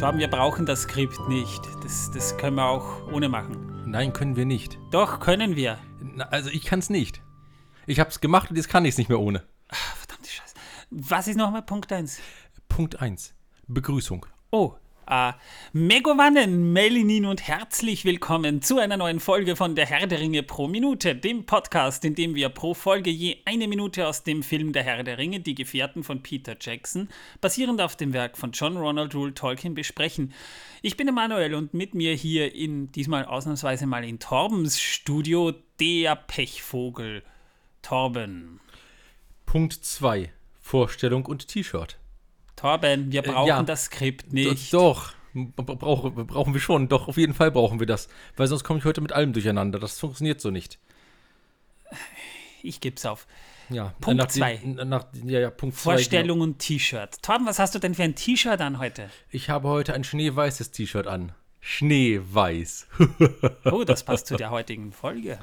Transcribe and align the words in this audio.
Torben, 0.00 0.18
wir 0.18 0.28
brauchen 0.28 0.64
das 0.64 0.82
Skript 0.84 1.28
nicht. 1.28 1.60
Das, 1.82 2.10
das 2.10 2.38
können 2.38 2.56
wir 2.56 2.64
auch 2.64 3.12
ohne 3.12 3.28
machen. 3.28 3.84
Nein, 3.84 4.14
können 4.14 4.34
wir 4.34 4.46
nicht. 4.46 4.78
Doch, 4.90 5.20
können 5.20 5.56
wir. 5.56 5.78
Na, 6.00 6.24
also 6.28 6.48
ich 6.48 6.64
kann 6.64 6.78
es 6.78 6.88
nicht. 6.88 7.20
Ich 7.86 8.00
habe 8.00 8.08
es 8.08 8.22
gemacht 8.22 8.48
und 8.48 8.56
jetzt 8.56 8.70
kann 8.70 8.86
ich 8.86 8.94
es 8.94 8.98
nicht 8.98 9.10
mehr 9.10 9.20
ohne. 9.20 9.44
Ach, 9.68 9.96
verdammte 9.96 10.30
Scheiße. 10.30 10.54
Was 10.88 11.28
ist 11.28 11.36
nochmal 11.36 11.60
Punkt 11.60 11.92
1? 11.92 12.18
Punkt 12.70 12.98
1. 12.98 13.34
Begrüßung. 13.68 14.24
Oh, 14.50 14.74
äh, 15.10 15.32
Megowannen, 15.72 16.72
Melinin 16.72 17.26
und 17.26 17.46
herzlich 17.46 18.04
willkommen 18.04 18.62
zu 18.62 18.78
einer 18.78 18.96
neuen 18.96 19.20
Folge 19.20 19.56
von 19.56 19.74
Der 19.74 19.86
Herr 19.86 20.06
der 20.06 20.20
Ringe 20.20 20.42
pro 20.42 20.68
Minute, 20.68 21.14
dem 21.14 21.44
Podcast, 21.44 22.04
in 22.04 22.14
dem 22.14 22.34
wir 22.34 22.48
pro 22.48 22.74
Folge 22.74 23.10
je 23.10 23.38
eine 23.44 23.68
Minute 23.68 24.06
aus 24.06 24.22
dem 24.22 24.42
Film 24.42 24.72
Der 24.72 24.84
Herr 24.84 25.02
der 25.02 25.18
Ringe, 25.18 25.40
die 25.40 25.54
Gefährten 25.54 26.04
von 26.04 26.22
Peter 26.22 26.56
Jackson, 26.58 27.08
basierend 27.40 27.80
auf 27.80 27.96
dem 27.96 28.12
Werk 28.12 28.38
von 28.38 28.52
John 28.52 28.76
Ronald 28.76 29.14
Rule 29.14 29.34
Tolkien, 29.34 29.74
besprechen. 29.74 30.32
Ich 30.80 30.96
bin 30.96 31.08
Emanuel 31.08 31.54
und 31.54 31.74
mit 31.74 31.94
mir 31.94 32.14
hier 32.14 32.54
in, 32.54 32.92
diesmal 32.92 33.24
ausnahmsweise 33.24 33.86
mal 33.86 34.04
in 34.04 34.20
Torbens 34.20 34.80
Studio, 34.80 35.52
der 35.80 36.14
Pechvogel. 36.16 37.22
Torben. 37.82 38.60
Punkt 39.46 39.72
2. 39.72 40.30
Vorstellung 40.60 41.26
und 41.26 41.48
T-Shirt. 41.48 41.99
Torben, 42.60 43.10
wir 43.10 43.22
brauchen 43.22 43.48
ja. 43.48 43.62
das 43.62 43.84
Skript 43.84 44.32
nicht. 44.32 44.72
Doch, 44.74 45.12
brauch, 45.34 46.10
brauchen 46.12 46.52
wir 46.52 46.60
schon. 46.60 46.88
Doch, 46.88 47.08
auf 47.08 47.16
jeden 47.16 47.32
Fall 47.34 47.50
brauchen 47.50 47.80
wir 47.80 47.86
das. 47.86 48.08
Weil 48.36 48.48
sonst 48.48 48.64
komme 48.64 48.78
ich 48.80 48.84
heute 48.84 49.00
mit 49.00 49.12
allem 49.12 49.32
durcheinander. 49.32 49.78
Das 49.78 49.98
funktioniert 49.98 50.40
so 50.40 50.50
nicht. 50.50 50.78
Ich 52.62 52.80
geb's 52.80 53.06
auf. 53.06 53.26
Ja, 53.70 53.94
Punkt 54.00 54.18
nach 54.18 54.26
zwei. 54.26 54.56
den- 54.56 54.74
Nach, 54.88 55.06
ja, 55.24 55.40
ja, 55.40 55.50
Punkt 55.50 55.76
zwei, 55.76 55.92
Vorstellung 55.92 56.40
und 56.40 56.58
T-Shirt. 56.58 57.22
Torben, 57.22 57.46
was 57.46 57.58
hast 57.58 57.74
du 57.74 57.78
denn 57.78 57.94
für 57.94 58.02
ein 58.02 58.14
T-Shirt 58.16 58.60
an 58.60 58.78
heute? 58.78 59.02
genau. 59.02 59.14
Ich 59.30 59.48
habe 59.48 59.68
heute 59.68 59.94
ein 59.94 60.04
schneeweißes 60.04 60.72
T-Shirt 60.72 61.06
an. 61.06 61.32
Schneeweiß. 61.60 62.88
Oh, 63.64 63.84
das 63.84 64.02
passt 64.04 64.26
zu 64.26 64.36
der 64.36 64.50
heutigen 64.50 64.92
Folge. 64.92 65.38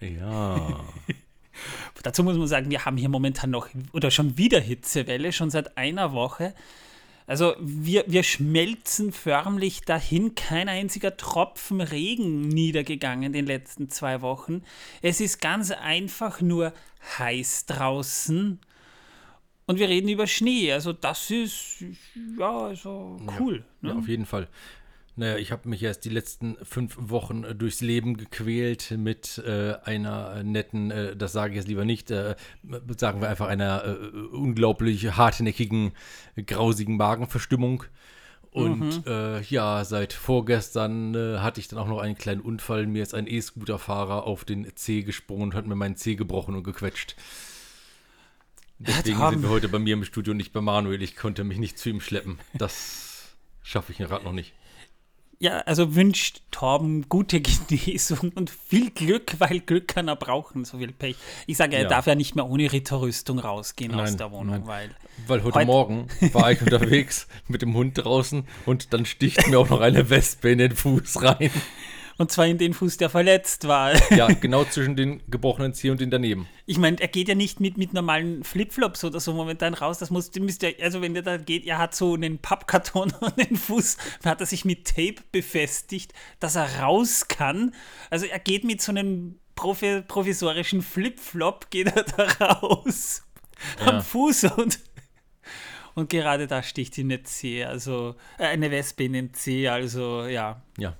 ja. 0.00 0.80
Dazu 2.08 2.24
muss 2.24 2.38
man 2.38 2.46
sagen, 2.46 2.70
wir 2.70 2.86
haben 2.86 2.96
hier 2.96 3.10
momentan 3.10 3.50
noch 3.50 3.68
oder 3.92 4.10
schon 4.10 4.38
wieder 4.38 4.60
Hitzewelle, 4.60 5.30
schon 5.30 5.50
seit 5.50 5.76
einer 5.76 6.14
Woche. 6.14 6.54
Also 7.26 7.54
wir, 7.60 8.04
wir 8.06 8.22
schmelzen 8.22 9.12
förmlich 9.12 9.82
dahin, 9.82 10.34
kein 10.34 10.70
einziger 10.70 11.18
Tropfen 11.18 11.82
Regen 11.82 12.48
niedergegangen 12.48 13.24
in 13.24 13.32
den 13.34 13.44
letzten 13.44 13.90
zwei 13.90 14.22
Wochen. 14.22 14.62
Es 15.02 15.20
ist 15.20 15.42
ganz 15.42 15.70
einfach 15.70 16.40
nur 16.40 16.72
heiß 17.18 17.66
draußen 17.66 18.58
und 19.66 19.78
wir 19.78 19.90
reden 19.90 20.08
über 20.08 20.26
Schnee. 20.26 20.72
Also 20.72 20.94
das 20.94 21.30
ist, 21.30 21.84
ja, 22.38 22.58
also 22.58 23.20
cool. 23.38 23.66
Ja, 23.82 23.92
ne? 23.92 23.98
auf 23.98 24.08
jeden 24.08 24.24
Fall. 24.24 24.48
Naja, 25.18 25.36
ich 25.36 25.50
habe 25.50 25.68
mich 25.68 25.82
erst 25.82 26.04
die 26.04 26.10
letzten 26.10 26.56
fünf 26.62 26.96
Wochen 26.96 27.42
äh, 27.42 27.52
durchs 27.52 27.80
Leben 27.80 28.16
gequält 28.16 28.92
mit 28.96 29.42
äh, 29.44 29.74
einer 29.82 30.44
netten, 30.44 30.92
äh, 30.92 31.16
das 31.16 31.32
sage 31.32 31.50
ich 31.50 31.56
jetzt 31.56 31.66
lieber 31.66 31.84
nicht, 31.84 32.12
äh, 32.12 32.36
sagen 32.96 33.20
wir 33.20 33.28
einfach 33.28 33.48
einer 33.48 33.84
äh, 33.84 33.96
unglaublich 34.30 35.16
hartnäckigen, 35.16 35.90
grausigen 36.46 36.96
Magenverstimmung. 36.96 37.82
Und 38.52 39.08
äh, 39.08 39.40
ja, 39.40 39.84
seit 39.84 40.12
vorgestern 40.12 41.16
äh, 41.16 41.38
hatte 41.38 41.58
ich 41.58 41.66
dann 41.66 41.80
auch 41.80 41.88
noch 41.88 41.98
einen 41.98 42.16
kleinen 42.16 42.40
Unfall. 42.40 42.86
Mir 42.86 43.02
ist 43.02 43.12
ein 43.12 43.26
E-Scooter-Fahrer 43.26 44.22
auf 44.22 44.44
den 44.44 44.70
Zeh 44.76 45.02
gesprungen 45.02 45.42
und 45.42 45.54
hat 45.54 45.66
mir 45.66 45.74
meinen 45.74 45.96
Zeh 45.96 46.14
gebrochen 46.14 46.54
und 46.54 46.62
gequetscht. 46.62 47.16
Deswegen 48.78 49.18
sind 49.18 49.42
wir 49.42 49.50
heute 49.50 49.68
bei 49.68 49.80
mir 49.80 49.94
im 49.94 50.04
Studio, 50.04 50.32
nicht 50.32 50.52
bei 50.52 50.60
Manuel. 50.60 51.02
Ich 51.02 51.16
konnte 51.16 51.42
mich 51.42 51.58
nicht 51.58 51.76
zu 51.76 51.88
ihm 51.88 52.00
schleppen. 52.00 52.38
Das 52.54 53.34
schaffe 53.64 53.90
ich 53.90 53.98
gerade 53.98 54.24
noch 54.24 54.32
nicht. 54.32 54.54
Ja, 55.40 55.58
also 55.60 55.94
wünscht 55.94 56.40
Torben 56.50 57.08
gute 57.08 57.40
Genesung 57.68 58.32
und 58.34 58.50
viel 58.50 58.90
Glück, 58.90 59.36
weil 59.38 59.60
Glück 59.60 59.86
kann 59.86 60.08
er 60.08 60.16
brauchen, 60.16 60.64
so 60.64 60.78
viel 60.78 60.90
Pech. 60.92 61.14
Ich 61.46 61.56
sage, 61.56 61.76
er 61.76 61.82
Ja. 61.82 61.88
darf 61.88 62.06
ja 62.08 62.16
nicht 62.16 62.34
mehr 62.34 62.44
ohne 62.48 62.72
Ritterrüstung 62.72 63.38
rausgehen 63.38 63.94
aus 63.94 64.08
Nein, 64.10 64.16
der 64.18 64.32
Wohnung, 64.32 64.54
nein. 64.56 64.66
weil 64.66 64.90
Weil 65.28 65.44
heute 65.44 65.58
Heut- 65.60 65.66
Morgen 65.68 66.08
war 66.32 66.50
ich 66.50 66.60
unterwegs 66.62 67.28
mit 67.46 67.62
dem 67.62 67.74
Hund 67.74 67.96
draußen 67.96 68.44
und 68.66 68.92
dann 68.92 69.06
sticht 69.06 69.46
mir 69.46 69.60
auch 69.60 69.68
noch 69.68 69.80
eine 69.80 70.10
Wespe 70.10 70.50
in 70.50 70.58
den 70.58 70.74
Fuß 70.74 71.22
rein. 71.22 71.50
Und 72.18 72.32
zwar 72.32 72.46
in 72.46 72.58
den 72.58 72.74
Fuß, 72.74 72.96
der 72.96 73.08
verletzt 73.08 73.68
war. 73.68 73.92
Ja, 74.12 74.26
genau 74.40 74.64
zwischen 74.64 74.96
den 74.96 75.22
gebrochenen 75.28 75.72
Zeh 75.72 75.90
und 75.90 76.00
den 76.00 76.10
daneben. 76.10 76.48
Ich 76.66 76.76
meine, 76.76 77.00
er 77.00 77.06
geht 77.06 77.28
ja 77.28 77.36
nicht 77.36 77.60
mit, 77.60 77.78
mit 77.78 77.94
normalen 77.94 78.42
Flipflops 78.42 79.04
oder 79.04 79.20
so 79.20 79.32
momentan 79.32 79.72
raus. 79.72 79.98
Das 79.98 80.10
muss, 80.10 80.34
müsst 80.34 80.64
ihr, 80.64 80.74
also 80.82 81.00
wenn 81.00 81.14
der 81.14 81.22
da 81.22 81.36
geht, 81.36 81.64
er 81.64 81.78
hat 81.78 81.94
so 81.94 82.14
einen 82.14 82.38
Pappkarton 82.38 83.12
an 83.20 83.32
den 83.36 83.56
Fuß, 83.56 83.96
da 84.22 84.30
hat 84.30 84.40
er 84.40 84.46
sich 84.46 84.64
mit 84.64 84.88
Tape 84.88 85.22
befestigt, 85.30 86.12
dass 86.40 86.56
er 86.56 86.80
raus 86.80 87.28
kann. 87.28 87.72
Also 88.10 88.26
er 88.26 88.40
geht 88.40 88.64
mit 88.64 88.82
so 88.82 88.90
einem 88.90 89.38
profi 89.54 90.02
provisorischen 90.06 90.82
Flipflop, 90.82 91.70
geht 91.70 91.94
er 91.94 92.02
da 92.02 92.24
raus 92.44 93.22
am 93.84 94.02
Fuß 94.02 94.44
und, 94.56 94.80
und 95.94 96.10
gerade 96.10 96.48
da 96.48 96.64
sticht 96.64 96.98
ihm 96.98 97.06
eine 97.06 97.22
Zeh, 97.22 97.64
also 97.64 98.16
äh, 98.38 98.46
eine 98.46 98.72
Wespe 98.72 99.04
in 99.04 99.12
den 99.12 99.34
Zeh, 99.34 99.68
also 99.68 100.26
ja. 100.26 100.62
Ja. 100.78 100.96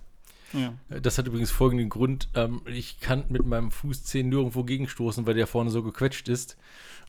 Ja. 0.53 0.73
Das 1.01 1.19
hat 1.19 1.27
übrigens 1.27 1.51
folgenden 1.51 1.89
Grund. 1.89 2.29
Ähm, 2.35 2.63
ich 2.67 3.01
kann 3.01 3.25
mit 3.29 3.45
meinem 3.45 3.71
Fußzeh 3.71 4.23
nirgendwo 4.23 4.65
gegenstoßen, 4.65 5.27
weil 5.27 5.35
der 5.35 5.47
vorne 5.47 5.71
so 5.71 5.83
gequetscht 5.83 6.29
ist. 6.29 6.57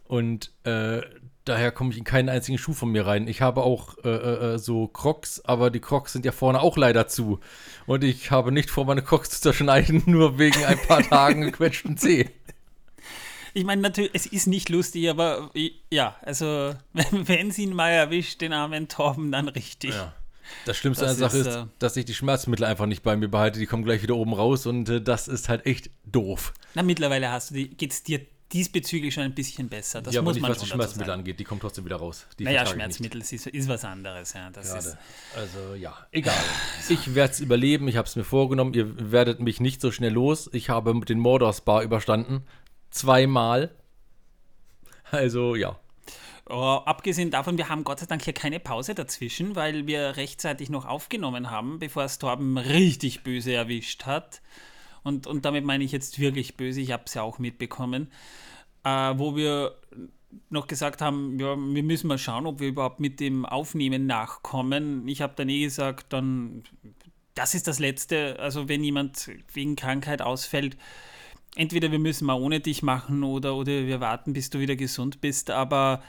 Und 0.05 0.51
äh, 0.63 1.01
daher 1.45 1.71
komme 1.71 1.91
ich 1.91 1.97
in 1.97 2.03
keinen 2.03 2.29
einzigen 2.29 2.57
Schuh 2.57 2.73
von 2.73 2.91
mir 2.91 3.05
rein. 3.05 3.27
Ich 3.27 3.41
habe 3.41 3.63
auch 3.63 3.97
äh, 4.03 4.09
äh, 4.09 4.57
so 4.57 4.87
Crocs, 4.87 5.45
aber 5.45 5.69
die 5.69 5.79
Crocs 5.79 6.13
sind 6.13 6.25
ja 6.25 6.31
vorne 6.31 6.61
auch 6.61 6.77
leider 6.77 7.07
zu. 7.07 7.39
Und 7.85 8.03
ich 8.03 8.31
habe 8.31 8.51
nicht 8.51 8.69
vor, 8.69 8.85
meine 8.85 9.03
Crocs 9.03 9.29
zu 9.29 9.41
zerschneiden, 9.41 10.03
nur 10.07 10.37
wegen 10.37 10.63
ein 10.65 10.79
paar 10.79 11.03
Tagen 11.03 11.41
gequetschten 11.41 11.97
Zeh. 11.97 12.29
Ich 13.53 13.65
meine, 13.65 13.81
natürlich, 13.81 14.11
es 14.13 14.25
ist 14.25 14.47
nicht 14.47 14.69
lustig, 14.69 15.09
aber 15.09 15.51
ja, 15.89 16.15
also 16.21 16.75
wenn, 16.93 17.27
wenn 17.27 17.51
sie 17.51 17.63
ihn 17.63 17.75
mal 17.75 17.89
erwischt, 17.89 18.41
den 18.41 18.53
armen 18.53 18.87
Torben, 18.87 19.31
dann 19.31 19.47
richtig. 19.47 19.91
Ja. 19.91 20.13
Das 20.65 20.77
Schlimmste 20.77 21.05
Das 21.05 21.13
an 21.13 21.19
der 21.19 21.29
Sache 21.29 21.37
ist, 21.39 21.55
äh, 21.55 21.65
dass 21.79 21.97
ich 21.97 22.05
die 22.05 22.13
Schmerzmittel 22.13 22.65
einfach 22.65 22.85
nicht 22.85 23.03
bei 23.03 23.15
mir 23.15 23.27
behalte. 23.27 23.59
Die 23.59 23.65
kommen 23.65 23.83
gleich 23.83 24.01
wieder 24.03 24.15
oben 24.15 24.33
raus 24.33 24.65
und 24.65 24.89
äh, 24.89 25.01
das 25.01 25.27
ist 25.27 25.49
halt 25.49 25.65
echt 25.65 25.89
doof. 26.05 26.53
Na, 26.75 26.83
mittlerweile 26.83 27.31
hast 27.31 27.51
du 27.51 27.55
die, 27.55 27.69
geht's 27.69 28.03
dir 28.03 28.21
diesbezüglich 28.51 29.13
schon 29.13 29.23
ein 29.23 29.35
bisschen 29.35 29.69
besser. 29.69 30.01
Das 30.01 30.13
ja, 30.13 30.21
aber 30.21 30.29
muss 30.29 30.35
nicht, 30.35 30.41
man 30.41 30.51
was 30.51 30.59
die 30.59 30.65
Schmerzmittel 30.65 31.07
sagen. 31.07 31.19
angeht. 31.19 31.39
Die 31.39 31.43
kommen 31.43 31.61
trotzdem 31.61 31.85
wieder 31.85 31.97
raus. 31.97 32.25
Die 32.39 32.43
Naja. 32.43 32.65
Schmerzmittel 32.65 33.21
ist, 33.21 33.31
ist 33.31 33.67
was 33.69 33.85
anderes, 33.85 34.33
ja. 34.33 34.49
Das 34.49 34.73
ist, 34.73 34.85
Gerade. 34.85 34.97
Also 35.35 35.75
ja, 35.75 35.95
egal. 36.11 36.33
Ich 36.89 37.13
werde 37.13 37.33
es 37.33 37.39
überleben. 37.39 37.87
Ich 37.87 37.97
habe 37.97 38.07
es 38.07 38.15
mir 38.15 38.23
vorgenommen. 38.23 38.73
Ihr 38.73 39.11
werdet 39.11 39.39
mich 39.39 39.59
nicht 39.59 39.81
so 39.81 39.91
schnell 39.91 40.13
los. 40.13 40.49
Ich 40.51 40.69
habe 40.69 40.99
den 41.05 41.19
Mordors 41.19 41.61
Bar 41.61 41.83
überstanden. 41.83 42.43
Zweimal. 42.89 43.75
Also 45.11 45.55
ja. 45.55 45.79
Oh, 46.51 46.81
abgesehen 46.83 47.29
davon, 47.29 47.57
wir 47.59 47.69
haben 47.69 47.83
Gott 47.83 47.99
sei 47.99 48.07
Dank 48.07 48.23
hier 48.23 48.33
keine 48.33 48.59
Pause 48.59 48.95
dazwischen, 48.95 49.55
weil 49.55 49.85
wir 49.85 50.17
rechtzeitig 50.17 50.71
noch 50.71 50.85
aufgenommen 50.85 51.51
haben, 51.51 51.77
bevor 51.77 52.03
es 52.03 52.17
Torben 52.17 52.57
richtig 52.57 53.21
böse 53.21 53.53
erwischt 53.53 54.07
hat. 54.07 54.41
Und, 55.03 55.27
und 55.27 55.45
damit 55.45 55.63
meine 55.63 55.83
ich 55.83 55.91
jetzt 55.91 56.17
wirklich 56.17 56.57
böse, 56.57 56.81
ich 56.81 56.91
habe 56.91 57.03
es 57.05 57.13
ja 57.13 57.21
auch 57.21 57.37
mitbekommen, 57.37 58.11
äh, 58.83 59.13
wo 59.15 59.35
wir 59.35 59.75
noch 60.49 60.65
gesagt 60.65 61.01
haben, 61.01 61.39
ja, 61.39 61.55
wir 61.55 61.83
müssen 61.83 62.07
mal 62.07 62.17
schauen, 62.17 62.47
ob 62.47 62.59
wir 62.59 62.69
überhaupt 62.69 62.99
mit 62.99 63.19
dem 63.19 63.45
Aufnehmen 63.45 64.07
nachkommen. 64.07 65.07
Ich 65.07 65.21
habe 65.21 65.33
dann 65.35 65.49
eh 65.49 65.61
gesagt, 65.61 66.13
dann, 66.13 66.63
das 67.35 67.53
ist 67.53 67.67
das 67.67 67.77
Letzte, 67.77 68.39
also 68.39 68.67
wenn 68.67 68.83
jemand 68.83 69.29
wegen 69.53 69.75
Krankheit 69.75 70.23
ausfällt, 70.23 70.77
entweder 71.55 71.91
wir 71.91 71.99
müssen 71.99 72.25
mal 72.25 72.39
ohne 72.39 72.59
dich 72.59 72.81
machen 72.81 73.23
oder, 73.23 73.55
oder 73.55 73.85
wir 73.85 73.99
warten, 73.99 74.33
bis 74.33 74.49
du 74.49 74.59
wieder 74.59 74.75
gesund 74.75 75.21
bist, 75.21 75.51
aber 75.51 76.01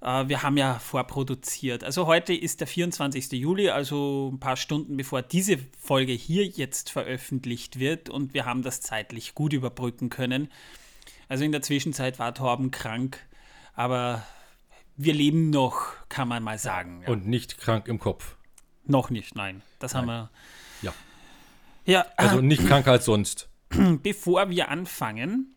wir 0.00 0.42
haben 0.42 0.56
ja 0.56 0.78
vorproduziert. 0.78 1.82
Also 1.82 2.06
heute 2.06 2.34
ist 2.34 2.60
der 2.60 2.66
24. 2.66 3.32
Juli, 3.32 3.70
also 3.70 4.30
ein 4.32 4.38
paar 4.38 4.56
Stunden 4.56 4.96
bevor 4.96 5.22
diese 5.22 5.58
Folge 5.78 6.12
hier 6.12 6.44
jetzt 6.46 6.90
veröffentlicht 6.90 7.78
wird 7.78 8.10
und 8.10 8.34
wir 8.34 8.44
haben 8.44 8.62
das 8.62 8.80
zeitlich 8.80 9.34
gut 9.34 9.52
überbrücken 9.52 10.10
können. 10.10 10.50
Also 11.28 11.44
in 11.44 11.52
der 11.52 11.62
Zwischenzeit 11.62 12.18
war 12.18 12.34
Torben 12.34 12.70
krank, 12.70 13.18
aber 13.74 14.22
wir 14.96 15.14
leben 15.14 15.50
noch, 15.50 15.94
kann 16.08 16.28
man 16.28 16.42
mal 16.42 16.58
sagen. 16.58 17.02
Ja. 17.02 17.08
Und 17.08 17.26
nicht 17.26 17.58
krank 17.58 17.88
im 17.88 17.98
Kopf. 17.98 18.36
noch 18.84 19.10
nicht, 19.10 19.34
nein. 19.34 19.62
Das 19.78 19.94
haben 19.94 20.06
wir. 20.06 20.30
Ja. 20.82 20.94
Ja, 21.84 22.06
Also 22.16 22.40
nicht 22.40 22.66
kranker 22.66 22.92
als 22.92 23.04
sonst. 23.06 23.48
bevor 24.02 24.50
wir 24.50 24.68
anfangen, 24.68 25.55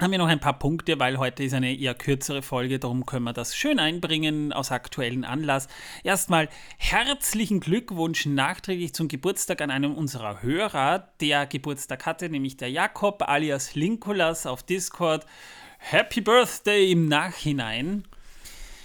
haben 0.00 0.10
wir 0.12 0.18
noch 0.18 0.28
ein 0.28 0.40
paar 0.40 0.58
Punkte, 0.58 0.98
weil 0.98 1.18
heute 1.18 1.42
ist 1.44 1.52
eine 1.52 1.74
eher 1.74 1.94
kürzere 1.94 2.42
Folge, 2.42 2.78
darum 2.78 3.04
können 3.06 3.24
wir 3.24 3.32
das 3.32 3.54
schön 3.54 3.78
einbringen 3.78 4.52
aus 4.52 4.70
aktuellen 4.70 5.24
Anlass. 5.24 5.68
Erstmal 6.04 6.48
herzlichen 6.78 7.60
Glückwunsch 7.60 8.26
nachträglich 8.26 8.94
zum 8.94 9.08
Geburtstag 9.08 9.60
an 9.60 9.70
einem 9.70 9.94
unserer 9.94 10.42
Hörer, 10.42 11.08
der 11.20 11.46
Geburtstag 11.46 12.06
hatte, 12.06 12.28
nämlich 12.28 12.56
der 12.56 12.70
Jakob 12.70 13.22
alias 13.28 13.74
Linkolas 13.74 14.46
auf 14.46 14.62
Discord. 14.62 15.26
Happy 15.78 16.20
Birthday 16.20 16.90
im 16.92 17.06
Nachhinein. 17.06 18.04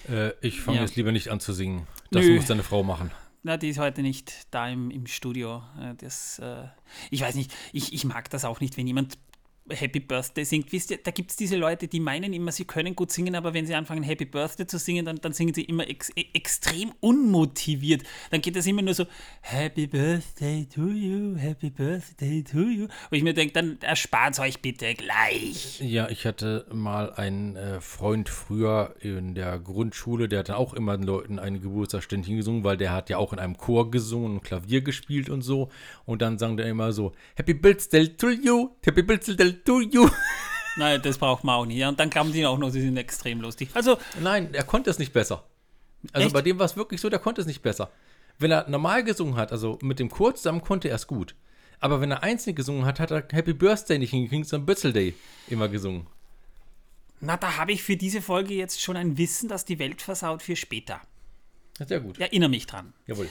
Äh, 0.10 0.32
ich 0.42 0.62
fange 0.62 0.78
Ja. 0.78 0.84
jetzt 0.84 0.96
lieber 0.96 1.12
nicht 1.12 1.30
an 1.30 1.40
zu 1.40 1.52
singen. 1.54 1.88
Das 2.12 2.24
Nö. 2.26 2.36
muss 2.36 2.46
deine 2.46 2.64
Frau 2.64 2.84
machen. 2.84 3.12
Na, 3.44 3.58
die 3.58 3.70
ist 3.70 3.78
heute 3.78 4.02
nicht 4.02 4.48
da 4.50 4.68
im, 4.70 4.90
im 4.90 5.06
Studio. 5.06 5.62
Äh, 5.80 5.94
Das, 5.96 6.40
äh, 6.40 6.64
ich 7.12 7.22
weiß 7.22 7.36
nicht, 7.36 7.54
ich, 7.74 7.94
ich 7.94 8.04
mag 8.06 8.30
das 8.32 8.44
auch 8.46 8.60
nicht, 8.60 8.76
wenn 8.78 8.88
jemand 8.88 9.18
Happy 9.72 10.00
Birthday 10.00 10.46
singt. 10.46 10.72
Wisst 10.72 10.92
ihr, 10.92 10.98
da 10.98 11.10
gibt 11.10 11.32
es 11.32 11.38
diese 11.38 11.58
Leute, 11.58 11.88
die 11.88 12.00
meinen 12.00 12.34
immer, 12.34 12.52
sie 12.52 12.66
können 12.66 12.96
gut 12.96 13.12
singen, 13.12 13.36
aber 13.36 13.54
wenn 13.54 13.66
sie 13.66 13.74
anfangen, 13.74 14.04
Happy 14.04 14.26
Birthday 14.26 14.68
zu 14.68 14.78
singen, 14.78 15.06
dann, 15.06 15.18
dann 15.18 15.34
singen 15.34 15.56
sie 15.56 15.64
immer 15.64 15.88
ex 15.90 16.12
e- 16.16 16.26
extrem 16.34 16.92
unmotiviert. 17.00 18.04
Dann 18.30 18.42
geht 18.42 18.56
es 18.56 18.68
immer 18.68 18.84
nur 18.84 18.94
so, 18.94 19.06
Happy 19.42 19.88
Birthday 19.88 20.68
to 20.68 20.88
you, 20.88 21.36
Happy 21.36 21.72
Birthday 21.72 22.44
to 22.44 22.60
you. 22.60 22.88
Wo 23.10 23.16
ich 23.16 23.24
mir 23.24 23.34
denke, 23.34 23.54
dann 23.54 23.78
erspart 23.82 24.40
euch 24.40 24.62
bitte 24.62 24.94
gleich. 24.94 25.80
Ja, 25.82 26.10
ich 26.10 26.26
hatte 26.26 26.68
mal 26.72 27.12
einen 27.14 27.56
äh, 27.56 27.82
Freund 27.82 28.30
früher 28.30 28.96
in 29.00 29.34
der 29.34 29.58
Grundschule, 29.58 30.28
der 30.28 30.40
hat 30.40 30.50
dann 30.50 30.58
auch 30.58 30.74
immer 30.74 30.96
den 30.96 31.08
Leuten 31.08 31.40
ein 31.40 31.60
Geburtstagsständchen 31.62 32.38
gesungen, 32.38 32.64
weil 32.64 32.78
der 32.78 32.92
hat 32.92 33.10
ja 33.10 33.18
auch 33.18 33.34
in 33.34 33.40
einem 33.40 33.58
Chor 33.58 33.90
gesungen 33.90 34.34
und 34.34 34.44
Klavier 34.44 34.82
gespielt 34.82 35.30
und 35.30 35.42
so. 35.42 35.70
Und 36.06 36.22
dann 36.22 36.38
sang 36.38 36.56
der 36.56 36.68
immer 36.68 36.92
so, 36.92 37.14
Happy 37.36 37.56
Birthday 37.56 38.10
to 38.10 38.30
you, 38.30 38.70
Happy 38.84 39.02
Birthday 39.02 39.55
to 39.64 39.82
you. 39.82 40.10
Nein, 40.78 41.02
das 41.02 41.18
braucht 41.18 41.44
man 41.44 41.56
auch 41.56 41.66
nicht. 41.66 41.84
Und 41.86 42.00
dann 42.00 42.10
glauben 42.10 42.34
die 42.34 42.46
auch 42.46 42.58
noch, 42.58 42.70
sie 42.70 42.82
sind 42.82 42.98
extrem 42.98 43.42
lustig. 43.42 43.70
Also, 43.74 43.98
Nein, 44.20 44.54
er 44.54 44.64
konnte 44.64 44.90
es 44.90 45.00
nicht 45.00 45.14
besser. 45.14 45.46
Also 46.12 46.26
Echt? 46.28 46.34
bei 46.34 46.42
dem 46.42 46.60
war 46.60 46.66
es 46.66 46.76
wirklich 46.76 47.02
so, 47.02 47.10
der 47.10 47.20
konnte 47.20 47.42
es 47.42 47.48
nicht 47.48 47.62
besser. 47.62 47.92
Wenn 48.38 48.52
er 48.52 48.70
normal 48.70 49.04
gesungen 49.04 49.38
hat, 49.38 49.52
also 49.52 49.80
mit 49.82 50.00
dem 50.00 50.10
Chor 50.10 50.36
zusammen, 50.36 50.62
konnte 50.62 50.90
er 50.90 50.96
es 50.96 51.08
gut. 51.08 51.36
Aber 51.80 52.02
wenn 52.02 52.12
er 52.12 52.24
einzeln 52.24 52.56
gesungen 52.56 52.86
hat, 52.86 53.00
hat 53.00 53.12
er 53.12 53.26
Happy 53.32 53.54
Birthday 53.54 53.98
nicht 53.98 54.12
hingekriegt, 54.12 54.48
sondern 54.48 54.66
Birthday 54.66 55.14
immer 55.48 55.68
gesungen. 55.70 56.08
na, 57.22 57.38
da 57.38 57.58
habe 57.58 57.72
ich 57.72 57.82
für 57.84 57.96
diese 57.98 58.22
Folge 58.22 58.54
jetzt 58.54 58.82
schon 58.82 58.98
ein 58.98 59.18
Wissen, 59.18 59.50
das 59.50 59.66
die 59.66 59.80
Welt 59.80 60.02
versaut 60.02 60.42
für 60.44 60.56
später. 60.56 61.02
Sehr 61.78 62.00
gut. 62.00 62.16
Ich 62.18 62.22
erinnere 62.22 62.50
mich 62.50 62.68
dran. 62.68 62.94
Jawohl. 63.06 63.30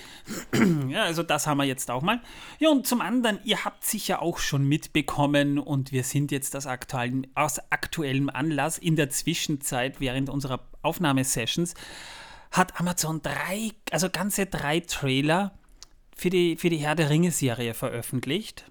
Ja, 0.88 1.04
also 1.04 1.22
das 1.22 1.46
haben 1.46 1.56
wir 1.56 1.64
jetzt 1.64 1.90
auch 1.90 2.02
mal. 2.02 2.20
Ja, 2.58 2.68
und 2.68 2.86
zum 2.86 3.00
anderen, 3.00 3.38
ihr 3.44 3.64
habt 3.64 3.84
sicher 3.84 4.20
auch 4.20 4.38
schon 4.38 4.68
mitbekommen 4.68 5.58
und 5.58 5.92
wir 5.92 6.04
sind 6.04 6.30
jetzt 6.30 6.54
aus 6.54 6.66
aktuellem, 6.66 7.26
aus 7.34 7.58
aktuellem 7.70 8.28
Anlass 8.28 8.78
in 8.78 8.96
der 8.96 9.10
Zwischenzeit 9.10 9.98
während 10.00 10.28
unserer 10.28 10.60
Aufnahmesessions 10.82 11.74
hat 12.50 12.78
Amazon 12.78 13.20
drei, 13.20 13.72
also 13.90 14.08
ganze 14.08 14.46
drei 14.46 14.80
Trailer 14.80 15.58
für 16.16 16.30
die, 16.30 16.56
für 16.56 16.70
die 16.70 16.76
Herr 16.78 16.94
der 16.94 17.10
Ringe-Serie 17.10 17.74
veröffentlicht. 17.74 18.70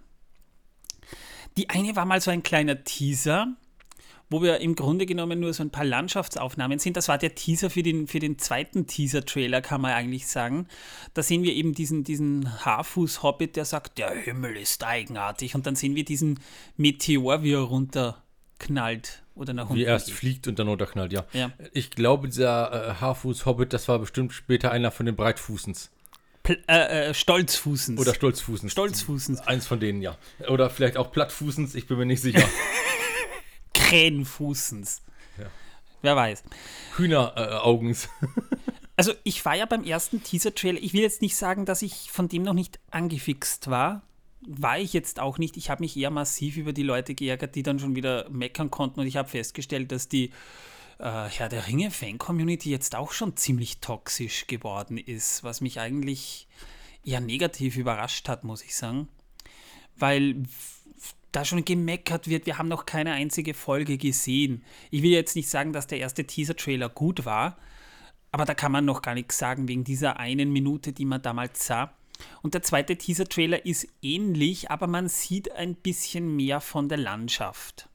Die 1.58 1.70
eine 1.70 1.96
war 1.96 2.06
mal 2.06 2.22
so 2.22 2.32
ein 2.32 2.44
kleiner 2.44 2.84
Teaser, 2.84 3.48
wo 4.34 4.42
wir 4.42 4.60
im 4.60 4.76
Grunde 4.76 5.06
genommen 5.06 5.40
nur 5.40 5.54
so 5.54 5.64
ein 5.64 5.70
paar 5.70 5.86
Landschaftsaufnahmen 5.86 6.80
sind. 6.80 6.98
Das 6.98 7.08
war 7.08 7.20
der 7.20 7.36
Teaser 7.36 7.70
für 7.70 7.84
den, 7.84 8.08
für 8.08 8.20
den 8.20 8.40
zweiten 8.40 8.88
Teaser-Trailer, 8.88 9.62
kann 9.62 9.80
man 9.80 9.92
eigentlich 9.92 10.28
sagen. 10.28 10.68
Da 11.14 11.22
sehen 11.22 11.44
wir 11.44 11.54
eben 11.54 11.74
diesen, 11.74 12.04
diesen 12.04 12.66
Haarfuß-Hobbit, 12.66 13.56
der 13.56 13.66
sagt, 13.66 14.00
der 14.00 14.10
Himmel 14.10 14.58
ist 14.58 14.84
eigenartig. 14.84 15.54
Und 15.54 15.68
dann 15.68 15.76
sehen 15.76 15.96
wir 15.96 16.04
diesen 16.04 16.40
Meteor, 16.78 17.44
wie 17.44 17.54
er 17.54 17.60
runterknallt 17.60 19.24
oder 19.36 19.54
nach 19.54 19.70
unten. 19.70 19.76
Wie 19.76 19.84
er 19.84 19.94
erst 19.94 20.12
fliegt 20.12 20.48
und 20.48 20.58
dann 20.58 20.68
runterknallt, 20.68 21.14
ja. 21.14 21.26
Ja. 21.34 21.52
Ich 21.72 21.92
glaube, 21.92 22.28
dieser 22.28 22.90
äh, 22.90 22.94
Haarfuß-Hobbit, 22.96 23.72
das 23.72 23.88
war 23.88 24.00
bestimmt 24.00 24.34
später 24.34 24.72
einer 24.72 24.90
von 24.90 25.06
den 25.06 25.16
Breitfußens. 25.16 25.92
Pl 26.42 26.62
äh, 26.68 27.10
äh, 27.10 27.14
Stolzfußens. 27.14 28.02
Oder 28.02 28.14
Stolzfußens. 28.16 28.72
Stolzfußens. 28.72 29.40
Eins 29.42 29.68
von 29.68 29.80
denen, 29.80 30.02
ja. 30.02 30.18
Oder 30.50 30.70
vielleicht 30.70 30.98
auch 30.98 31.12
Plattfußens, 31.12 31.76
ich 31.76 31.88
bin 31.88 31.98
mir 31.98 32.06
nicht 32.06 32.22
sicher. 32.22 32.44
Krähenfußens. 33.94 35.02
Ja. 35.38 35.46
Wer 36.02 36.16
weiß. 36.16 36.44
Hühneraugens. 36.98 38.10
Also 38.96 39.12
ich 39.24 39.44
war 39.44 39.56
ja 39.56 39.66
beim 39.66 39.84
ersten 39.84 40.22
Teaser-Trailer, 40.22 40.78
ich 40.80 40.94
will 40.94 41.02
jetzt 41.02 41.24
nicht 41.24 41.36
sagen, 41.36 41.66
dass 41.66 41.82
ich 41.82 42.12
von 42.12 42.28
dem 42.28 42.44
noch 42.44 42.54
nicht 42.54 42.80
angefixt 42.92 43.72
war. 43.72 44.04
War 44.46 44.78
ich 44.78 44.94
jetzt 44.94 45.20
auch 45.20 45.40
nicht. 45.40 45.58
Ich 45.58 45.72
habe 45.72 45.82
mich 45.82 45.98
eher 45.98 46.12
massiv 46.12 46.58
über 46.58 46.74
die 46.74 46.84
Leute 46.84 47.16
geärgert, 47.16 47.56
die 47.56 47.64
dann 47.64 47.80
schon 47.80 47.96
wieder 47.96 48.30
meckern 48.30 48.70
konnten 48.70 49.00
und 49.00 49.08
ich 49.08 49.18
habe 49.18 49.28
festgestellt, 49.30 49.92
dass 49.92 50.10
die 50.10 50.26
äh, 51.00 51.26
Herr 51.28 51.50
der 51.50 51.66
Ringe 51.66 51.90
Fan-Community 51.90 52.70
jetzt 52.70 52.96
auch 52.96 53.14
schon 53.14 53.36
ziemlich 53.36 53.80
toxisch 53.80 54.46
geworden 54.46 55.00
ist, 55.00 55.44
was 55.44 55.60
mich 55.60 55.80
eigentlich 55.80 56.48
eher 57.04 57.20
negativ 57.20 57.78
überrascht 57.78 58.30
hat, 58.30 58.44
muss 58.44 58.64
ich 58.64 58.76
sagen. 58.76 59.08
Weil 59.96 60.44
da 61.34 61.44
schon 61.44 61.66
gemeckert 61.66 62.28
wird, 62.28 62.46
wir 62.46 62.58
haben 62.58 62.70
noch 62.70 62.86
keine 62.86 63.12
einzige 63.14 63.54
Folge 63.54 63.98
gesehen. 63.98 64.64
Ich 64.92 65.02
will 65.04 65.12
jetzt 65.12 65.36
nicht 65.36 65.50
sagen, 65.50 65.74
dass 65.74 65.88
der 65.88 66.00
erste 66.00 66.26
Teaser-Trailer 66.26 66.90
gut 66.90 67.26
war, 67.26 67.58
aber 68.32 68.46
da 68.46 68.54
kann 68.54 68.72
man 68.72 68.86
noch 68.86 69.02
gar 69.02 69.14
nichts 69.14 69.38
sagen 69.38 69.68
wegen 69.68 69.84
dieser 69.84 70.18
einen 70.20 70.52
Minute, 70.54 70.94
die 70.94 71.06
man 71.06 71.22
damals 71.22 71.66
sah. 71.66 71.94
Und 72.42 72.54
der 72.54 72.62
zweite 72.62 72.96
Teaser-Trailer 72.96 73.66
ist 73.66 73.88
ähnlich, 74.02 74.72
aber 74.72 74.88
man 74.88 75.10
sieht 75.10 75.52
ein 75.52 75.76
bisschen 75.76 76.36
mehr 76.36 76.62
von 76.62 76.88
der 76.88 77.00
Landschaft. 77.00 77.90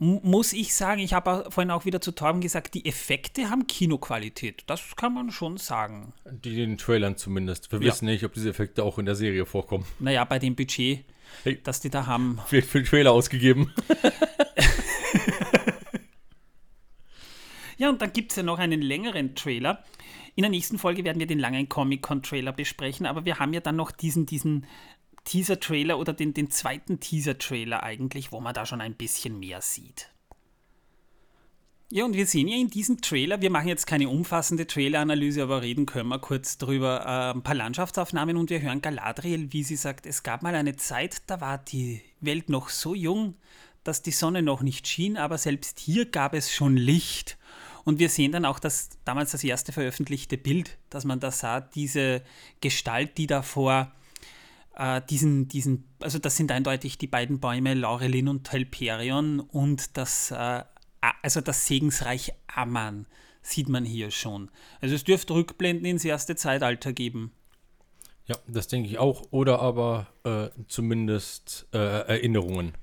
M 0.00 0.18
muss 0.22 0.54
ich 0.54 0.74
sagen, 0.74 1.00
ich 1.00 1.12
habe 1.12 1.46
vorhin 1.50 1.70
auch 1.70 1.84
wieder 1.84 2.00
zu 2.00 2.12
Torben 2.12 2.40
gesagt, 2.40 2.72
die 2.74 2.86
Effekte 2.86 3.50
haben 3.50 3.66
Kinoqualität. 3.66 4.62
Das 4.66 4.96
kann 4.96 5.12
man 5.12 5.30
schon 5.30 5.58
sagen. 5.58 6.14
Die 6.24 6.50
in 6.62 6.70
den 6.70 6.78
Trailern 6.78 7.16
zumindest. 7.18 7.70
Wir 7.70 7.80
Ja. 7.80 7.86
wissen 7.86 8.06
nicht, 8.06 8.24
ob 8.24 8.32
diese 8.32 8.48
Effekte 8.48 8.82
auch 8.82 8.98
in 8.98 9.04
der 9.04 9.14
Serie 9.14 9.44
vorkommen. 9.44 9.84
Naja, 9.98 10.24
bei 10.24 10.38
dem 10.38 10.54
Budget, 10.56 11.04
Hey. 11.42 11.60
das 11.62 11.80
die 11.80 11.90
da 11.90 12.06
haben. 12.06 12.40
Für 12.46 12.60
den 12.60 12.84
Trailer 12.84 13.12
ausgegeben. 13.12 13.72
Ja, 17.80 17.88
und 17.88 18.02
dann 18.02 18.12
gibt 18.12 18.32
es 18.32 18.36
ja 18.36 18.42
noch 18.42 18.58
einen 18.58 18.82
längeren 18.82 19.34
Trailer. 19.34 19.82
In 20.34 20.42
der 20.42 20.50
nächsten 20.50 20.78
Folge 20.78 21.02
werden 21.02 21.18
wir 21.18 21.26
den 21.26 21.38
langen 21.38 21.66
Comic-Con-Trailer 21.66 22.52
besprechen, 22.52 23.06
aber 23.06 23.24
wir 23.24 23.38
haben 23.38 23.54
ja 23.54 23.60
dann 23.60 23.76
noch 23.76 23.90
diesen, 23.90 24.26
diesen 24.26 24.66
Teaser-Trailer 25.24 25.98
oder 25.98 26.12
den, 26.12 26.34
den 26.34 26.50
zweiten 26.50 27.00
Teaser-Trailer 27.00 27.82
eigentlich, 27.82 28.32
wo 28.32 28.40
man 28.40 28.52
da 28.52 28.66
schon 28.66 28.82
ein 28.82 28.96
bisschen 28.96 29.38
mehr 29.38 29.62
sieht. 29.62 30.09
Ja, 31.92 32.04
und 32.04 32.14
wir 32.14 32.26
sehen 32.26 32.46
ja 32.46 32.56
in 32.56 32.70
diesem 32.70 33.00
Trailer, 33.00 33.40
wir 33.40 33.50
machen 33.50 33.66
jetzt 33.66 33.84
keine 33.84 34.08
umfassende 34.08 34.64
Trailer-Analyse, 34.64 35.42
aber 35.42 35.60
reden 35.60 35.86
können 35.86 36.08
wir 36.08 36.20
kurz 36.20 36.56
drüber, 36.56 37.00
äh, 37.04 37.36
ein 37.36 37.42
paar 37.42 37.56
Landschaftsaufnahmen 37.56 38.36
und 38.36 38.48
wir 38.48 38.62
hören 38.62 38.80
Galadriel, 38.80 39.52
wie 39.52 39.64
sie 39.64 39.74
sagt, 39.74 40.06
es 40.06 40.22
gab 40.22 40.44
mal 40.44 40.54
eine 40.54 40.76
Zeit, 40.76 41.22
da 41.26 41.40
war 41.40 41.58
die 41.58 42.00
Welt 42.20 42.48
noch 42.48 42.68
so 42.68 42.94
jung, 42.94 43.34
dass 43.82 44.02
die 44.02 44.12
Sonne 44.12 44.40
noch 44.40 44.62
nicht 44.62 44.86
schien, 44.86 45.16
aber 45.16 45.36
selbst 45.36 45.80
hier 45.80 46.06
gab 46.06 46.32
es 46.32 46.54
schon 46.54 46.76
Licht. 46.76 47.38
Und 47.82 47.98
wir 47.98 48.08
sehen 48.08 48.30
dann 48.30 48.44
auch 48.44 48.60
das 48.60 48.90
damals 49.04 49.32
das 49.32 49.42
erste 49.42 49.72
veröffentlichte 49.72 50.38
Bild, 50.38 50.78
dass 50.90 51.04
man 51.04 51.18
da 51.18 51.32
sah, 51.32 51.60
diese 51.60 52.22
Gestalt, 52.60 53.18
die 53.18 53.26
davor 53.26 53.90
äh, 54.76 55.00
diesen, 55.10 55.48
diesen, 55.48 55.88
also 55.98 56.20
das 56.20 56.36
sind 56.36 56.52
eindeutig 56.52 56.98
die 56.98 57.08
beiden 57.08 57.40
Bäume 57.40 57.74
Laurelin 57.74 58.28
und 58.28 58.44
Telperion 58.44 59.40
und 59.40 59.96
das, 59.96 60.30
äh, 60.30 60.62
also 61.22 61.40
das 61.40 61.66
Segensreich 61.66 62.32
Amman 62.46 63.06
sieht 63.42 63.68
man 63.68 63.84
hier 63.84 64.10
schon. 64.10 64.50
Also 64.80 64.94
es 64.94 65.04
dürfte 65.04 65.34
Rückblenden 65.34 65.86
ins 65.86 66.04
erste 66.04 66.36
Zeitalter 66.36 66.92
geben. 66.92 67.32
Ja, 68.26 68.36
das 68.46 68.68
denke 68.68 68.88
ich 68.88 68.98
auch. 68.98 69.24
Oder 69.30 69.60
aber 69.60 70.06
äh, 70.24 70.48
zumindest 70.68 71.66
äh, 71.72 71.78
Erinnerungen. 71.78 72.74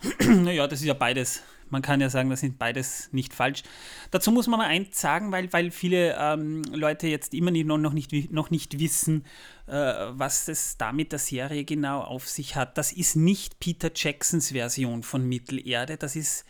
naja, 0.20 0.66
das 0.66 0.80
ist 0.80 0.86
ja 0.86 0.94
beides. 0.94 1.42
Man 1.68 1.82
kann 1.82 2.00
ja 2.00 2.08
sagen, 2.08 2.30
das 2.30 2.40
sind 2.40 2.58
beides 2.58 3.12
nicht 3.12 3.34
falsch. 3.34 3.64
Dazu 4.12 4.30
muss 4.30 4.46
man 4.46 4.60
mal 4.60 4.66
eins 4.66 5.00
sagen, 5.00 5.32
weil, 5.32 5.52
weil 5.52 5.72
viele 5.72 6.16
ähm, 6.18 6.62
Leute 6.72 7.08
jetzt 7.08 7.34
immer 7.34 7.50
noch, 7.50 7.92
nicht, 7.92 8.12
noch 8.32 8.50
nicht 8.50 8.78
wissen, 8.78 9.24
äh, 9.66 9.72
was 9.72 10.48
es 10.48 10.78
da 10.78 10.92
mit 10.92 11.10
der 11.10 11.18
Serie 11.18 11.64
genau 11.64 12.02
auf 12.02 12.28
sich 12.28 12.54
hat. 12.54 12.78
Das 12.78 12.92
ist 12.92 13.16
nicht 13.16 13.58
Peter 13.58 13.90
Jacksons 13.92 14.52
Version 14.52 15.02
von 15.02 15.28
Mittelerde. 15.28 15.96
Das 15.96 16.14
ist 16.14 16.44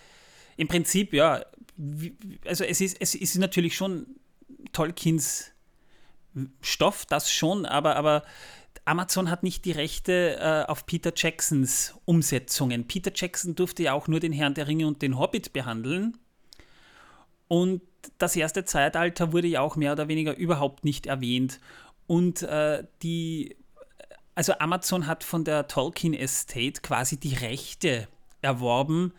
im 0.56 0.68
Prinzip, 0.68 1.12
ja, 1.12 1.44
also 2.46 2.64
es 2.64 2.80
ist, 2.80 2.96
es 3.00 3.14
ist 3.14 3.36
natürlich 3.36 3.76
schon 3.76 4.06
Tolkiens 4.72 5.52
Stoff, 6.60 7.06
das 7.06 7.30
schon, 7.30 7.64
aber, 7.66 7.96
aber 7.96 8.22
Amazon 8.84 9.30
hat 9.30 9.42
nicht 9.42 9.64
die 9.64 9.72
Rechte 9.72 10.38
äh, 10.38 10.70
auf 10.70 10.86
Peter 10.86 11.12
Jacksons 11.14 11.94
Umsetzungen. 12.04 12.86
Peter 12.86 13.10
Jackson 13.14 13.54
durfte 13.54 13.82
ja 13.82 13.92
auch 13.92 14.06
nur 14.06 14.20
den 14.20 14.32
Herrn 14.32 14.54
der 14.54 14.68
Ringe 14.68 14.86
und 14.86 15.02
den 15.02 15.18
Hobbit 15.18 15.52
behandeln. 15.52 16.18
Und 17.48 17.82
das 18.18 18.36
erste 18.36 18.64
Zeitalter 18.64 19.32
wurde 19.32 19.48
ja 19.48 19.60
auch 19.60 19.76
mehr 19.76 19.92
oder 19.92 20.08
weniger 20.08 20.36
überhaupt 20.36 20.84
nicht 20.84 21.06
erwähnt. 21.06 21.58
Und 22.06 22.42
äh, 22.42 22.84
die, 23.02 23.56
also 24.34 24.52
Amazon 24.58 25.06
hat 25.06 25.24
von 25.24 25.44
der 25.44 25.68
Tolkien 25.68 26.14
Estate 26.14 26.80
quasi 26.82 27.18
die 27.18 27.34
Rechte 27.34 28.08
erworben, 28.42 29.12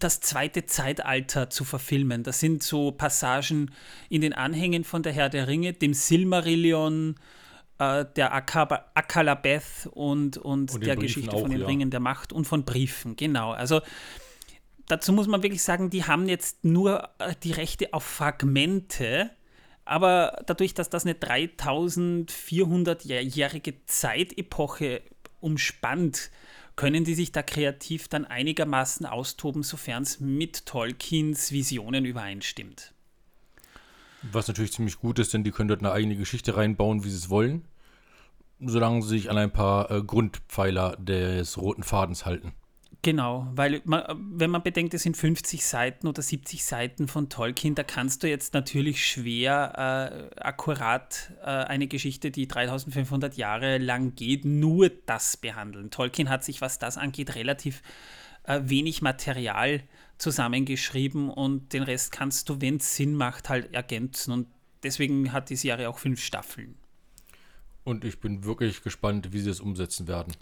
das 0.00 0.20
zweite 0.20 0.66
Zeitalter 0.66 1.50
zu 1.50 1.64
verfilmen. 1.64 2.24
Das 2.24 2.40
sind 2.40 2.62
so 2.62 2.92
Passagen 2.92 3.70
in 4.08 4.20
den 4.20 4.32
Anhängen 4.32 4.84
von 4.84 5.02
der 5.02 5.12
Herr 5.12 5.28
der 5.28 5.46
Ringe, 5.46 5.72
dem 5.72 5.94
Silmarillion, 5.94 7.14
äh, 7.78 8.04
der 8.16 8.34
Akalabeth 8.34 9.88
und, 9.92 10.36
und, 10.36 10.74
Und 10.74 10.84
der 10.84 10.96
Briefen 10.96 11.00
Geschichte 11.00 11.36
auch, 11.36 11.42
von 11.42 11.50
den 11.50 11.60
ja. 11.60 11.66
Ringen 11.66 11.90
der 11.90 12.00
Macht 12.00 12.32
und 12.32 12.44
von 12.44 12.64
Briefen, 12.64 13.14
genau. 13.14 13.52
Also 13.52 13.80
dazu 14.88 15.12
muss 15.12 15.28
man 15.28 15.44
wirklich 15.44 15.62
sagen, 15.62 15.90
die 15.90 16.02
haben 16.04 16.28
jetzt 16.28 16.64
nur 16.64 17.10
äh, 17.18 17.34
die 17.42 17.52
Rechte 17.52 17.92
auf 17.92 18.02
Fragmente, 18.02 19.30
aber 19.84 20.42
dadurch, 20.46 20.74
dass 20.74 20.90
das 20.90 21.06
eine 21.06 21.14
3400-jährige 21.14 23.86
Zeitepoche 23.86 25.02
umspannt, 25.40 26.32
können 26.78 27.02
die 27.02 27.16
sich 27.16 27.32
da 27.32 27.42
kreativ 27.42 28.06
dann 28.06 28.24
einigermaßen 28.24 29.04
austoben, 29.04 29.64
sofern 29.64 30.04
es 30.04 30.20
mit 30.20 30.64
Tolkiens 30.64 31.50
Visionen 31.50 32.04
übereinstimmt. 32.04 32.94
Was 34.22 34.46
natürlich 34.46 34.72
ziemlich 34.72 35.00
gut 35.00 35.18
ist, 35.18 35.34
denn 35.34 35.42
die 35.42 35.50
können 35.50 35.66
dort 35.66 35.80
eine 35.80 35.90
eigene 35.90 36.14
Geschichte 36.14 36.56
reinbauen, 36.56 37.02
wie 37.02 37.10
sie 37.10 37.16
es 37.16 37.30
wollen, 37.30 37.64
solange 38.60 39.02
sie 39.02 39.08
sich 39.08 39.28
an 39.28 39.38
ein 39.38 39.52
paar 39.52 39.90
äh, 39.90 40.04
Grundpfeiler 40.04 40.94
des 40.98 41.58
roten 41.58 41.82
Fadens 41.82 42.24
halten. 42.24 42.52
Genau, 43.02 43.46
weil 43.54 43.80
man, 43.84 44.02
wenn 44.32 44.50
man 44.50 44.62
bedenkt, 44.62 44.92
es 44.92 45.04
sind 45.04 45.16
50 45.16 45.64
Seiten 45.64 46.08
oder 46.08 46.20
70 46.20 46.64
Seiten 46.64 47.06
von 47.06 47.28
Tolkien, 47.28 47.76
da 47.76 47.84
kannst 47.84 48.24
du 48.24 48.28
jetzt 48.28 48.54
natürlich 48.54 49.06
schwer 49.06 50.32
äh, 50.34 50.40
akkurat 50.40 51.32
äh, 51.40 51.44
eine 51.44 51.86
Geschichte, 51.86 52.32
die 52.32 52.48
3500 52.48 53.36
Jahre 53.36 53.78
lang 53.78 54.16
geht, 54.16 54.44
nur 54.44 54.88
das 54.88 55.36
behandeln. 55.36 55.90
Tolkien 55.90 56.28
hat 56.28 56.42
sich, 56.42 56.60
was 56.60 56.80
das 56.80 56.98
angeht, 56.98 57.36
relativ 57.36 57.82
äh, 58.42 58.62
wenig 58.64 59.00
Material 59.00 59.82
zusammengeschrieben 60.18 61.30
und 61.30 61.72
den 61.72 61.84
Rest 61.84 62.10
kannst 62.10 62.48
du, 62.48 62.60
wenn 62.60 62.78
es 62.78 62.96
Sinn 62.96 63.14
macht, 63.14 63.48
halt 63.48 63.72
ergänzen. 63.72 64.32
Und 64.32 64.48
deswegen 64.82 65.32
hat 65.32 65.50
die 65.50 65.56
Serie 65.56 65.88
auch 65.88 65.98
fünf 65.98 66.20
Staffeln. 66.20 66.74
Und 67.84 68.04
ich 68.04 68.18
bin 68.18 68.44
wirklich 68.44 68.82
gespannt, 68.82 69.32
wie 69.32 69.38
sie 69.38 69.50
es 69.50 69.60
umsetzen 69.60 70.08
werden. 70.08 70.34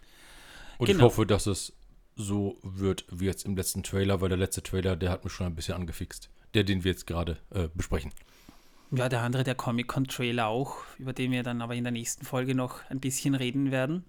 Und 0.79 0.87
Genau. 0.87 0.99
ich 0.99 1.05
hoffe, 1.05 1.27
dass 1.27 1.47
es 1.47 1.75
so 2.17 2.59
wird 2.63 3.05
wie 3.11 3.27
jetzt 3.27 3.45
im 3.45 3.57
letzten 3.57 3.83
Trailer, 3.83 4.21
weil 4.21 4.31
der 4.31 4.39
letzte 4.39 4.63
Trailer, 4.63 4.97
der 4.97 5.11
hat 5.11 5.25
mich 5.25 5.33
schon 5.33 5.47
ein 5.47 5.55
bisschen 5.55 5.75
angefixt. 5.75 6.31
Der, 6.55 6.65
den 6.65 6.85
wir 6.85 6.93
jetzt 6.93 7.07
gerade 7.07 7.37
äh, 7.51 7.69
besprechen. 7.75 8.13
Ja, 8.91 9.09
der 9.09 9.21
andere, 9.21 9.45
der 9.45 9.57
Comic-Con-Trailer 9.57 10.47
auch, 10.47 10.79
über 10.99 11.13
den 11.13 11.33
wir 11.33 11.43
dann 11.43 11.61
aber 11.61 11.75
in 11.75 11.85
der 11.85 11.93
nächsten 11.93 12.25
Folge 12.25 12.55
noch 12.55 12.81
ein 12.89 13.01
bisschen 13.01 13.35
reden 13.35 13.71
werden. 13.71 14.05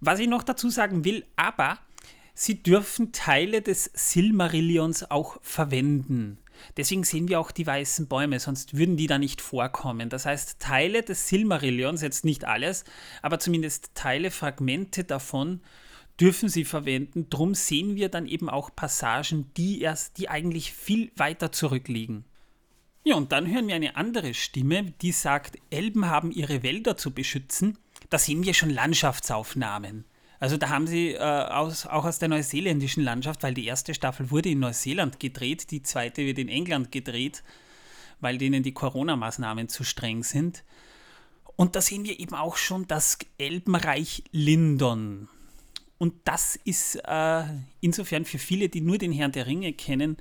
Was 0.00 0.18
ich 0.18 0.28
noch 0.28 0.42
dazu 0.42 0.68
sagen 0.68 1.04
will, 1.04 1.24
aber 1.36 1.78
sie 2.34 2.62
dürfen 2.62 3.12
Teile 3.12 3.62
des 3.62 3.90
Silmarillions 3.94 5.10
auch 5.10 5.38
verwenden. 5.40 6.38
Deswegen 6.76 7.04
sehen 7.04 7.28
wir 7.28 7.40
auch 7.40 7.50
die 7.50 7.66
weißen 7.66 8.08
Bäume, 8.08 8.40
sonst 8.40 8.76
würden 8.76 8.96
die 8.96 9.06
da 9.06 9.18
nicht 9.18 9.40
vorkommen. 9.40 10.08
Das 10.08 10.26
heißt, 10.26 10.58
Teile 10.58 11.02
des 11.02 11.28
Silmarillions, 11.28 12.02
jetzt 12.02 12.24
nicht 12.24 12.44
alles, 12.44 12.84
aber 13.22 13.38
zumindest 13.38 13.94
Teile, 13.94 14.30
Fragmente 14.30 15.04
davon 15.04 15.60
dürfen 16.20 16.48
sie 16.48 16.64
verwenden. 16.64 17.28
Drum 17.30 17.54
sehen 17.54 17.96
wir 17.96 18.08
dann 18.08 18.26
eben 18.26 18.48
auch 18.48 18.74
Passagen, 18.74 19.50
die 19.56 19.80
erst, 19.80 20.18
die 20.18 20.28
eigentlich 20.28 20.72
viel 20.72 21.10
weiter 21.16 21.52
zurückliegen. 21.52 22.24
Ja, 23.04 23.14
und 23.14 23.32
dann 23.32 23.46
hören 23.52 23.68
wir 23.68 23.76
eine 23.76 23.96
andere 23.96 24.34
Stimme, 24.34 24.92
die 25.00 25.12
sagt, 25.12 25.58
Elben 25.70 26.06
haben 26.06 26.32
ihre 26.32 26.62
Wälder 26.62 26.96
zu 26.96 27.12
beschützen. 27.12 27.78
Da 28.10 28.18
sehen 28.18 28.44
wir 28.44 28.54
schon 28.54 28.70
Landschaftsaufnahmen. 28.70 30.04
Also 30.38 30.56
da 30.56 30.68
haben 30.68 30.86
sie 30.86 31.12
äh, 31.12 31.18
aus, 31.18 31.86
auch 31.86 32.04
aus 32.04 32.18
der 32.18 32.28
neuseeländischen 32.28 33.02
Landschaft, 33.02 33.42
weil 33.42 33.54
die 33.54 33.66
erste 33.66 33.94
Staffel 33.94 34.30
wurde 34.30 34.50
in 34.50 34.58
Neuseeland 34.58 35.20
gedreht, 35.20 35.70
die 35.70 35.82
zweite 35.82 36.26
wird 36.26 36.38
in 36.38 36.48
England 36.48 36.92
gedreht, 36.92 37.42
weil 38.20 38.38
denen 38.38 38.62
die 38.62 38.74
Corona-Maßnahmen 38.74 39.68
zu 39.68 39.84
streng 39.84 40.24
sind. 40.24 40.64
Und 41.56 41.74
da 41.74 41.80
sehen 41.80 42.04
wir 42.04 42.20
eben 42.20 42.34
auch 42.34 42.56
schon 42.56 42.86
das 42.86 43.18
Elbenreich 43.38 44.24
Lindon. 44.30 45.28
Und 45.98 46.14
das 46.24 46.56
ist 46.64 46.96
äh, 47.04 47.44
insofern 47.80 48.24
für 48.24 48.38
viele, 48.38 48.68
die 48.68 48.80
nur 48.80 48.98
den 48.98 49.12
Herrn 49.12 49.32
der 49.32 49.46
Ringe 49.46 49.72
kennen, 49.72 50.16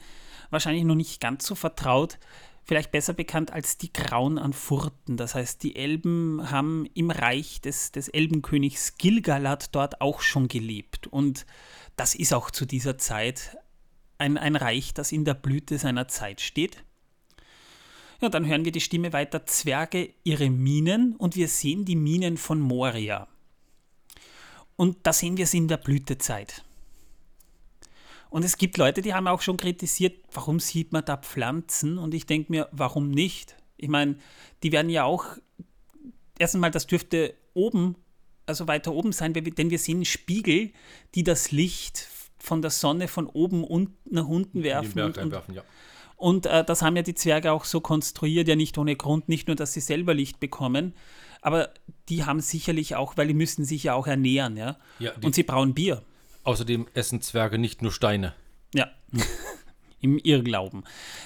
wahrscheinlich 0.49 0.83
noch 0.83 0.95
nicht 0.95 1.19
ganz 1.19 1.45
so 1.45 1.55
vertraut. 1.55 2.17
Vielleicht 2.63 2.91
besser 2.91 3.13
bekannt 3.13 3.51
als 3.51 3.77
die 3.77 3.93
Grauen 3.93 4.39
an 4.39 4.53
Furten. 4.53 5.17
Das 5.17 5.35
heißt, 5.35 5.61
die 5.61 5.75
Elben 5.75 6.49
haben 6.49 6.87
im 6.95 7.11
Reich 7.11 7.61
des, 7.61 7.91
des 7.91 8.07
Elbenkönigs 8.07 8.97
Gilgalad 8.97 9.75
dort 9.75 10.01
auch 10.01 10.21
schon 10.21 10.47
gelebt. 10.47 11.05
Und 11.07 11.45
das 11.95 12.15
ist 12.15 12.33
auch 12.33 12.49
zu 12.49 12.65
dieser 12.65 12.97
Zeit 12.97 13.57
ein, 14.17 14.37
ein 14.37 14.55
Reich, 14.55 14.93
das 14.93 15.11
in 15.11 15.25
der 15.25 15.35
Blüte 15.35 15.77
seiner 15.77 16.07
Zeit 16.07 16.41
steht. 16.41 16.83
Ja, 18.21 18.29
dann 18.29 18.47
hören 18.47 18.65
wir 18.65 18.71
die 18.71 18.81
Stimme 18.81 19.13
weiter, 19.13 19.45
Zwerge 19.45 20.13
ihre 20.23 20.49
Minen 20.49 21.15
und 21.17 21.35
wir 21.35 21.47
sehen 21.47 21.85
die 21.85 21.97
Minen 21.97 22.37
von 22.37 22.59
Moria. 22.59 23.27
Und 24.75 24.97
da 25.03 25.13
sehen 25.13 25.37
wir 25.37 25.47
sie 25.47 25.57
in 25.57 25.67
der 25.67 25.77
Blütezeit. 25.77 26.63
Und 28.29 28.43
es 28.43 28.57
gibt 28.57 28.77
Leute, 28.77 29.01
die 29.01 29.13
haben 29.13 29.27
auch 29.27 29.41
schon 29.41 29.57
kritisiert, 29.57 30.17
warum 30.33 30.59
sieht 30.59 30.91
man 30.91 31.05
da 31.05 31.15
Pflanzen? 31.15 31.97
Und 31.97 32.13
ich 32.13 32.25
denke 32.25 32.51
mir, 32.51 32.67
warum 32.71 33.09
nicht? 33.09 33.55
Ich 33.77 33.87
meine, 33.87 34.17
die 34.63 34.71
werden 34.71 34.89
ja 34.89 35.05
auch, 35.05 35.25
erstens 36.37 36.59
mal, 36.59 36.71
das 36.71 36.87
dürfte 36.87 37.33
oben, 37.53 37.95
also 38.45 38.67
weiter 38.67 38.93
oben 38.93 39.11
sein, 39.11 39.33
denn 39.33 39.69
wir 39.69 39.79
sehen 39.79 40.03
Spiegel, 40.03 40.71
die 41.15 41.23
das 41.23 41.51
Licht 41.51 42.09
von 42.37 42.61
der 42.61 42.71
Sonne 42.71 43.07
von 43.07 43.27
oben 43.27 43.63
und 43.63 43.91
nach 44.11 44.27
unten 44.27 44.63
werfen. 44.63 45.01
Und, 45.01 45.17
ja. 45.55 45.63
und 46.17 46.45
äh, 46.45 46.63
das 46.63 46.81
haben 46.81 46.95
ja 46.95 47.01
die 47.01 47.15
Zwerge 47.15 47.51
auch 47.51 47.65
so 47.65 47.79
konstruiert, 47.79 48.47
ja 48.47 48.55
nicht 48.55 48.77
ohne 48.77 48.95
Grund, 48.95 49.29
nicht 49.29 49.47
nur, 49.47 49.55
dass 49.55 49.73
sie 49.73 49.81
selber 49.81 50.13
Licht 50.13 50.39
bekommen, 50.39 50.93
aber 51.45 51.69
die 52.09 52.25
haben 52.25 52.39
sicherlich 52.39 52.95
auch, 52.95 53.17
weil 53.17 53.27
die 53.27 53.35
müssen 53.35 53.65
sich 53.65 53.83
ja 53.83 53.93
auch 53.93 54.07
ernähren, 54.07 54.57
ja. 54.57 54.77
Ja, 54.97 55.11
und 55.23 55.35
sie 55.35 55.43
brauen 55.43 55.75
Bier. 55.75 56.01
Außerdem 56.43 56.87
essen 56.95 57.21
Zwerge 57.21 57.59
nicht 57.59 57.83
nur 57.83 57.91
Steine. 57.91 58.33
Ja. 58.73 58.89
Im 60.01 60.17
Irrglauben. 60.17 60.83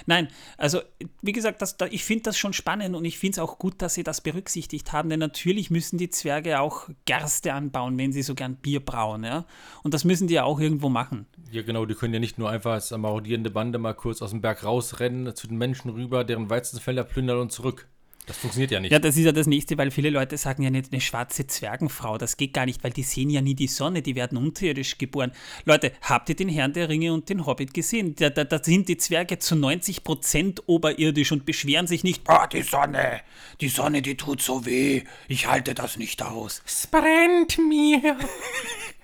Nein, 0.08 0.28
also 0.58 0.82
wie 1.22 1.32
gesagt, 1.32 1.62
das, 1.62 1.78
da, 1.78 1.86
ich 1.86 2.04
finde 2.04 2.24
das 2.24 2.38
schon 2.38 2.52
spannend 2.52 2.96
und 2.96 3.06
ich 3.06 3.18
finde 3.18 3.34
es 3.36 3.40
auch 3.40 3.60
gut, 3.60 3.82
dass 3.82 3.94
sie 3.94 4.04
das 4.04 4.20
berücksichtigt 4.20 4.92
haben, 4.92 5.10
denn 5.10 5.20
natürlich 5.20 5.70
müssen 5.72 5.98
die 5.98 6.10
Zwerge 6.10 6.60
auch 6.60 6.90
Gerste 7.06 7.54
anbauen, 7.54 7.98
wenn 7.98 8.12
sie 8.12 8.22
so 8.22 8.36
gern 8.36 8.58
Bier 8.58 8.84
brauen, 8.84 9.24
ja. 9.24 9.46
Und 9.84 9.94
das 9.94 10.04
müssen 10.04 10.28
die 10.28 10.34
ja 10.34 10.44
auch 10.44 10.60
irgendwo 10.60 10.90
machen. 10.90 11.28
Ja, 11.50 11.62
genau, 11.62 11.86
die 11.86 11.96
können 11.96 12.14
ja 12.14 12.20
nicht 12.20 12.38
nur 12.38 12.50
einfach 12.50 12.74
als 12.74 12.92
marodierende 12.92 13.52
Bande 13.52 13.80
mal 13.80 13.94
kurz 13.94 14.22
aus 14.22 14.32
dem 14.32 14.42
Berg 14.42 14.66
rausrennen, 14.66 15.34
zu 15.34 15.48
den 15.48 15.58
Menschen 15.58 15.90
rüber, 15.92 16.26
deren 16.26 16.50
Weizenfelder 16.50 17.06
plündern 17.06 17.40
und 17.40 17.54
zurück. 17.54 17.88
Das 18.30 18.38
funktioniert 18.38 18.70
ja 18.70 18.80
nicht. 18.80 18.92
Ja, 18.92 19.00
das 19.00 19.18
ist 19.18 19.26
ja 19.26 19.32
das 19.32 19.48
nächste, 19.48 19.76
weil 19.80 19.90
viele 19.90 20.12
Leute 20.12 20.38
sagen 20.38 20.62
ja 20.62 20.70
nicht 20.70 20.92
eine 20.92 21.02
schwarze 21.02 21.48
Zwergenfrau. 21.48 22.20
Das 22.20 22.38
geht 22.38 22.54
gar 22.54 22.68
nicht, 22.68 22.84
weil 22.84 22.92
die 22.92 23.02
sehen 23.02 23.32
ja 23.32 23.42
nie 23.42 23.56
die 23.56 23.66
Sonne, 23.66 24.04
die 24.04 24.14
werden 24.16 24.38
unterirdisch 24.38 25.00
geboren. 25.00 25.32
Leute, 25.66 25.94
habt 26.04 26.30
ihr 26.30 26.36
den 26.36 26.48
Herrn 26.48 26.74
der 26.74 26.90
Ringe 26.90 27.12
und 27.12 27.28
den 27.28 27.48
Hobbit 27.48 27.74
gesehen? 27.74 28.14
Da, 28.14 28.30
da, 28.30 28.44
da 28.44 28.64
sind 28.64 28.88
die 28.88 28.98
Zwerge 28.98 29.40
zu 29.40 29.56
90% 29.56 30.60
oberirdisch 30.68 31.32
und 31.32 31.48
beschweren 31.48 31.88
sich 31.88 32.04
nicht. 32.04 32.30
Ah, 32.30 32.46
die 32.46 32.62
Sonne. 32.62 33.22
Die 33.62 33.70
Sonne, 33.70 34.04
die 34.04 34.16
tut 34.16 34.44
so 34.44 34.64
weh. 34.64 35.06
Ich 35.28 35.48
halte 35.48 35.74
das 35.74 35.98
nicht 35.98 36.22
aus. 36.22 36.62
Es 36.68 36.86
brennt 36.86 37.58
mir. 37.58 38.16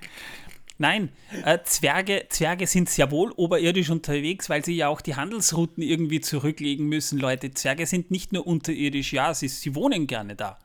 Nein, 0.77 1.10
äh, 1.46 1.60
Zwerge, 1.63 2.25
Zwerge 2.29 2.67
sind 2.67 2.89
sehr 2.89 3.10
wohl 3.10 3.32
oberirdisch 3.32 3.89
unterwegs, 3.89 4.50
weil 4.50 4.65
sie 4.65 4.75
ja 4.75 4.89
auch 4.89 5.00
die 5.01 5.15
Handelsrouten 5.15 5.82
irgendwie 5.82 6.20
zurücklegen 6.20 6.88
müssen, 6.88 7.17
Leute. 7.17 7.51
Zwerge 7.51 7.86
sind 7.86 8.12
nicht 8.12 8.34
nur 8.34 8.46
unterirdisch, 8.46 9.13
ja, 9.13 9.34
sie, 9.34 9.48
sie 9.48 9.74
wohnen 9.74 10.05
gerne 10.08 10.36
da. 10.36 10.58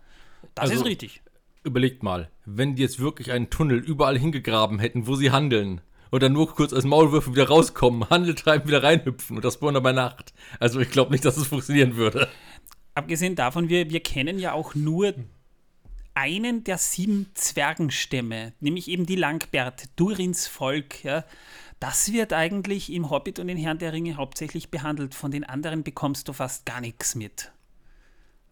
Das 0.54 0.70
Also- 0.70 0.82
ist 0.82 0.84
richtig. 0.86 1.22
Überlegt 1.62 2.02
mal, 2.02 2.30
wenn 2.46 2.74
die 2.74 2.82
jetzt 2.82 2.98
wirklich 3.00 3.32
einen 3.32 3.50
Tunnel 3.50 3.78
überall 3.78 4.18
hingegraben 4.18 4.78
hätten, 4.78 5.06
wo 5.06 5.14
sie 5.14 5.30
handeln, 5.30 5.82
und 6.10 6.22
dann 6.22 6.32
nur 6.32 6.52
kurz 6.54 6.72
als 6.72 6.84
Maulwürfe 6.84 7.32
wieder 7.32 7.48
rauskommen, 7.48 8.08
Handel 8.10 8.34
treiben, 8.34 8.66
wieder 8.68 8.82
reinhüpfen 8.82 9.36
und 9.36 9.44
das 9.44 9.60
nur 9.60 9.80
bei 9.80 9.92
Nacht. 9.92 10.32
Also 10.58 10.80
ich 10.80 10.90
glaube 10.90 11.12
nicht, 11.12 11.24
dass 11.24 11.36
es 11.36 11.46
funktionieren 11.46 11.96
würde. 11.96 12.28
Abgesehen 12.94 13.36
davon, 13.36 13.68
wir, 13.68 13.90
wir 13.90 14.00
kennen 14.00 14.38
ja 14.38 14.52
auch 14.52 14.74
nur 14.74 15.14
einen 16.20 16.64
der 16.64 16.76
sieben 16.76 17.30
Zwergenstämme, 17.32 18.52
nämlich 18.60 18.88
eben 18.88 19.06
die 19.06 19.16
Langbärte, 19.16 19.88
Durins 19.96 20.46
Volk. 20.46 21.02
Ja. 21.02 21.24
Das 21.78 22.12
wird 22.12 22.34
eigentlich 22.34 22.92
im 22.92 23.08
Hobbit 23.08 23.38
und 23.38 23.46
den 23.46 23.56
Herrn 23.56 23.78
der 23.78 23.94
Ringe 23.94 24.16
hauptsächlich 24.16 24.70
behandelt. 24.70 25.14
Von 25.14 25.30
den 25.30 25.44
anderen 25.44 25.82
bekommst 25.82 26.28
du 26.28 26.34
fast 26.34 26.66
gar 26.66 26.82
nichts 26.82 27.14
mit. 27.14 27.52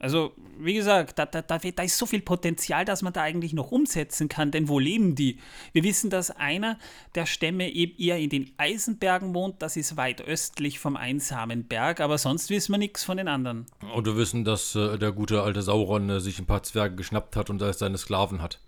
Also, 0.01 0.33
wie 0.61 0.75
gesagt, 0.75 1.19
da, 1.19 1.27
da, 1.27 1.43
da, 1.43 1.59
da 1.59 1.83
ist 1.83 1.99
so 1.99 2.07
viel 2.07 2.21
Potenzial, 2.21 2.85
dass 2.85 3.03
man 3.03 3.13
da 3.13 3.23
eigentlich 3.23 3.53
noch 3.53 3.73
umsetzen 3.73 4.29
kann, 4.29 4.53
denn 4.53 4.69
wo 4.69 4.79
leben 4.79 5.17
die? 5.17 5.39
Wir 5.73 5.83
wissen, 5.83 6.09
dass 6.09 6.31
einer 6.31 6.79
der 7.17 7.27
Stämme 7.27 7.69
eben 7.69 7.99
eher 7.99 8.17
in 8.19 8.31
den 8.31 8.53
Eisenbergen 8.59 9.35
wohnt, 9.35 9.61
das 9.61 9.77
ist 9.77 9.97
weit 9.97 10.21
östlich 10.21 10.79
vom 10.79 10.97
einsamen 10.97 11.65
Berg, 11.65 11.99
aber 11.99 12.17
sonst 12.17 12.49
wissen 12.49 12.73
wir 12.73 12.79
nichts 12.79 13.03
von 13.03 13.17
den 13.17 13.27
anderen. 13.27 13.67
Und 13.93 14.07
wir 14.07 14.17
wissen, 14.17 14.45
dass 14.45 14.77
äh, 14.77 14.99
der 14.99 15.11
gute 15.11 15.43
alte 15.43 15.63
Sauron 15.63 16.09
äh, 16.11 16.21
sich 16.21 16.39
ein 16.39 16.47
paar 16.47 16.63
Zwerge 16.63 16.95
geschnappt 16.95 17.35
hat 17.35 17.51
und 17.51 17.61
als 17.61 17.81
seine 17.81 17.99
Sklaven 17.99 18.41
hat. 18.41 18.61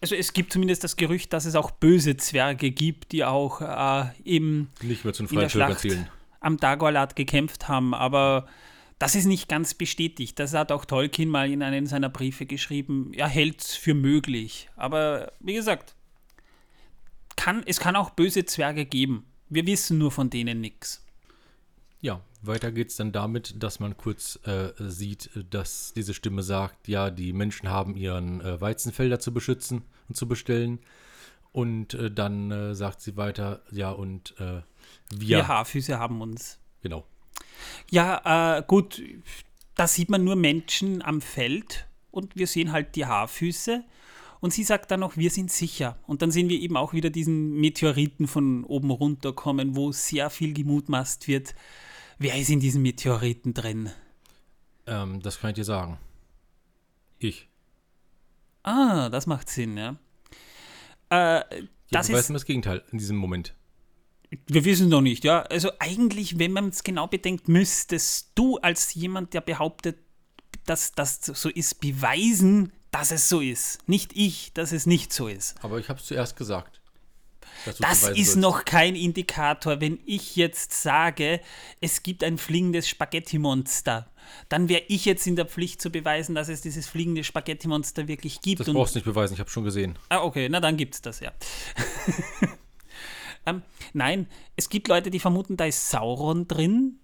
Also 0.00 0.14
es 0.14 0.32
gibt 0.32 0.52
zumindest 0.54 0.84
das 0.84 0.96
Gerücht, 0.96 1.34
dass 1.34 1.44
es 1.44 1.54
auch 1.54 1.70
böse 1.70 2.16
Zwerge 2.16 2.70
gibt, 2.70 3.12
die 3.12 3.24
auch 3.24 3.60
äh, 3.60 4.06
eben 4.24 4.70
Nicht 4.80 5.04
mehr 5.04 5.12
zu 5.12 5.24
den 5.24 5.34
in 5.34 5.40
der 5.40 5.50
freien 5.50 5.50
Schlacht 5.50 5.80
zählen. 5.80 6.08
am 6.40 6.56
Dagorlat 6.56 7.14
gekämpft 7.14 7.68
haben, 7.68 7.92
aber 7.92 8.46
das 8.98 9.14
ist 9.14 9.26
nicht 9.26 9.48
ganz 9.48 9.74
bestätigt. 9.74 10.38
Das 10.38 10.54
hat 10.54 10.72
auch 10.72 10.84
Tolkien 10.84 11.28
mal 11.28 11.50
in 11.50 11.62
einem 11.62 11.86
seiner 11.86 12.08
Briefe 12.08 12.46
geschrieben. 12.46 13.12
Er 13.14 13.28
hält 13.28 13.60
es 13.60 13.74
für 13.74 13.94
möglich. 13.94 14.70
Aber 14.76 15.32
wie 15.40 15.54
gesagt, 15.54 15.94
kann, 17.36 17.62
es 17.66 17.78
kann 17.78 17.96
auch 17.96 18.10
böse 18.10 18.46
Zwerge 18.46 18.86
geben. 18.86 19.26
Wir 19.48 19.66
wissen 19.66 19.98
nur 19.98 20.10
von 20.10 20.30
denen 20.30 20.60
nichts. 20.60 21.04
Ja, 22.00 22.22
weiter 22.42 22.72
geht's 22.72 22.96
dann 22.96 23.12
damit, 23.12 23.62
dass 23.62 23.80
man 23.80 23.96
kurz 23.96 24.38
äh, 24.44 24.72
sieht, 24.78 25.30
dass 25.50 25.92
diese 25.94 26.14
Stimme 26.14 26.42
sagt, 26.42 26.88
ja, 26.88 27.10
die 27.10 27.32
Menschen 27.32 27.68
haben 27.68 27.96
ihren 27.96 28.40
äh, 28.40 28.60
Weizenfelder 28.60 29.20
zu 29.20 29.32
beschützen 29.32 29.82
und 30.08 30.16
zu 30.16 30.26
bestellen. 30.26 30.80
Und 31.52 31.94
äh, 31.94 32.10
dann 32.10 32.50
äh, 32.50 32.74
sagt 32.74 33.00
sie 33.00 33.16
weiter, 33.16 33.62
ja, 33.70 33.90
und 33.90 34.34
äh, 34.38 34.62
wir. 35.10 35.38
Wir 35.38 35.48
Haarfüße 35.48 35.98
haben 35.98 36.20
uns. 36.20 36.58
Genau. 36.82 37.04
Ja, 37.90 38.58
äh, 38.58 38.62
gut, 38.66 39.02
da 39.74 39.86
sieht 39.86 40.10
man 40.10 40.24
nur 40.24 40.36
Menschen 40.36 41.02
am 41.02 41.20
Feld 41.20 41.86
und 42.10 42.36
wir 42.36 42.46
sehen 42.46 42.72
halt 42.72 42.96
die 42.96 43.06
Haarfüße. 43.06 43.84
Und 44.40 44.52
sie 44.52 44.64
sagt 44.64 44.90
dann 44.90 45.00
noch, 45.00 45.16
wir 45.16 45.30
sind 45.30 45.50
sicher. 45.50 45.98
Und 46.06 46.20
dann 46.20 46.30
sehen 46.30 46.48
wir 46.48 46.60
eben 46.60 46.76
auch 46.76 46.92
wieder 46.92 47.08
diesen 47.10 47.54
Meteoriten 47.54 48.26
von 48.28 48.64
oben 48.64 48.90
runterkommen, 48.90 49.76
wo 49.76 49.92
sehr 49.92 50.28
viel 50.30 50.52
gemutmaßt 50.52 51.26
wird, 51.26 51.54
wer 52.18 52.36
ist 52.38 52.50
in 52.50 52.60
diesen 52.60 52.82
Meteoriten 52.82 53.54
drin. 53.54 53.90
Ähm, 54.86 55.20
das 55.22 55.40
kann 55.40 55.50
ich 55.50 55.56
dir 55.56 55.64
sagen. 55.64 55.98
Ich. 57.18 57.48
Ah, 58.62 59.08
das 59.08 59.26
macht 59.26 59.48
Sinn, 59.48 59.76
ja. 59.78 59.96
Äh, 61.10 61.40
Ja, 61.90 62.00
das 62.00 62.08
du 62.08 62.12
weißt 62.12 62.24
ist, 62.24 62.28
immer 62.30 62.38
das 62.38 62.44
Gegenteil 62.46 62.84
in 62.92 62.98
diesem 62.98 63.16
Moment. 63.16 63.54
Wir 64.46 64.64
wissen 64.64 64.88
noch 64.88 65.00
nicht, 65.00 65.24
ja. 65.24 65.42
Also 65.42 65.70
eigentlich, 65.78 66.38
wenn 66.38 66.52
man 66.52 66.68
es 66.68 66.82
genau 66.82 67.06
bedenkt, 67.06 67.48
müsstest 67.48 68.30
du 68.34 68.58
als 68.58 68.94
jemand, 68.94 69.34
der 69.34 69.40
behauptet, 69.40 69.98
dass 70.64 70.92
das 70.92 71.20
so 71.24 71.48
ist, 71.48 71.80
beweisen, 71.80 72.72
dass 72.90 73.10
es 73.10 73.28
so 73.28 73.40
ist. 73.40 73.86
Nicht 73.88 74.12
ich, 74.14 74.52
dass 74.54 74.72
es 74.72 74.86
nicht 74.86 75.12
so 75.12 75.28
ist. 75.28 75.54
Aber 75.62 75.78
ich 75.78 75.88
habe 75.88 76.00
es 76.00 76.06
zuerst 76.06 76.36
gesagt. 76.36 76.80
Das 77.80 78.02
ist 78.02 78.14
sollst. 78.14 78.36
noch 78.36 78.64
kein 78.64 78.94
Indikator. 78.94 79.80
Wenn 79.80 79.98
ich 80.04 80.36
jetzt 80.36 80.72
sage, 80.72 81.40
es 81.80 82.02
gibt 82.02 82.22
ein 82.22 82.38
fliegendes 82.38 82.88
Spaghetti-Monster, 82.88 84.10
dann 84.48 84.68
wäre 84.68 84.82
ich 84.88 85.04
jetzt 85.04 85.26
in 85.26 85.36
der 85.36 85.46
Pflicht 85.46 85.80
zu 85.80 85.90
beweisen, 85.90 86.34
dass 86.34 86.48
es 86.48 86.60
dieses 86.60 86.86
fliegende 86.86 87.24
Spaghetti-Monster 87.24 88.08
wirklich 88.08 88.40
gibt. 88.40 88.60
Das 88.60 88.72
brauchst 88.72 88.94
du 88.94 88.98
nicht 88.98 89.06
beweisen, 89.06 89.34
ich 89.34 89.40
habe 89.40 89.50
schon 89.50 89.64
gesehen. 89.64 89.98
Ah, 90.08 90.22
okay, 90.22 90.48
na 90.48 90.60
dann 90.60 90.76
gibt's 90.76 91.02
das, 91.02 91.20
ja. 91.20 91.32
ähm, 93.46 93.62
nein, 93.92 94.26
es 94.56 94.68
gibt 94.68 94.88
Leute, 94.88 95.10
die 95.10 95.20
vermuten, 95.20 95.56
da 95.56 95.64
ist 95.64 95.90
Sauron 95.90 96.46
drin, 96.48 96.98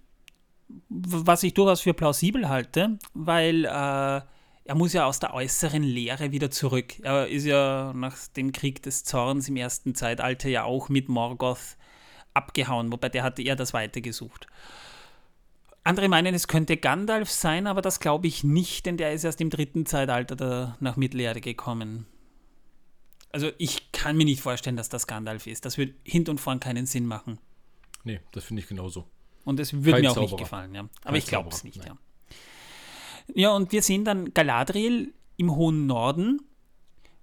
was 0.89 1.43
ich 1.43 1.53
durchaus 1.53 1.81
für 1.81 1.93
plausibel 1.93 2.49
halte, 2.49 2.97
weil 3.13 3.65
äh, 3.65 4.21
er 4.65 4.75
muss 4.75 4.93
ja 4.93 5.05
aus 5.05 5.19
der 5.19 5.33
äußeren 5.33 5.83
Leere 5.83 6.31
wieder 6.31 6.49
zurück. 6.49 6.99
Er 7.01 7.27
ist 7.27 7.45
ja 7.45 7.91
nach 7.93 8.17
dem 8.29 8.51
Krieg 8.51 8.81
des 8.83 9.03
Zorns 9.03 9.49
im 9.49 9.57
ersten 9.57 9.93
Zeitalter 9.95 10.49
ja 10.49 10.63
auch 10.63 10.89
mit 10.89 11.09
Morgoth 11.09 11.77
abgehauen, 12.33 12.91
wobei 12.91 13.09
der 13.09 13.23
hatte 13.23 13.43
eher 13.43 13.55
das 13.55 13.73
Weite 13.73 14.01
gesucht. 14.01 14.47
Andere 15.83 16.07
meinen, 16.07 16.33
es 16.33 16.47
könnte 16.47 16.77
Gandalf 16.77 17.29
sein, 17.29 17.67
aber 17.67 17.81
das 17.81 17.99
glaube 17.99 18.27
ich 18.27 18.45
nicht, 18.45 18.85
denn 18.85 18.95
der 18.95 19.11
ist 19.11 19.25
erst 19.25 19.41
im 19.41 19.49
dritten 19.49 19.85
Zeitalter 19.85 20.77
nach 20.79 20.95
Mittelerde 20.95 21.41
gekommen. 21.41 22.07
Also 23.33 23.51
ich 23.57 23.91
kann 23.91 24.15
mir 24.15 24.25
nicht 24.25 24.41
vorstellen, 24.41 24.77
dass 24.77 24.89
das 24.89 25.07
Gandalf 25.07 25.47
ist. 25.47 25.65
Das 25.65 25.77
würde 25.77 25.93
hinten 26.03 26.31
und 26.31 26.37
vorn 26.39 26.59
keinen 26.59 26.85
Sinn 26.85 27.05
machen. 27.05 27.39
Nee, 28.03 28.21
das 28.31 28.45
finde 28.45 28.61
ich 28.61 28.69
genauso. 28.69 29.05
Und 29.43 29.59
es 29.59 29.73
würde 29.73 30.01
mir 30.01 30.11
auch 30.11 30.15
nicht 30.15 30.29
Zauberer. 30.29 30.37
gefallen, 30.37 30.75
ja. 30.75 30.81
Aber 30.81 30.89
Kein 31.03 31.15
ich 31.15 31.25
glaube 31.25 31.49
es 31.49 31.63
nicht, 31.63 31.77
ja. 31.77 31.85
nein. 31.89 31.97
Ja, 33.33 33.55
und 33.55 33.71
wir 33.71 33.81
sehen 33.81 34.05
dann 34.05 34.33
Galadriel 34.33 35.13
im 35.37 35.55
hohen 35.55 35.87
Norden. 35.87 36.41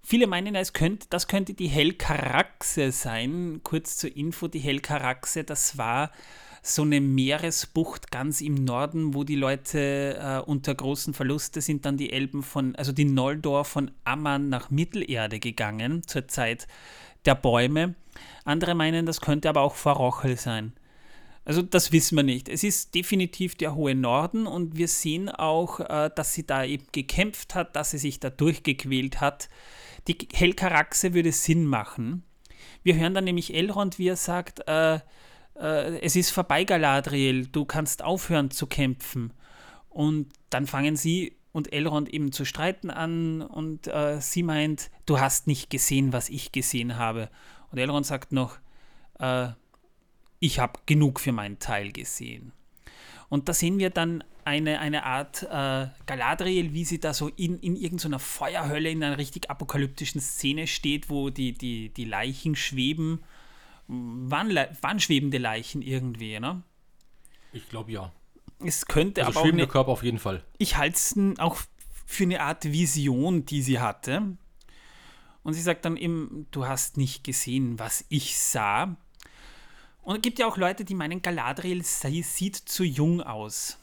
Viele 0.03 0.27
meinen, 0.27 0.55
es 0.55 0.73
könnte, 0.73 1.07
das 1.11 1.29
könnte 1.29 1.55
die 1.55 1.69
Helkaraxe 1.69 2.91
sein. 2.91 3.61
Kurz 3.63 3.97
zur 3.97 4.15
Info, 4.17 4.49
die 4.49 4.59
Helkaraxe, 4.59 5.45
das 5.45 5.79
war 5.79 6.11
so 6.63 6.83
eine 6.83 7.01
Meeresbucht 7.01 8.11
ganz 8.11 8.41
im 8.41 8.55
Norden, 8.55 9.15
wo 9.15 9.25
die 9.25 9.37
Leute 9.37 10.19
äh, 10.21 10.39
unter 10.51 10.75
großen 10.75 11.15
Verluste 11.15 11.61
sind 11.61 11.85
dann 11.85 11.97
die 11.97 12.13
Elben 12.13 12.43
von, 12.43 12.77
also 12.77 12.93
die 12.93 13.05
Noldor 13.05 13.65
von 13.65 13.91
Amman 14.05 14.49
nach 14.49 14.71
Mittelerde 14.71 15.39
gegangen, 15.39 16.03
zur 16.07 16.29
Zeit 16.29 16.67
der 17.25 17.35
Bäume. 17.35 17.95
Andere 18.45 18.75
meinen, 18.75 19.07
das 19.07 19.21
könnte 19.21 19.49
aber 19.49 19.63
auch 19.63 19.75
vor 19.75 19.95
Rochel 19.95 20.37
sein. 20.37 20.73
Also 21.45 21.63
das 21.63 21.91
wissen 21.93 22.17
wir 22.17 22.23
nicht. 22.23 22.49
Es 22.49 22.63
ist 22.63 22.95
definitiv 22.95 23.55
der 23.55 23.75
hohe 23.75 23.95
Norden 23.95 24.47
und 24.47 24.77
wir 24.77 24.89
sehen 24.89 25.29
auch, 25.31 25.81
äh, 25.81 26.11
dass 26.15 26.35
sie 26.35 26.47
da 26.47 26.65
eben 26.65 26.85
gekämpft 26.93 27.55
hat, 27.55 27.75
dass 27.77 27.91
sie 27.91 27.99
sich 27.99 28.21
da 28.21 28.29
durchgequält 28.31 29.21
hat. 29.21 29.49
Die 30.09 30.17
Helkaraxe 30.33 31.15
würde 31.15 31.33
Sinn 31.33 31.65
machen. 31.65 32.25
Wir 32.83 32.97
hören 32.97 33.15
dann 33.15 33.25
nämlich 33.25 33.55
Elrond, 33.55 33.99
wie 33.99 34.09
er 34.09 34.17
sagt, 34.17 34.67
äh, 34.69 35.01
äh, 35.61 35.99
es 36.01 36.17
ist 36.17 36.31
vorbei, 36.31 36.65
Galadriel, 36.65 37.47
du 37.47 37.65
kannst 37.65 38.03
aufhören 38.03 38.51
zu 38.51 38.67
kämpfen. 38.67 39.33
Und 39.89 40.33
dann 40.51 40.67
fangen 40.67 40.97
sie 40.97 41.37
und 41.53 41.73
Elrond 41.73 42.09
eben 42.09 42.33
zu 42.33 42.45
streiten 42.45 42.91
an 42.91 43.43
und 43.43 43.89
äh, 43.89 44.21
sie 44.21 44.43
meint, 44.43 44.91
du 45.07 45.19
hast 45.19 45.47
nicht 45.47 45.69
gesehen, 45.69 46.13
was 46.13 46.29
ich 46.29 46.53
gesehen 46.53 46.97
habe. 46.97 47.29
Und 47.71 47.79
Elrond 47.79 48.07
sagt 48.07 48.33
noch, 48.33 48.59
äh, 49.19 49.49
ich 50.39 50.59
habe 50.59 50.81
genug 50.87 51.21
für 51.21 51.33
meinen 51.33 51.59
Teil 51.59 51.93
gesehen. 51.93 52.53
Und 53.29 53.49
da 53.49 53.55
sehen 53.55 53.79
wir 53.79 53.91
dann 53.91 54.25
eine, 54.45 54.81
eine 54.81 55.05
Art 55.05 55.43
äh, 55.43 55.89
Galadriel, 56.07 56.73
wie 56.73 56.85
sie 56.85 56.99
da 56.99 57.15
so 57.15 57.29
in, 57.29 57.59
in 57.61 57.77
irgendeiner 57.77 58.19
Feuerhölle 58.19 58.91
in 58.91 59.03
einer 59.05 59.19
richtig 59.19 59.51
apokalyptischen 59.51 60.21
Szene 60.21 60.67
steht, 60.67 61.11
wo 61.11 61.31
die, 61.31 61.53
die, 61.53 61.91
die 61.91 62.05
Leichen 62.05 62.57
schweben. 62.57 63.21
Wann, 63.93 64.51
le- 64.51 64.77
wann 64.83 65.01
schwebende 65.01 65.39
Leichen 65.39 65.83
irgendwie, 65.83 66.39
ne? 66.39 66.63
Ich 67.53 67.69
glaube 67.69 67.91
ja. 67.91 68.13
Es 68.65 68.87
könnte 68.87 69.23
Also 69.23 69.31
aber 69.33 69.41
auch 69.41 69.45
schwebende 69.45 69.65
eine, 69.65 69.73
Körper 69.73 69.91
auf 69.91 70.03
jeden 70.05 70.19
Fall. 70.21 70.45
ich 70.59 70.77
halte 70.77 70.95
es 70.97 71.17
auch 71.39 71.59
für 72.07 72.23
eine 72.25 72.41
Art 72.41 72.65
Vision, 72.71 73.45
die 73.47 73.63
sie 73.63 73.81
hatte. 73.81 74.37
Und 75.43 75.55
sie 75.55 75.63
sagt 75.63 75.85
dann 75.87 75.97
eben, 75.97 76.47
du 76.53 76.67
hast 76.67 76.99
nicht 76.99 77.25
gesehen, 77.25 77.79
was 77.79 78.05
ich 78.11 78.39
sah. 78.39 78.97
Und 80.03 80.17
es 80.17 80.23
gibt 80.23 80.39
ja 80.39 80.47
auch 80.47 80.57
Leute, 80.57 80.85
die 80.85 80.95
meinen, 80.95 81.23
Galadriel 81.23 81.83
sei, 81.83 82.21
sieht 82.23 82.57
zu 82.57 82.85
jung 82.85 83.21
aus. 83.23 83.79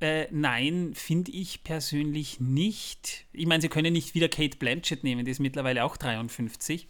Äh, 0.00 0.28
nein, 0.30 0.92
finde 0.94 1.32
ich 1.32 1.64
persönlich 1.64 2.40
nicht. 2.40 3.26
Ich 3.32 3.46
meine, 3.46 3.60
sie 3.60 3.68
können 3.68 3.92
nicht 3.92 4.14
wieder 4.14 4.28
Kate 4.28 4.56
Blanchett 4.56 5.02
nehmen, 5.02 5.24
die 5.24 5.30
ist 5.30 5.40
mittlerweile 5.40 5.84
auch 5.84 5.96
53. 5.96 6.86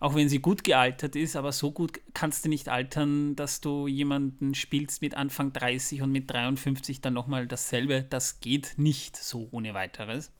Auch 0.00 0.14
wenn 0.14 0.28
sie 0.28 0.38
gut 0.38 0.62
gealtert 0.62 1.16
ist, 1.16 1.34
aber 1.34 1.52
so 1.52 1.72
gut 1.72 2.00
kannst 2.14 2.44
du 2.44 2.48
nicht 2.48 2.68
altern, 2.68 3.34
dass 3.34 3.60
du 3.60 3.88
jemanden 3.88 4.54
spielst 4.54 5.02
mit 5.02 5.14
Anfang 5.14 5.52
30 5.52 6.02
und 6.02 6.12
mit 6.12 6.30
53 6.30 7.00
dann 7.00 7.14
nochmal 7.14 7.46
dasselbe. 7.46 8.04
Das 8.08 8.40
geht 8.40 8.74
nicht 8.76 9.16
so 9.16 9.48
ohne 9.50 9.74
weiteres. 9.74 10.30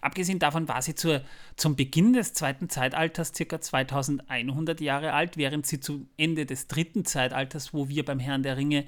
Abgesehen 0.00 0.40
davon 0.40 0.66
war 0.66 0.82
sie 0.82 0.96
zur, 0.96 1.22
zum 1.54 1.76
Beginn 1.76 2.12
des 2.12 2.32
zweiten 2.32 2.68
Zeitalters 2.68 3.32
circa 3.32 3.60
2100 3.60 4.80
Jahre 4.80 5.12
alt, 5.12 5.36
während 5.36 5.64
sie 5.64 5.78
zu 5.78 6.08
Ende 6.16 6.44
des 6.44 6.66
dritten 6.66 7.04
Zeitalters, 7.04 7.72
wo 7.72 7.88
wir 7.88 8.04
beim 8.04 8.18
Herrn 8.18 8.42
der 8.42 8.56
Ringe 8.56 8.84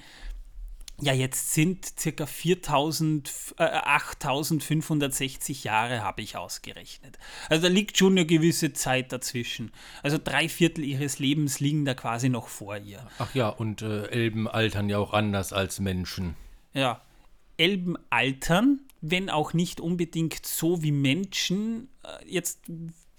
ja 1.00 1.12
jetzt 1.12 1.54
sind, 1.54 1.98
circa 1.98 2.26
4000, 2.26 3.54
äh, 3.58 3.64
8560 3.64 5.64
Jahre 5.64 6.02
habe 6.02 6.22
ich 6.22 6.36
ausgerechnet. 6.36 7.18
Also 7.48 7.64
da 7.64 7.68
liegt 7.68 7.98
schon 7.98 8.12
eine 8.12 8.26
gewisse 8.26 8.72
Zeit 8.72 9.12
dazwischen. 9.12 9.72
Also 10.02 10.18
drei 10.22 10.48
Viertel 10.48 10.84
ihres 10.84 11.18
Lebens 11.18 11.60
liegen 11.60 11.84
da 11.84 11.94
quasi 11.94 12.28
noch 12.28 12.48
vor 12.48 12.76
ihr. 12.76 13.06
Ach 13.18 13.34
ja, 13.34 13.48
und 13.48 13.82
äh, 13.82 14.06
Elben 14.06 14.48
altern 14.48 14.88
ja 14.88 14.98
auch 14.98 15.12
anders 15.12 15.52
als 15.52 15.80
Menschen. 15.80 16.36
Ja, 16.72 17.02
Elben 17.56 17.96
altern, 18.10 18.80
wenn 19.00 19.30
auch 19.30 19.52
nicht 19.52 19.80
unbedingt 19.80 20.46
so 20.46 20.82
wie 20.82 20.92
Menschen. 20.92 21.88
Äh, 22.04 22.24
Jetzt 22.26 22.60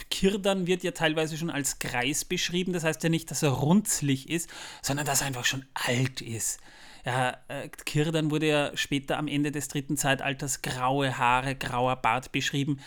Kirdan 0.09 0.67
wird 0.67 0.83
ja 0.83 0.91
teilweise 0.91 1.37
schon 1.37 1.49
als 1.49 1.79
Kreis 1.79 2.25
beschrieben. 2.25 2.73
Das 2.73 2.83
heißt 2.83 3.03
ja 3.03 3.09
nicht, 3.09 3.31
dass 3.31 3.43
er 3.43 3.49
runzlig 3.49 4.29
ist, 4.29 4.49
sondern 4.81 5.05
dass 5.05 5.21
er 5.21 5.27
einfach 5.27 5.45
schon 5.45 5.65
alt 5.73 6.21
ist. 6.21 6.59
Ja, 7.05 7.37
äh, 7.49 7.69
Kirdan 7.69 8.31
wurde 8.31 8.47
ja 8.47 8.75
später 8.75 9.17
am 9.17 9.27
Ende 9.27 9.51
des 9.51 9.67
dritten 9.67 9.95
Zeitalters 9.95 10.63
graue 10.63 11.17
Haare, 11.17 11.55
grauer 11.55 11.97
Bart 11.97 12.31
beschrieben. 12.31 12.79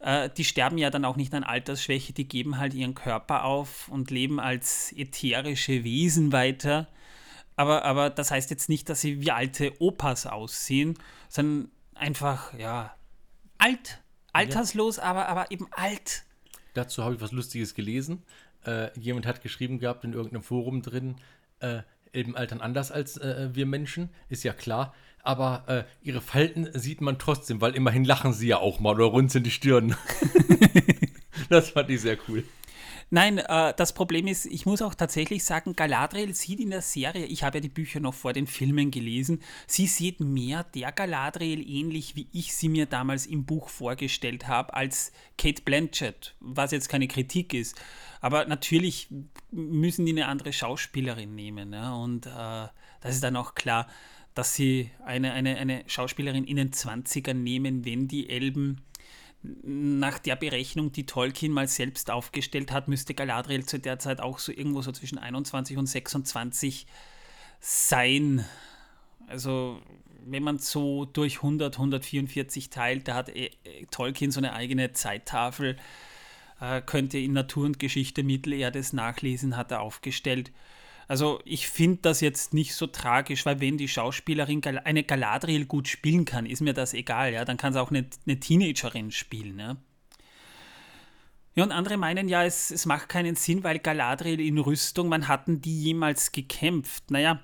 Äh, 0.00 0.30
die 0.30 0.44
sterben 0.44 0.78
ja 0.78 0.88
dann 0.88 1.04
auch 1.04 1.16
nicht 1.16 1.34
an 1.34 1.44
Altersschwäche, 1.44 2.14
die 2.14 2.26
geben 2.26 2.58
halt 2.58 2.72
ihren 2.72 2.94
Körper 2.94 3.44
auf 3.44 3.88
und 3.88 4.10
leben 4.10 4.40
als 4.40 4.92
ätherische 4.96 5.84
Wesen 5.84 6.32
weiter. 6.32 6.88
Aber, 7.56 7.84
aber 7.84 8.08
das 8.08 8.30
heißt 8.30 8.50
jetzt 8.50 8.68
nicht, 8.70 8.88
dass 8.88 9.02
sie 9.02 9.20
wie 9.20 9.32
alte 9.32 9.72
Opas 9.82 10.26
aussehen, 10.26 10.96
sondern 11.28 11.70
einfach, 11.94 12.54
ja, 12.54 12.94
alt. 13.58 14.00
Alterslos, 14.32 14.98
aber, 14.98 15.28
aber 15.28 15.50
eben 15.50 15.66
alt. 15.72 16.24
Dazu 16.74 17.02
habe 17.02 17.16
ich 17.16 17.20
was 17.20 17.32
Lustiges 17.32 17.74
gelesen. 17.74 18.22
Äh, 18.64 18.96
jemand 18.98 19.26
hat 19.26 19.42
geschrieben 19.42 19.78
gehabt 19.78 20.04
in 20.04 20.12
irgendeinem 20.12 20.42
Forum 20.42 20.80
drin, 20.82 21.16
äh, 21.60 21.82
Elben 22.12 22.36
altern 22.36 22.60
anders 22.60 22.90
als 22.90 23.16
äh, 23.16 23.50
wir 23.52 23.66
Menschen, 23.66 24.10
ist 24.28 24.44
ja 24.44 24.52
klar. 24.52 24.94
Aber 25.22 25.64
äh, 25.66 25.84
ihre 26.02 26.20
Falten 26.20 26.68
sieht 26.78 27.00
man 27.00 27.18
trotzdem, 27.18 27.60
weil 27.60 27.74
immerhin 27.74 28.04
lachen 28.04 28.32
sie 28.32 28.48
ja 28.48 28.58
auch 28.58 28.80
mal 28.80 28.94
oder 28.94 29.06
runzeln 29.06 29.44
die 29.44 29.50
Stirn. 29.50 29.94
das 31.50 31.70
fand 31.70 31.90
ich 31.90 32.00
sehr 32.00 32.16
cool. 32.28 32.44
Nein, 33.10 33.38
äh, 33.38 33.72
das 33.74 33.94
Problem 33.94 34.26
ist, 34.26 34.44
ich 34.44 34.66
muss 34.66 34.82
auch 34.82 34.94
tatsächlich 34.94 35.42
sagen, 35.42 35.74
Galadriel 35.74 36.34
sieht 36.34 36.60
in 36.60 36.70
der 36.70 36.82
Serie, 36.82 37.24
ich 37.24 37.42
habe 37.42 37.58
ja 37.58 37.62
die 37.62 37.70
Bücher 37.70 38.00
noch 38.00 38.12
vor 38.12 38.34
den 38.34 38.46
Filmen 38.46 38.90
gelesen, 38.90 39.40
sie 39.66 39.86
sieht 39.86 40.20
mehr 40.20 40.64
der 40.64 40.92
Galadriel 40.92 41.66
ähnlich, 41.66 42.16
wie 42.16 42.28
ich 42.32 42.54
sie 42.54 42.68
mir 42.68 42.84
damals 42.84 43.24
im 43.24 43.46
Buch 43.46 43.70
vorgestellt 43.70 44.46
habe, 44.46 44.74
als 44.74 45.12
Kate 45.38 45.62
Blanchett, 45.62 46.34
was 46.40 46.70
jetzt 46.70 46.90
keine 46.90 47.08
Kritik 47.08 47.54
ist. 47.54 47.80
Aber 48.20 48.44
natürlich 48.44 49.08
müssen 49.50 50.04
die 50.04 50.12
eine 50.12 50.26
andere 50.26 50.52
Schauspielerin 50.52 51.34
nehmen. 51.34 51.72
Ja? 51.72 51.94
Und 51.94 52.26
äh, 52.26 52.30
das 53.00 53.14
ist 53.14 53.24
dann 53.24 53.36
auch 53.36 53.54
klar, 53.54 53.86
dass 54.34 54.54
sie 54.54 54.90
eine, 55.04 55.32
eine, 55.32 55.56
eine 55.56 55.82
Schauspielerin 55.86 56.44
in 56.44 56.56
den 56.56 56.72
20ern 56.72 57.34
nehmen, 57.34 57.84
wenn 57.84 58.06
die 58.06 58.28
Elben 58.28 58.82
nach 59.42 60.18
der 60.18 60.36
Berechnung, 60.36 60.92
die 60.92 61.06
Tolkien 61.06 61.52
mal 61.52 61.68
selbst 61.68 62.10
aufgestellt 62.10 62.72
hat, 62.72 62.88
müsste 62.88 63.14
Galadriel 63.14 63.64
zu 63.64 63.78
der 63.78 63.98
Zeit 63.98 64.20
auch 64.20 64.38
so 64.38 64.52
irgendwo 64.52 64.82
so 64.82 64.92
zwischen 64.92 65.18
21 65.18 65.76
und 65.76 65.86
26 65.86 66.86
sein. 67.60 68.44
Also 69.28 69.80
wenn 70.24 70.42
man 70.42 70.58
so 70.58 71.04
durch 71.04 71.36
100, 71.36 71.76
144 71.76 72.70
teilt, 72.70 73.08
da 73.08 73.14
hat 73.14 73.28
äh, 73.30 73.50
Tolkien 73.90 74.30
so 74.30 74.40
eine 74.40 74.52
eigene 74.52 74.92
Zeittafel, 74.92 75.76
äh, 76.60 76.82
könnte 76.82 77.18
in 77.18 77.32
Natur 77.32 77.66
und 77.66 77.78
Geschichte 77.78 78.22
Mittelerdes 78.24 78.92
nachlesen, 78.92 79.56
hat 79.56 79.70
er 79.70 79.80
aufgestellt. 79.80 80.50
Also 81.08 81.40
ich 81.46 81.68
finde 81.68 82.00
das 82.02 82.20
jetzt 82.20 82.52
nicht 82.52 82.74
so 82.74 82.86
tragisch, 82.86 83.46
weil 83.46 83.60
wenn 83.60 83.78
die 83.78 83.88
Schauspielerin 83.88 84.62
eine 84.84 85.02
Galadriel 85.02 85.64
gut 85.64 85.88
spielen 85.88 86.26
kann, 86.26 86.44
ist 86.44 86.60
mir 86.60 86.74
das 86.74 86.92
egal, 86.92 87.32
ja. 87.32 87.46
Dann 87.46 87.56
kann 87.56 87.72
sie 87.72 87.80
auch 87.80 87.90
eine, 87.90 88.06
eine 88.26 88.38
Teenagerin 88.38 89.10
spielen, 89.10 89.58
ja. 89.58 89.76
Ja, 91.54 91.64
und 91.64 91.72
andere 91.72 91.96
meinen 91.96 92.28
ja, 92.28 92.44
es, 92.44 92.70
es 92.70 92.86
macht 92.86 93.08
keinen 93.08 93.34
Sinn, 93.34 93.64
weil 93.64 93.80
Galadriel 93.80 94.38
in 94.38 94.58
Rüstung, 94.58 95.10
wann 95.10 95.26
hatten 95.26 95.60
die 95.60 95.82
jemals 95.82 96.30
gekämpft? 96.30 97.10
Naja, 97.10 97.40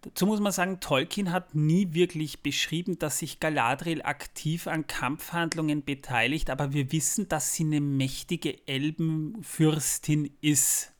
dazu 0.00 0.26
muss 0.26 0.40
man 0.40 0.50
sagen, 0.50 0.80
Tolkien 0.80 1.30
hat 1.30 1.54
nie 1.54 1.92
wirklich 1.92 2.42
beschrieben, 2.42 2.98
dass 2.98 3.18
sich 3.18 3.38
Galadriel 3.38 4.02
aktiv 4.02 4.66
an 4.66 4.86
Kampfhandlungen 4.86 5.84
beteiligt, 5.84 6.50
aber 6.50 6.72
wir 6.72 6.90
wissen, 6.90 7.28
dass 7.28 7.54
sie 7.54 7.64
eine 7.64 7.80
mächtige 7.80 8.66
Elbenfürstin 8.66 10.34
ist. 10.40 10.92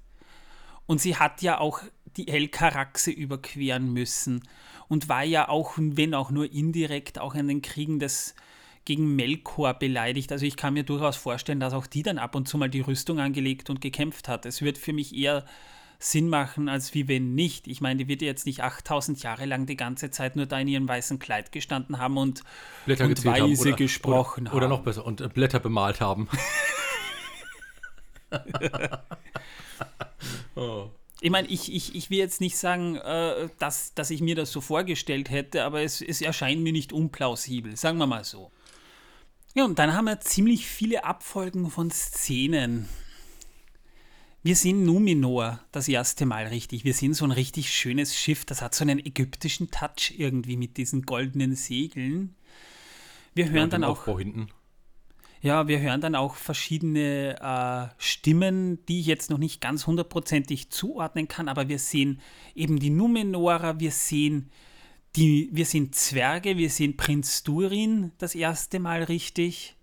Und 0.90 1.00
sie 1.00 1.14
hat 1.14 1.40
ja 1.40 1.61
auch 1.61 1.83
die 2.16 2.26
Elkaraxe 2.26 3.12
überqueren 3.12 3.92
müssen 3.92 4.42
und 4.88 5.09
war 5.09 5.22
ja 5.22 5.48
auch, 5.48 5.74
wenn 5.76 6.14
auch 6.16 6.33
nur 6.33 6.53
indirekt, 6.53 7.20
auch 7.20 7.37
in 7.37 7.46
den 7.46 7.62
Kriegen 7.62 8.00
des, 8.00 8.35
gegen 8.85 9.14
Melkor 9.14 9.74
beleidigt. 9.74 10.33
Also 10.33 10.46
ich 10.46 10.57
kann 10.57 10.74
mir 10.74 10.83
durchaus 10.83 11.14
vorstellen, 11.14 11.61
dass 11.61 11.74
auch 11.74 11.87
die 11.87 12.03
dann 12.03 12.18
ab 12.18 12.35
und 12.35 12.48
zu 12.48 12.59
mal 12.59 12.68
die 12.68 12.81
Rüstung 12.81 13.20
angelegt 13.20 13.70
und 13.70 13.81
gekämpft 13.81 14.26
hat. 14.26 14.44
Es 14.46 14.62
wird 14.62 14.79
für 14.79 14.92
mich 14.92 15.14
eher 15.14 15.44
Sinn 16.00 16.29
machen, 16.29 16.68
als 16.68 16.92
wie 16.92 17.07
wenn 17.07 17.37
nicht. 17.37 17.68
Ich 17.68 17.81
meine, 17.81 17.98
die 17.98 18.09
wird 18.09 18.20
jetzt 18.20 18.44
nicht 18.44 18.64
8000 18.64 19.22
Jahre 19.22 19.44
lang 19.44 19.66
die 19.66 19.76
ganze 19.76 20.11
Zeit 20.11 20.35
nur 20.35 20.46
da 20.46 20.59
in 20.59 20.66
ihrem 20.66 20.88
weißen 20.88 21.20
Kleid 21.20 21.53
gestanden 21.53 21.98
haben 21.98 22.16
und, 22.16 22.42
Blätter 22.87 23.05
und 23.05 23.24
weise 23.24 23.42
haben 23.42 23.57
oder, 23.57 23.72
gesprochen 23.76 24.48
oder, 24.48 24.50
haben. 24.50 24.57
Oder 24.57 24.68
noch 24.68 24.83
besser, 24.83 25.07
und 25.07 25.20
äh, 25.20 25.29
Blätter 25.29 25.61
bemalt 25.61 26.00
haben. 26.00 26.29
oh. 30.56 30.90
Ich 31.22 31.30
meine, 31.30 31.48
ich, 31.48 31.72
ich, 31.72 31.94
ich 31.94 32.08
will 32.08 32.18
jetzt 32.18 32.40
nicht 32.40 32.56
sagen, 32.56 32.96
äh, 32.96 33.48
dass, 33.58 33.94
dass 33.94 34.10
ich 34.10 34.22
mir 34.22 34.34
das 34.34 34.50
so 34.52 34.60
vorgestellt 34.60 35.30
hätte, 35.30 35.64
aber 35.64 35.82
es, 35.82 36.00
es 36.00 36.22
erscheint 36.22 36.62
mir 36.62 36.72
nicht 36.72 36.92
unplausibel, 36.92 37.76
sagen 37.76 37.98
wir 37.98 38.06
mal 38.06 38.24
so. 38.24 38.50
Ja, 39.54 39.64
und 39.64 39.78
dann 39.78 39.94
haben 39.94 40.06
wir 40.06 40.20
ziemlich 40.20 40.66
viele 40.66 41.04
Abfolgen 41.04 41.70
von 41.70 41.90
Szenen. 41.90 42.88
Wir 44.42 44.56
sehen 44.56 44.84
Numenor 44.84 45.60
das 45.72 45.88
erste 45.88 46.24
Mal 46.24 46.46
richtig. 46.46 46.84
Wir 46.84 46.94
sehen 46.94 47.12
so 47.12 47.26
ein 47.26 47.32
richtig 47.32 47.70
schönes 47.74 48.16
Schiff, 48.16 48.46
das 48.46 48.62
hat 48.62 48.74
so 48.74 48.84
einen 48.84 48.98
ägyptischen 48.98 49.70
Touch 49.70 50.14
irgendwie 50.16 50.56
mit 50.56 50.78
diesen 50.78 51.02
goldenen 51.02 51.54
Segeln. 51.56 52.34
Wir 53.34 53.50
hören 53.50 53.64
ja, 53.64 53.66
dann 53.66 53.84
auch. 53.84 53.98
Aufbau 53.98 54.18
hinten. 54.18 54.48
Ja, 55.42 55.68
wir 55.68 55.81
hören 55.81 56.03
dann 56.03 56.14
auch 56.14 56.35
verschiedene 56.35 57.37
äh, 57.40 57.94
Stimmen, 57.96 58.85
die 58.87 59.00
ich 59.00 59.07
jetzt 59.07 59.31
noch 59.31 59.38
nicht 59.38 59.62
ganz 59.62 59.87
hundertprozentig 59.87 60.68
zuordnen 60.68 61.29
kann, 61.29 61.48
aber 61.48 61.68
wir 61.68 61.79
sehen 61.79 62.20
eben 62.55 62.79
die 62.79 62.90
Numenorer, 62.90 63.81
wir 63.81 63.90
sehen 63.90 64.50
die, 65.16 65.48
wir 65.50 65.64
sehen 65.64 65.92
Zwerge, 65.92 66.59
wir 66.59 66.68
sehen 66.68 66.98
Prinz 66.98 67.42
Durin 67.42 68.12
das 68.18 68.35
erste 68.35 68.81
Mal 68.81 69.03
richtig, 69.03 69.76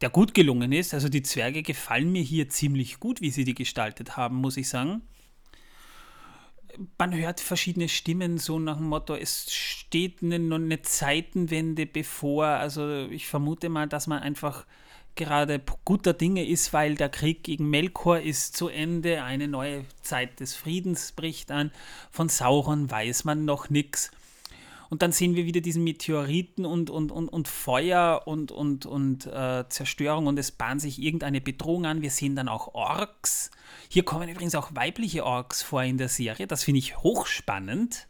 der 0.00 0.10
gut 0.10 0.34
gelungen 0.34 0.70
ist. 0.70 0.94
Also 0.94 1.08
die 1.08 1.22
Zwerge 1.22 1.62
gefallen 1.62 2.12
mir 2.12 2.22
hier 2.22 2.48
ziemlich 2.48 3.00
gut, 3.00 3.20
wie 3.20 3.30
sie 3.30 3.44
die 3.44 3.54
gestaltet 3.54 4.16
haben, 4.16 4.36
muss 4.36 4.56
ich 4.56 4.68
sagen. 4.68 5.02
Man 6.98 7.14
hört 7.14 7.40
verschiedene 7.40 7.88
Stimmen 7.88 8.38
so 8.38 8.58
nach 8.58 8.76
dem 8.76 8.86
Motto, 8.86 9.14
es 9.14 9.52
steht 9.52 10.22
eine, 10.22 10.36
eine 10.36 10.82
Zeitenwende 10.82 11.86
bevor. 11.86 12.46
Also 12.46 13.06
ich 13.10 13.26
vermute 13.26 13.68
mal, 13.68 13.88
dass 13.88 14.06
man 14.06 14.20
einfach 14.20 14.66
gerade 15.16 15.60
guter 15.84 16.12
Dinge 16.12 16.46
ist, 16.46 16.72
weil 16.72 16.94
der 16.94 17.08
Krieg 17.08 17.42
gegen 17.42 17.68
Melkor 17.70 18.20
ist 18.20 18.56
zu 18.56 18.68
Ende, 18.68 19.24
eine 19.24 19.48
neue 19.48 19.84
Zeit 20.02 20.40
des 20.40 20.54
Friedens 20.54 21.12
bricht 21.12 21.50
an. 21.50 21.72
Von 22.10 22.28
Sauron 22.28 22.90
weiß 22.90 23.24
man 23.24 23.44
noch 23.44 23.70
nichts. 23.70 24.10
Und 24.88 25.02
dann 25.02 25.12
sehen 25.12 25.34
wir 25.34 25.46
wieder 25.46 25.60
diesen 25.60 25.84
Meteoriten 25.84 26.64
und, 26.64 26.90
und, 26.90 27.10
und, 27.10 27.28
und 27.28 27.48
Feuer 27.48 28.22
und, 28.26 28.52
und, 28.52 28.86
und 28.86 29.26
äh, 29.26 29.64
Zerstörung 29.68 30.26
und 30.26 30.38
es 30.38 30.52
bahnt 30.52 30.80
sich 30.80 31.00
irgendeine 31.00 31.40
Bedrohung 31.40 31.86
an. 31.86 32.02
Wir 32.02 32.10
sehen 32.10 32.36
dann 32.36 32.48
auch 32.48 32.74
Orks. 32.74 33.50
Hier 33.88 34.04
kommen 34.04 34.28
übrigens 34.28 34.54
auch 34.54 34.74
weibliche 34.74 35.24
Orks 35.24 35.62
vor 35.62 35.82
in 35.82 35.98
der 35.98 36.08
Serie. 36.08 36.46
Das 36.46 36.64
finde 36.64 36.78
ich 36.78 36.98
hochspannend. 36.98 38.06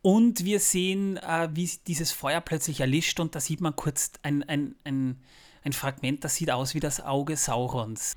Und 0.00 0.44
wir 0.44 0.60
sehen, 0.60 1.16
äh, 1.16 1.48
wie 1.52 1.70
dieses 1.86 2.12
Feuer 2.12 2.42
plötzlich 2.42 2.80
erlischt 2.80 3.20
und 3.20 3.34
da 3.34 3.40
sieht 3.40 3.62
man 3.62 3.74
kurz 3.74 4.12
ein, 4.22 4.42
ein, 4.42 4.74
ein, 4.84 5.18
ein 5.62 5.72
Fragment, 5.72 6.24
das 6.24 6.34
sieht 6.34 6.50
aus 6.50 6.74
wie 6.74 6.80
das 6.80 7.00
Auge 7.00 7.38
Saurons. 7.38 8.16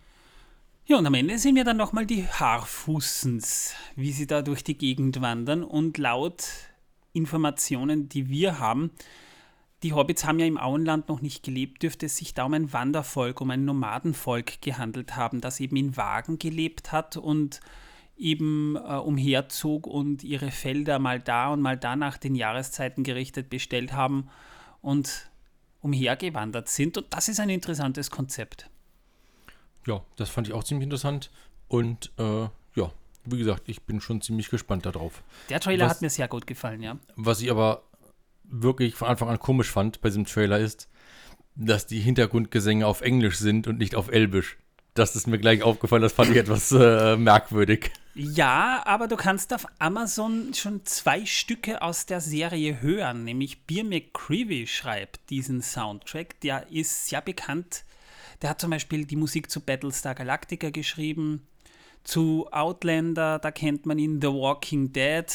Ja, 0.86 0.98
und 0.98 1.06
am 1.06 1.14
Ende 1.14 1.38
sehen 1.38 1.56
wir 1.56 1.64
dann 1.64 1.78
nochmal 1.78 2.06
die 2.06 2.28
Haarfußens, 2.28 3.74
wie 3.96 4.12
sie 4.12 4.28
da 4.28 4.42
durch 4.42 4.64
die 4.64 4.78
Gegend 4.78 5.22
wandern 5.22 5.64
und 5.64 5.98
laut 5.98 6.46
Informationen, 7.18 8.08
die 8.08 8.30
wir 8.30 8.60
haben. 8.60 8.92
Die 9.84 9.94
Hobbits 9.94 10.26
haben 10.26 10.40
ja 10.40 10.46
im 10.46 10.58
Auenland 10.58 11.10
noch 11.10 11.22
nicht 11.22 11.44
gelebt, 11.44 11.84
dürfte 11.84 12.08
es 12.08 12.18
sich 12.18 12.34
da 12.34 12.46
um 12.46 12.54
ein 12.54 12.74
Wandervolk, 12.74 13.42
um 13.42 13.52
ein 13.52 13.66
Nomadenvolk 13.66 14.62
gehandelt 14.62 15.16
haben, 15.16 15.42
das 15.42 15.60
eben 15.60 15.76
in 15.76 15.98
Wagen 15.98 16.40
gelebt 16.40 16.92
hat 16.92 17.18
und 17.18 17.60
eben 18.18 18.76
äh, 18.76 18.80
umherzog 18.80 19.86
und 19.86 20.24
ihre 20.24 20.50
Felder 20.50 20.98
mal 20.98 21.20
da 21.20 21.54
und 21.54 21.62
mal 21.62 21.78
da 21.78 21.96
nach 21.96 22.18
den 22.18 22.36
Jahreszeiten 22.36 23.04
gerichtet 23.04 23.50
bestellt 23.50 23.94
haben 23.94 24.30
und 24.82 25.30
umhergewandert 25.82 26.70
sind. 26.70 26.98
Und 26.98 27.08
das 27.12 27.30
ist 27.30 27.40
ein 27.40 27.50
interessantes 27.50 28.10
Konzept. 28.10 28.70
Ja, 29.86 30.04
das 30.16 30.30
fand 30.30 30.48
ich 30.48 30.54
auch 30.54 30.64
ziemlich 30.64 30.86
interessant. 30.86 31.30
Und 31.68 32.12
äh, 32.18 32.48
ja, 32.76 32.92
wie 33.32 33.38
gesagt, 33.38 33.64
ich 33.68 33.84
bin 33.84 34.02
schon 34.02 34.22
ziemlich 34.22 34.50
gespannt 34.50 34.86
darauf. 34.86 35.24
Der 35.50 35.60
Trailer 35.60 35.86
was, 35.86 35.94
hat 35.94 36.02
mir 36.02 36.10
sehr 36.10 36.28
gut 36.28 36.48
gefallen, 36.48 36.82
ja. 36.82 36.98
Was 37.16 37.42
ich 37.42 37.52
aber 37.52 37.84
wirklich 38.44 38.96
von 38.96 39.08
Anfang 39.08 39.30
an 39.30 39.40
komisch 39.40 39.72
fand 39.72 40.02
bei 40.02 40.10
diesem 40.10 40.26
Trailer 40.26 40.60
ist, 40.60 40.90
dass 41.56 41.88
die 41.88 42.00
Hintergrundgesänge 42.00 42.86
auf 42.86 43.02
Englisch 43.02 43.38
sind 43.38 43.68
und 43.68 43.78
nicht 43.78 43.96
auf 43.96 44.10
Elbisch. 44.10 44.58
Das 44.94 45.16
ist 45.16 45.28
mir 45.28 45.38
gleich 45.38 45.62
aufgefallen, 45.62 46.02
das 46.02 46.14
fand 46.14 46.32
ich 46.32 46.38
etwas 46.38 46.72
äh, 46.72 47.18
merkwürdig. 47.18 47.92
Ja, 48.16 48.82
aber 48.86 49.08
du 49.08 49.16
kannst 49.16 49.54
auf 49.54 49.68
Amazon 49.78 50.56
schon 50.56 50.86
zwei 50.86 51.24
Stücke 51.28 51.84
aus 51.84 52.08
der 52.08 52.20
Serie 52.20 52.82
hören, 52.82 53.24
nämlich 53.24 53.66
Beer 53.68 53.84
McCreevy 53.84 54.66
schreibt 54.66 55.30
diesen 55.30 55.62
Soundtrack. 55.62 56.40
Der 56.42 56.72
ist 56.72 57.10
sehr 57.10 57.22
bekannt. 57.22 57.84
Der 58.42 58.50
hat 58.50 58.62
zum 58.62 58.72
Beispiel 58.72 59.06
die 59.06 59.16
Musik 59.16 59.52
zu 59.52 59.62
Battlestar 59.62 60.16
Galactica 60.16 60.72
geschrieben, 60.72 61.48
zu 62.08 62.48
Outlander, 62.52 63.38
da 63.38 63.52
kennt 63.52 63.86
man 63.86 64.00
ihn, 64.00 64.22
The 64.22 64.28
Walking 64.28 64.94
Dead 64.94 65.26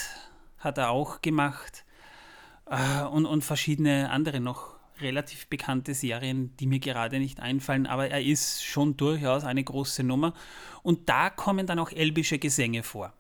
hat 0.59 0.79
er 0.79 0.91
auch 0.91 1.21
gemacht 1.21 1.85
äh, 2.67 3.03
und, 3.05 3.27
und 3.27 3.45
verschiedene 3.45 4.11
andere 4.11 4.41
noch 4.41 4.73
relativ 4.99 5.49
bekannte 5.49 5.95
Serien, 5.95 6.57
die 6.57 6.67
mir 6.67 6.79
gerade 6.79 7.19
nicht 7.19 7.41
einfallen, 7.41 7.87
aber 7.87 8.09
er 8.09 8.23
ist 8.23 8.65
schon 8.65 8.97
durchaus 8.97 9.45
eine 9.45 9.63
große 9.63 10.03
Nummer 10.03 10.33
und 10.83 11.11
da 11.11 11.29
kommen 11.29 11.67
dann 11.67 11.79
auch 11.79 11.93
elbische 11.93 12.39
Gesänge 12.39 12.83
vor. 12.83 13.13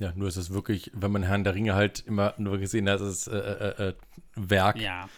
Ja, 0.00 0.12
nur 0.14 0.28
ist 0.28 0.36
es 0.36 0.50
wirklich, 0.50 0.90
wenn 0.94 1.12
man 1.12 1.24
Herrn 1.24 1.44
der 1.44 1.54
Ringe 1.54 1.74
halt 1.74 2.00
immer 2.06 2.34
nur 2.38 2.58
gesehen 2.58 2.88
hat, 2.88 3.00
das 3.00 3.26
äh, 3.26 3.36
äh, 3.36 3.88
äh, 3.88 3.94
Werk 4.34 4.80
ja. 4.80 5.08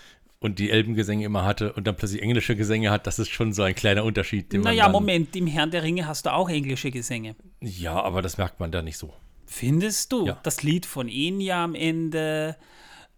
Und 0.41 0.59
die 0.59 0.71
Elbengesänge 0.71 1.25
immer 1.25 1.45
hatte 1.45 1.73
und 1.73 1.87
dann 1.87 1.97
plötzlich 1.97 2.23
englische 2.23 2.55
Gesänge 2.55 2.91
hat, 2.91 3.07
das 3.07 3.19
ist 3.19 3.29
schon 3.29 3.53
so 3.53 3.63
ein 3.63 3.75
kleiner 3.75 4.05
Unterschied. 4.05 4.53
Den 4.53 4.61
naja, 4.61 4.89
Moment, 4.89 5.35
im 5.35 5.47
Herrn 5.47 5.71
der 5.71 5.83
Ringe 5.83 6.07
hast 6.07 6.27
du 6.27 6.33
auch 6.33 6.49
englische 6.49 6.91
Gesänge. 6.91 7.35
Ja, 7.61 8.01
aber 8.01 8.23
das 8.23 8.39
merkt 8.39 8.61
man 8.61 8.71
da 8.71 8.83
nicht 8.83 8.99
so. 8.99 9.13
Findest 9.47 10.13
du? 10.13 10.27
Ja. 10.27 10.39
Das 10.43 10.63
Lied 10.63 10.87
von 10.87 11.09
Enya 11.09 11.65
am 11.65 11.75
Ende, 11.75 12.57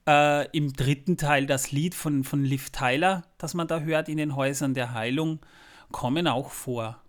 äh, 0.06 0.48
im 0.56 0.72
dritten 0.72 1.16
Teil 1.16 1.46
das 1.46 1.72
Lied 1.72 1.94
von, 1.94 2.24
von 2.24 2.44
Liv 2.44 2.70
Tyler, 2.70 3.24
das 3.37 3.54
man 3.54 3.68
da 3.68 3.80
hört 3.80 4.09
in 4.09 4.16
den 4.16 4.37
Häusern 4.37 4.72
der 4.72 4.94
Heilung, 4.94 5.40
kommen 5.90 6.26
auch 6.26 6.50
vor. 6.50 7.02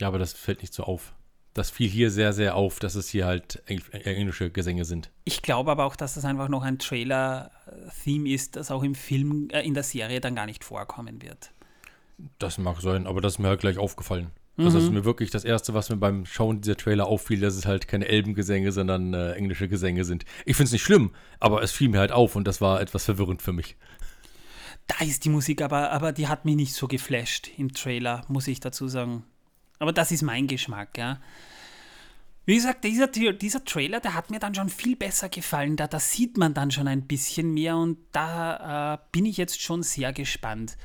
Ja, 0.00 0.08
aber 0.08 0.18
das 0.18 0.32
fällt 0.32 0.60
nicht 0.60 0.74
so 0.74 0.82
auf. 0.82 1.14
Das 1.54 1.70
fiel 1.70 1.88
hier 1.88 2.10
sehr, 2.10 2.32
sehr 2.32 2.56
auf, 2.56 2.80
dass 2.80 2.96
es 2.96 3.08
hier 3.08 3.26
halt 3.26 3.62
engl 3.66 3.82
englische 3.92 4.50
Gesänge 4.50 4.84
sind. 4.84 5.10
Ich 5.24 5.40
glaube 5.40 5.70
aber 5.70 5.84
auch, 5.84 5.96
dass 5.96 6.14
das 6.14 6.24
einfach 6.24 6.48
noch 6.48 6.62
ein 6.62 6.78
Trailer-Theme 6.78 8.28
ist, 8.28 8.56
das 8.56 8.72
auch 8.72 8.82
im 8.82 8.96
Film, 8.96 9.48
äh, 9.50 9.62
in 9.62 9.74
der 9.74 9.84
Serie 9.84 10.20
dann 10.20 10.34
gar 10.34 10.46
nicht 10.46 10.64
vorkommen 10.64 11.22
wird. 11.22 11.52
Das 12.38 12.58
mag 12.58 12.80
sein, 12.80 13.06
aber 13.06 13.20
das 13.20 13.34
ist 13.34 13.38
mir 13.38 13.48
halt 13.48 13.60
gleich 13.60 13.78
aufgefallen. 13.78 14.30
Das 14.56 14.74
ist 14.74 14.92
mir 14.92 15.04
wirklich 15.04 15.30
das 15.30 15.44
Erste, 15.44 15.74
was 15.74 15.90
mir 15.90 15.96
beim 15.96 16.26
Schauen 16.26 16.60
dieser 16.60 16.76
Trailer 16.76 17.08
auffiel, 17.08 17.40
dass 17.40 17.56
es 17.56 17.66
halt 17.66 17.88
keine 17.88 18.06
Elbengesänge, 18.06 18.70
sondern 18.70 19.12
äh, 19.12 19.32
englische 19.32 19.68
Gesänge 19.68 20.04
sind. 20.04 20.24
Ich 20.44 20.56
finde 20.56 20.66
es 20.66 20.72
nicht 20.72 20.84
schlimm, 20.84 21.10
aber 21.40 21.62
es 21.62 21.72
fiel 21.72 21.88
mir 21.88 21.98
halt 21.98 22.12
auf 22.12 22.36
und 22.36 22.46
das 22.46 22.60
war 22.60 22.80
etwas 22.80 23.04
verwirrend 23.04 23.42
für 23.42 23.52
mich. 23.52 23.76
Da 24.86 25.04
ist 25.04 25.24
die 25.24 25.30
Musik, 25.30 25.60
aber, 25.60 25.90
aber 25.90 26.12
die 26.12 26.28
hat 26.28 26.44
mich 26.44 26.54
nicht 26.54 26.74
so 26.74 26.86
geflasht 26.86 27.50
im 27.56 27.72
Trailer, 27.72 28.24
muss 28.28 28.46
ich 28.46 28.60
dazu 28.60 28.86
sagen. 28.86 29.24
Aber 29.78 29.92
das 29.92 30.10
ist 30.10 30.22
mein 30.22 30.46
Geschmack, 30.46 30.96
ja. 30.96 31.20
Wie 32.46 32.56
gesagt, 32.56 32.84
dieser, 32.84 33.06
dieser 33.06 33.64
Trailer, 33.64 34.00
der 34.00 34.12
hat 34.12 34.30
mir 34.30 34.38
dann 34.38 34.54
schon 34.54 34.68
viel 34.68 34.96
besser 34.96 35.30
gefallen. 35.30 35.76
Da, 35.76 35.86
da 35.86 35.98
sieht 35.98 36.36
man 36.36 36.52
dann 36.52 36.70
schon 36.70 36.88
ein 36.88 37.06
bisschen 37.06 37.54
mehr 37.54 37.76
und 37.76 37.96
da 38.12 38.94
äh, 38.94 38.98
bin 39.12 39.24
ich 39.24 39.38
jetzt 39.38 39.62
schon 39.62 39.82
sehr 39.82 40.12
gespannt. 40.12 40.76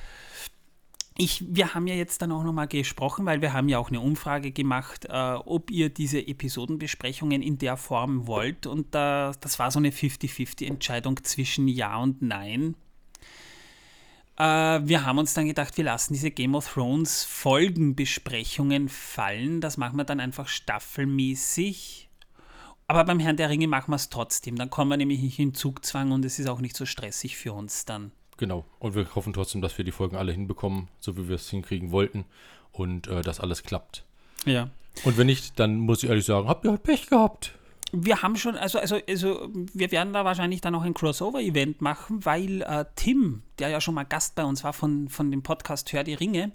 Ich, 1.17 1.43
wir 1.53 1.73
haben 1.73 1.85
ja 1.87 1.95
jetzt 1.95 2.21
dann 2.21 2.31
auch 2.31 2.43
nochmal 2.43 2.69
gesprochen, 2.69 3.25
weil 3.25 3.41
wir 3.41 3.51
haben 3.51 3.67
ja 3.67 3.77
auch 3.77 3.89
eine 3.89 3.99
Umfrage 3.99 4.51
gemacht, 4.51 5.05
äh, 5.09 5.11
ob 5.11 5.69
ihr 5.69 5.89
diese 5.89 6.25
Episodenbesprechungen 6.25 7.41
in 7.41 7.57
der 7.57 7.75
Form 7.75 8.25
wollt. 8.25 8.65
Und 8.65 8.95
äh, 8.95 9.33
das 9.41 9.59
war 9.59 9.69
so 9.69 9.79
eine 9.79 9.89
50-50-Entscheidung 9.89 11.21
zwischen 11.25 11.67
Ja 11.67 11.97
und 11.97 12.21
Nein. 12.21 12.75
Äh, 14.39 14.87
wir 14.87 15.05
haben 15.05 15.19
uns 15.19 15.33
dann 15.33 15.47
gedacht, 15.47 15.77
wir 15.77 15.83
lassen 15.83 16.13
diese 16.13 16.31
Game 16.31 16.55
of 16.55 16.73
Thrones 16.73 17.25
Folgenbesprechungen 17.25 18.87
fallen. 18.89 19.61
Das 19.61 19.77
machen 19.77 19.97
wir 19.97 20.05
dann 20.05 20.19
einfach 20.19 20.47
staffelmäßig. 20.47 22.09
Aber 22.87 23.03
beim 23.03 23.19
Herrn 23.19 23.37
der 23.37 23.49
Ringe 23.49 23.67
machen 23.67 23.91
wir 23.91 23.97
es 23.97 24.09
trotzdem. 24.09 24.55
Dann 24.55 24.69
kommen 24.69 24.89
wir 24.89 24.97
nämlich 24.97 25.21
nicht 25.21 25.37
in 25.37 25.53
Zugzwang 25.53 26.11
und 26.11 26.25
es 26.25 26.39
ist 26.39 26.47
auch 26.47 26.61
nicht 26.61 26.75
so 26.75 26.85
stressig 26.85 27.37
für 27.37 27.53
uns 27.53 27.85
dann. 27.85 28.11
Genau. 28.37 28.65
Und 28.79 28.95
wir 28.95 29.13
hoffen 29.13 29.33
trotzdem, 29.33 29.61
dass 29.61 29.77
wir 29.77 29.85
die 29.85 29.91
Folgen 29.91 30.15
alle 30.15 30.31
hinbekommen, 30.31 30.87
so 30.99 31.17
wie 31.17 31.27
wir 31.27 31.35
es 31.35 31.49
hinkriegen 31.49 31.91
wollten 31.91 32.25
und 32.71 33.07
äh, 33.07 33.21
dass 33.21 33.41
alles 33.41 33.63
klappt. 33.63 34.05
Ja. 34.45 34.69
Und 35.03 35.17
wenn 35.17 35.27
nicht, 35.27 35.59
dann 35.59 35.77
muss 35.77 36.01
ich 36.01 36.09
ehrlich 36.09 36.25
sagen, 36.25 36.47
habt 36.47 36.65
ihr 36.65 36.71
halt 36.71 36.83
Pech 36.83 37.07
gehabt. 37.07 37.53
Wir 37.91 38.21
haben 38.21 38.35
schon, 38.35 38.55
also, 38.55 38.79
also, 38.79 38.99
also 39.07 39.49
wir 39.53 39.91
werden 39.91 40.13
da 40.13 40.25
wahrscheinlich 40.25 40.61
dann 40.61 40.75
auch 40.75 40.83
ein 40.83 40.93
Crossover-Event 40.93 41.81
machen, 41.81 42.23
weil 42.25 42.61
äh, 42.61 42.85
Tim, 42.95 43.43
der 43.57 43.69
ja 43.69 43.81
schon 43.81 43.95
mal 43.95 44.03
Gast 44.03 44.35
bei 44.35 44.43
uns 44.43 44.63
war 44.63 44.73
von, 44.73 45.09
von 45.09 45.31
dem 45.31 45.43
Podcast 45.43 45.91
Hör 45.93 46.03
die 46.03 46.13
Ringe, 46.13 46.51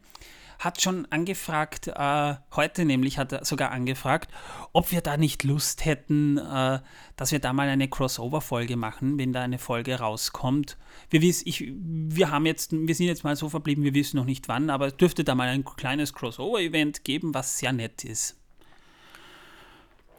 hat 0.59 0.81
schon 0.81 1.07
angefragt, 1.11 1.89
äh, 1.89 2.35
heute 2.55 2.85
nämlich 2.85 3.19
hat 3.19 3.33
er 3.33 3.45
sogar 3.45 3.71
angefragt, 3.71 4.31
ob 4.73 4.93
wir 4.93 5.01
da 5.01 5.17
nicht 5.17 5.45
Lust 5.45 5.85
hätten, 5.85 6.39
äh, 6.39 6.81
dass 7.17 7.33
wir 7.33 7.39
da 7.39 7.53
mal 7.53 7.69
eine 7.69 7.89
Crossover-Folge 7.89 8.77
machen, 8.77 9.19
wenn 9.19 9.33
da 9.33 9.43
eine 9.43 9.59
Folge 9.59 9.99
rauskommt. 9.99 10.77
Wir, 11.11 11.23
wiss, 11.23 11.43
ich, 11.45 11.65
wir, 11.77 12.31
haben 12.31 12.47
jetzt, 12.47 12.73
wir 12.73 12.95
sind 12.95 13.07
jetzt 13.07 13.25
mal 13.25 13.37
so 13.37 13.49
verblieben, 13.49 13.85
wir 13.85 13.95
wissen 13.95 14.17
noch 14.17 14.25
nicht 14.25 14.49
wann, 14.49 14.71
aber 14.71 14.87
es 14.87 14.97
dürfte 14.97 15.25
da 15.25 15.35
mal 15.35 15.49
ein 15.49 15.65
kleines 15.65 16.15
Crossover-Event 16.15 17.05
geben, 17.05 17.35
was 17.35 17.59
sehr 17.59 17.73
nett 17.73 18.05
ist. 18.05 18.37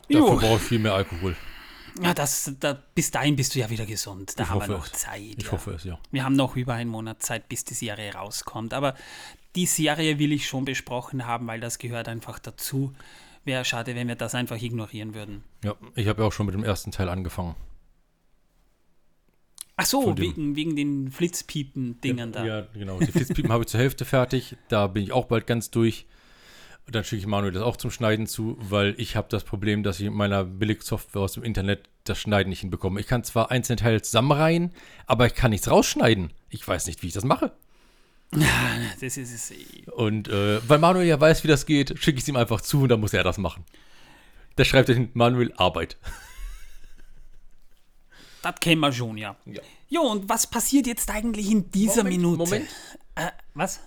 Dafür 0.09 0.37
brauche 0.37 0.55
ich 0.55 0.61
viel 0.61 0.79
mehr 0.79 0.93
Alkohol. 0.93 1.35
Ja, 2.01 2.13
das, 2.13 2.51
da, 2.59 2.77
bis 2.93 3.11
dahin 3.11 3.35
bist 3.35 3.55
du 3.55 3.59
ja 3.59 3.69
wieder 3.69 3.85
gesund. 3.85 4.37
Da 4.37 4.43
Ich 4.43 4.49
haben 4.49 4.61
wir 4.61 4.67
noch 4.67 4.85
es. 4.85 4.91
Zeit. 4.93 5.35
Ich 5.37 5.45
ja. 5.45 5.51
hoffe 5.51 5.71
es, 5.71 5.85
ja. 5.85 5.97
Wir 6.11 6.25
haben 6.25 6.35
noch 6.35 6.55
über 6.55 6.73
einen 6.73 6.89
Monat 6.89 7.23
Zeit, 7.23 7.47
bis 7.47 7.63
die 7.63 7.73
Serie 7.73 8.13
rauskommt. 8.13 8.73
Aber 8.73 8.95
die 9.55 9.65
Serie 9.65 10.19
will 10.19 10.33
ich 10.33 10.47
schon 10.47 10.65
besprochen 10.65 11.25
haben, 11.25 11.47
weil 11.47 11.61
das 11.61 11.79
gehört 11.79 12.09
einfach 12.09 12.39
dazu. 12.39 12.93
Wäre 13.45 13.63
schade, 13.63 13.95
wenn 13.95 14.07
wir 14.07 14.15
das 14.15 14.35
einfach 14.35 14.61
ignorieren 14.61 15.13
würden. 15.13 15.43
Ja, 15.63 15.75
ich 15.95 16.07
habe 16.07 16.21
ja 16.21 16.27
auch 16.27 16.33
schon 16.33 16.47
mit 16.47 16.55
dem 16.55 16.63
ersten 16.63 16.91
Teil 16.91 17.07
angefangen. 17.07 17.55
Ach 19.77 19.85
so, 19.85 20.17
wegen, 20.17 20.55
wegen 20.55 20.75
den 20.75 21.11
Flitzpiepen-Dingern 21.11 22.31
da. 22.31 22.45
Ja, 22.45 22.61
genau. 22.73 22.97
Die 22.99 23.11
Flitzpiepen 23.11 23.51
habe 23.51 23.63
ich 23.63 23.69
zur 23.69 23.79
Hälfte 23.79 24.05
fertig. 24.05 24.55
Da 24.69 24.87
bin 24.87 25.03
ich 25.03 25.11
auch 25.11 25.25
bald 25.25 25.47
ganz 25.47 25.69
durch. 25.69 26.05
Und 26.85 26.93
dann 26.93 27.03
schicke 27.03 27.21
ich 27.21 27.27
Manuel 27.27 27.51
das 27.51 27.63
auch 27.63 27.77
zum 27.77 27.89
Schneiden 27.89 28.27
zu, 28.27 28.57
weil 28.59 28.93
ich 28.97 29.15
habe 29.15 29.27
das 29.29 29.43
Problem, 29.43 29.81
dass 29.81 29.99
ich 29.99 30.05
mit 30.05 30.13
meiner 30.13 30.43
Billigsoftware 30.43 31.23
aus 31.23 31.33
dem 31.33 31.43
Internet 31.43 31.89
das 32.03 32.19
Schneiden 32.19 32.49
nicht 32.49 32.59
hinbekomme. 32.59 32.99
Ich 32.99 33.07
kann 33.07 33.23
zwar 33.23 33.49
einzelne 33.49 33.77
Teile 33.77 34.01
zusammenreihen, 34.03 34.71
aber 35.07 35.25
ich 35.25 35.33
kann 35.33 35.49
nichts 35.49 35.69
rausschneiden. 35.69 36.31
Ich 36.49 36.67
weiß 36.67 36.85
nicht, 36.85 37.01
wie 37.01 37.07
ich 37.07 37.13
das 37.13 37.23
mache. 37.25 37.51
Das 39.01 39.17
ist 39.17 39.31
es. 39.33 39.51
eh. 39.51 39.89
Und 39.91 40.27
äh, 40.27 40.59
weil 40.67 40.79
Manuel 40.79 41.07
ja 41.07 41.19
weiß, 41.19 41.43
wie 41.43 41.47
das 41.47 41.65
geht, 41.65 41.97
schicke 41.99 42.17
ich 42.17 42.23
es 42.23 42.27
ihm 42.27 42.35
einfach 42.35 42.61
zu 42.61 42.81
und 42.81 42.89
dann 42.89 42.99
muss 42.99 43.13
er 43.13 43.23
das 43.23 43.37
machen. 43.37 43.63
Der 44.57 44.65
schreibt 44.65 44.89
dann 44.89 45.09
Manuel 45.13 45.53
Arbeit. 45.57 45.97
Das 48.41 48.55
kennen 48.59 48.79
wir 48.81 48.91
schon, 48.91 49.17
ja. 49.17 49.35
Ja. 49.45 49.61
Jo, 49.89 50.01
und 50.03 50.29
was 50.29 50.45
passiert 50.45 50.85
jetzt 50.85 51.09
eigentlich 51.09 51.49
in 51.49 51.71
dieser 51.71 52.03
Moment, 52.03 52.17
Minute? 52.21 52.37
Moment. 52.37 52.69
Äh, 53.15 53.31
was? 53.55 53.79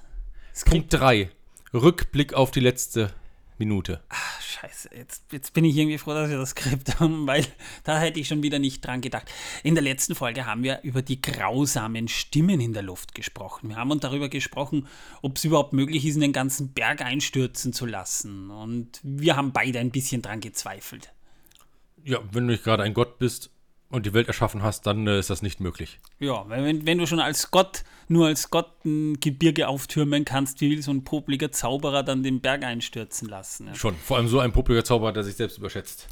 Punkt 0.65 0.93
3. 0.93 1.31
Rückblick 1.75 2.35
auf 2.35 2.51
die 2.51 2.61
letzte 2.61 3.13
Minute. 3.59 4.01
Ach, 4.09 4.41
scheiße, 4.41 4.91
jetzt, 4.95 5.33
jetzt 5.33 5.53
bin 5.53 5.65
ich 5.65 5.77
irgendwie 5.77 5.99
froh, 5.99 6.15
dass 6.15 6.31
wir 6.31 6.39
das 6.39 6.51
Skript 6.51 7.01
haben, 7.01 7.27
weil 7.27 7.45
da 7.85 7.99
hätte 7.99 8.21
ich 8.21 8.29
schon 8.29 8.43
wieder 8.43 8.59
nicht 8.59 8.87
dran 8.87 9.01
gedacht. 9.01 9.31
In 9.65 9.75
der 9.75 9.83
letzten 9.83 10.15
Folge 10.15 10.47
haben 10.47 10.63
wir 10.63 10.81
über 10.83 11.03
die 11.03 11.21
grausamen 11.21 12.09
Stimmen 12.09 12.61
in 12.61 12.73
der 12.73 12.83
Luft 12.83 13.15
gesprochen. 13.15 13.71
Wir 13.71 13.77
haben 13.77 13.91
uns 13.91 14.03
darüber 14.03 14.29
gesprochen, 14.29 14.87
ob 15.23 15.37
es 15.37 15.45
überhaupt 15.45 15.73
möglich 15.73 16.07
ist, 16.07 16.17
einen 16.17 16.33
ganzen 16.33 16.73
Berg 16.73 17.03
einstürzen 17.03 17.73
zu 17.73 17.85
lassen. 17.85 18.51
Und 18.51 19.01
wir 19.03 19.37
haben 19.37 19.53
beide 19.53 19.81
ein 19.81 19.91
bisschen 19.91 20.23
dran 20.23 20.41
gezweifelt. 20.41 21.13
Ja, 22.05 22.21
wenn 22.33 22.47
du 22.47 22.53
nicht 22.53 22.65
gerade 22.65 22.85
ein 22.85 22.95
Gott 22.95 23.19
bist 23.19 23.51
und 23.91 24.05
die 24.05 24.13
Welt 24.13 24.29
erschaffen 24.29 24.63
hast, 24.63 24.87
dann 24.87 25.07
äh, 25.07 25.19
ist 25.19 25.31
das 25.31 25.43
nicht 25.43 25.61
möglich. 25.61 25.99
Ja, 26.19 26.49
wenn, 26.49 26.87
wenn 26.87 26.99
du 26.99 27.07
schon 27.07 27.21
als 27.21 27.51
Gott, 27.51 27.85
nur 28.09 28.27
als 28.27 28.51
Gott 28.51 28.85
ein 28.85 29.19
Gebirge 29.21 29.69
auftürmen 29.69 30.25
kannst, 30.25 30.61
wie 30.61 30.71
will 30.71 30.83
so 30.83 30.91
ein 30.91 31.05
popliger 31.05 31.51
Zauberer 31.53 32.03
dann 32.03 32.23
den 32.23 32.41
Berg 32.41 32.65
einstürzen 32.65 33.29
lassen? 33.29 33.69
Ja? 33.69 33.75
Schon. 33.75 33.95
Vor 33.97 34.19
allem 34.19 34.29
so 34.29 34.41
ein 34.41 34.53
populärer 34.53 34.85
Zauberer, 34.85 35.13
der 35.13 35.25
sich 35.25 35.37
selbst 35.37 35.59
überschätzt. 35.59 36.09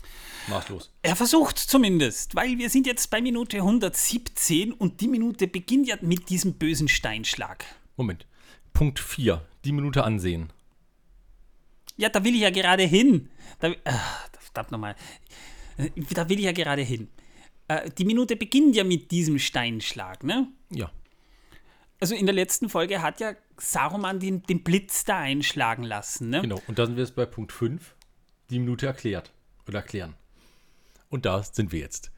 Maßlos. 0.49 0.91
Er 1.03 1.17
versucht 1.17 1.59
zumindest, 1.59 2.35
weil 2.35 2.57
wir 2.57 2.71
sind 2.71 2.87
jetzt 2.87 3.11
bei 3.11 3.21
Minute 3.21 3.59
117 3.59 4.73
und 4.73 5.01
die 5.01 5.09
Minute 5.09 5.47
beginnt 5.49 5.89
ja 5.89 5.97
mit 6.01 6.31
diesem 6.31 6.55
bösen 6.55 6.89
Steinschlag. 6.89 7.65
Moment. 7.97 8.27
Punkt 8.73 9.01
4. 9.01 9.43
Die 9.65 9.73
Minute 9.73 10.05
ansehen. 10.05 10.53
Ja, 11.97 12.09
da 12.11 12.23
will 12.25 12.35
ich 12.35 12.43
ja 12.43 12.51
gerade 12.51 12.85
hin. 12.85 13.31
Da, 13.59 13.73
ach, 13.85 14.29
verdammt 14.39 14.71
nochmal. 14.71 14.95
Äh, 15.79 15.91
Da 16.15 16.29
will 16.29 16.39
ich 16.39 16.45
ja 16.45 16.53
gerade 16.53 16.83
hin. 16.83 17.09
Äh, 17.68 17.90
Die 17.98 18.05
Minute 18.05 18.37
beginnt 18.37 18.76
ja 18.76 18.85
mit 18.85 19.11
diesem 19.11 19.38
Steinschlag, 19.38 20.22
ne? 20.24 20.48
Ja. 20.70 20.90
Also 22.00 22.14
in 22.14 22.26
der 22.26 22.35
letzten 22.35 22.68
Folge 22.68 23.00
hat 23.02 23.20
ja 23.20 23.35
Saruman 23.57 24.20
den, 24.20 24.42
den 24.42 24.62
Blitz 24.62 25.05
da 25.05 25.18
einschlagen 25.18 25.83
lassen, 25.83 26.29
ne? 26.31 26.42
Genau. 26.42 26.61
Und 26.66 26.79
da 26.79 26.87
sind 26.87 26.96
wir 26.96 27.05
jetzt 27.05 27.16
bei 27.16 27.24
Punkt 27.26 27.52
5. 27.52 27.94
Die 28.50 28.59
Minute 28.59 28.87
erklärt. 28.87 29.33
Oder 29.66 29.79
erklären. 29.79 30.14
Und 31.09 31.24
da 31.24 31.42
sind 31.42 31.72
wir 31.72 31.81
jetzt. 31.81 32.11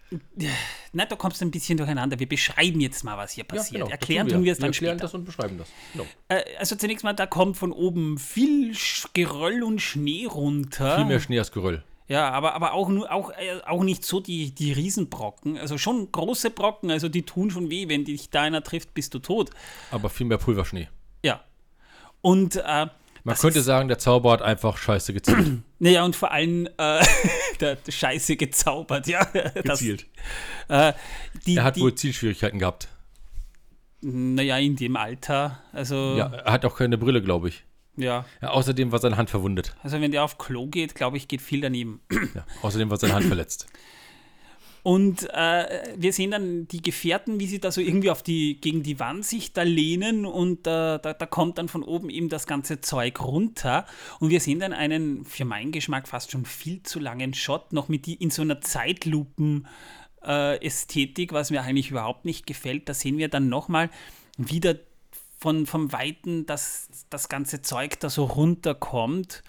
Na, 0.92 1.04
da 1.04 1.16
kommst 1.16 1.40
du 1.40 1.44
ein 1.44 1.50
bisschen 1.50 1.76
durcheinander. 1.76 2.18
Wir 2.18 2.28
beschreiben 2.28 2.80
jetzt 2.80 3.04
mal, 3.04 3.18
was 3.18 3.32
hier 3.32 3.44
passiert. 3.44 3.72
genau, 3.74 3.84
das 3.86 3.92
Erklären 3.92 4.26
tun 4.26 4.36
tun 4.38 4.44
wir 4.44 4.52
es 4.52 4.58
dann 4.58 4.70
erklären 4.70 4.94
später. 4.96 5.04
das 5.04 5.14
und 5.14 5.24
beschreiben 5.24 5.58
das. 5.58 5.68
Genau. 5.92 6.06
Äh, 6.28 6.42
also 6.58 6.76
zunächst 6.76 7.04
mal, 7.04 7.12
da 7.12 7.26
kommt 7.26 7.58
von 7.58 7.72
oben 7.72 8.16
viel 8.18 8.74
Geröll 9.12 9.62
und 9.62 9.80
Schnee 9.80 10.24
runter. 10.24 10.96
Viel 10.96 11.04
mehr 11.04 11.20
Schnee 11.20 11.38
als 11.38 11.52
Geröll. 11.52 11.84
Ja, 12.08 12.30
aber, 12.30 12.54
aber 12.54 12.72
auch, 12.72 12.88
nur, 12.88 13.12
auch, 13.12 13.30
äh, 13.30 13.60
auch 13.66 13.84
nicht 13.84 14.04
so 14.04 14.18
die, 14.20 14.54
die 14.54 14.72
Riesenbrocken. 14.72 15.58
Also 15.58 15.76
schon 15.76 16.10
große 16.10 16.50
Brocken, 16.50 16.90
also 16.90 17.08
die 17.10 17.22
tun 17.22 17.50
schon 17.50 17.70
weh. 17.70 17.88
Wenn 17.88 18.04
dich 18.06 18.30
da 18.30 18.42
einer 18.42 18.62
trifft, 18.62 18.94
bist 18.94 19.12
du 19.12 19.18
tot. 19.18 19.50
Aber 19.90 20.08
viel 20.08 20.26
mehr 20.26 20.38
Pulverschnee. 20.38 20.88
Ja. 21.22 21.44
Und, 22.22 22.56
äh, 22.56 22.62
Man 22.64 22.90
das 23.24 23.40
könnte 23.40 23.60
sagen, 23.60 23.88
der 23.88 23.98
Zauberer 23.98 24.32
hat 24.32 24.42
einfach 24.42 24.78
scheiße 24.78 25.12
gezielt. 25.12 25.58
naja, 25.78 26.02
und 26.04 26.16
vor 26.16 26.32
allem 26.32 26.66
äh, 26.78 27.04
der, 27.60 27.76
Scheiße 27.86 28.36
gezaubert, 28.36 29.06
ja. 29.06 29.24
Das, 29.64 29.80
gezielt. 29.80 30.06
äh, 30.68 30.94
die, 31.46 31.56
Er 31.56 31.64
hat 31.64 31.76
die, 31.76 31.82
wohl 31.82 31.94
Zielschwierigkeiten 31.94 32.58
gehabt. 32.58 32.88
Naja, 34.00 34.56
in 34.56 34.76
dem 34.76 34.96
Alter. 34.96 35.58
Also, 35.72 36.16
Ja, 36.16 36.26
er 36.28 36.52
hat 36.52 36.64
auch 36.64 36.76
keine 36.76 36.96
Brille, 36.96 37.20
glaube 37.20 37.48
ich. 37.50 37.64
Ja. 37.98 38.24
Ja, 38.40 38.50
außerdem 38.50 38.92
war 38.92 38.98
seine 38.98 39.16
Hand 39.16 39.30
verwundet. 39.30 39.76
Also, 39.82 40.00
wenn 40.00 40.12
der 40.12 40.24
auf 40.24 40.38
Klo 40.38 40.66
geht, 40.66 40.94
glaube 40.94 41.16
ich, 41.16 41.28
geht 41.28 41.42
viel 41.42 41.60
daneben. 41.60 42.00
Ja, 42.34 42.46
außerdem 42.62 42.90
war 42.90 42.96
seine 42.96 43.14
Hand 43.14 43.26
verletzt. 43.26 43.66
Und 44.82 45.28
äh, 45.34 45.82
wir 45.96 46.12
sehen 46.12 46.30
dann 46.30 46.68
die 46.68 46.80
Gefährten, 46.80 47.40
wie 47.40 47.46
sie 47.46 47.58
da 47.58 47.70
so 47.70 47.80
irgendwie 47.80 48.10
auf 48.10 48.22
die, 48.22 48.60
gegen 48.60 48.82
die 48.82 48.98
Wand 49.00 49.24
sich 49.24 49.52
da 49.52 49.62
lehnen 49.62 50.24
und 50.24 50.60
äh, 50.60 50.98
da, 50.98 50.98
da 50.98 51.26
kommt 51.26 51.58
dann 51.58 51.68
von 51.68 51.82
oben 51.82 52.08
eben 52.10 52.28
das 52.28 52.46
ganze 52.46 52.80
Zeug 52.80 53.20
runter. 53.20 53.84
Und 54.20 54.30
wir 54.30 54.40
sehen 54.40 54.60
dann 54.60 54.72
einen, 54.72 55.24
für 55.24 55.44
meinen 55.44 55.72
Geschmack, 55.72 56.08
fast 56.08 56.30
schon 56.30 56.44
viel 56.44 56.82
zu 56.84 57.00
langen 57.00 57.34
Shot, 57.34 57.72
noch 57.72 57.88
mit 57.88 58.06
die 58.06 58.14
in 58.14 58.30
so 58.30 58.42
einer 58.42 58.60
Zeitlupen. 58.60 59.66
Äh, 60.24 60.64
Ästhetik, 60.64 61.32
was 61.32 61.52
mir 61.52 61.62
eigentlich 61.62 61.90
überhaupt 61.92 62.24
nicht 62.24 62.46
gefällt. 62.46 62.88
Da 62.88 62.94
sehen 62.94 63.18
wir 63.18 63.28
dann 63.28 63.48
nochmal 63.48 63.88
wieder 64.36 64.74
von, 65.38 65.66
vom 65.66 65.92
Weiten, 65.92 66.46
dass 66.46 66.88
das 67.10 67.28
ganze 67.28 67.62
Zeug 67.62 68.00
da 68.00 68.10
so 68.10 68.24
runterkommt. 68.24 69.42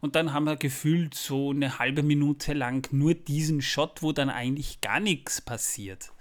Und 0.00 0.16
dann 0.16 0.32
haben 0.32 0.44
wir 0.44 0.56
gefühlt 0.56 1.14
so 1.14 1.50
eine 1.50 1.78
halbe 1.78 2.02
Minute 2.02 2.52
lang 2.52 2.86
nur 2.92 3.14
diesen 3.14 3.62
Shot, 3.62 4.02
wo 4.02 4.12
dann 4.12 4.28
eigentlich 4.28 4.80
gar 4.80 5.00
nichts 5.00 5.40
passiert. 5.40 6.12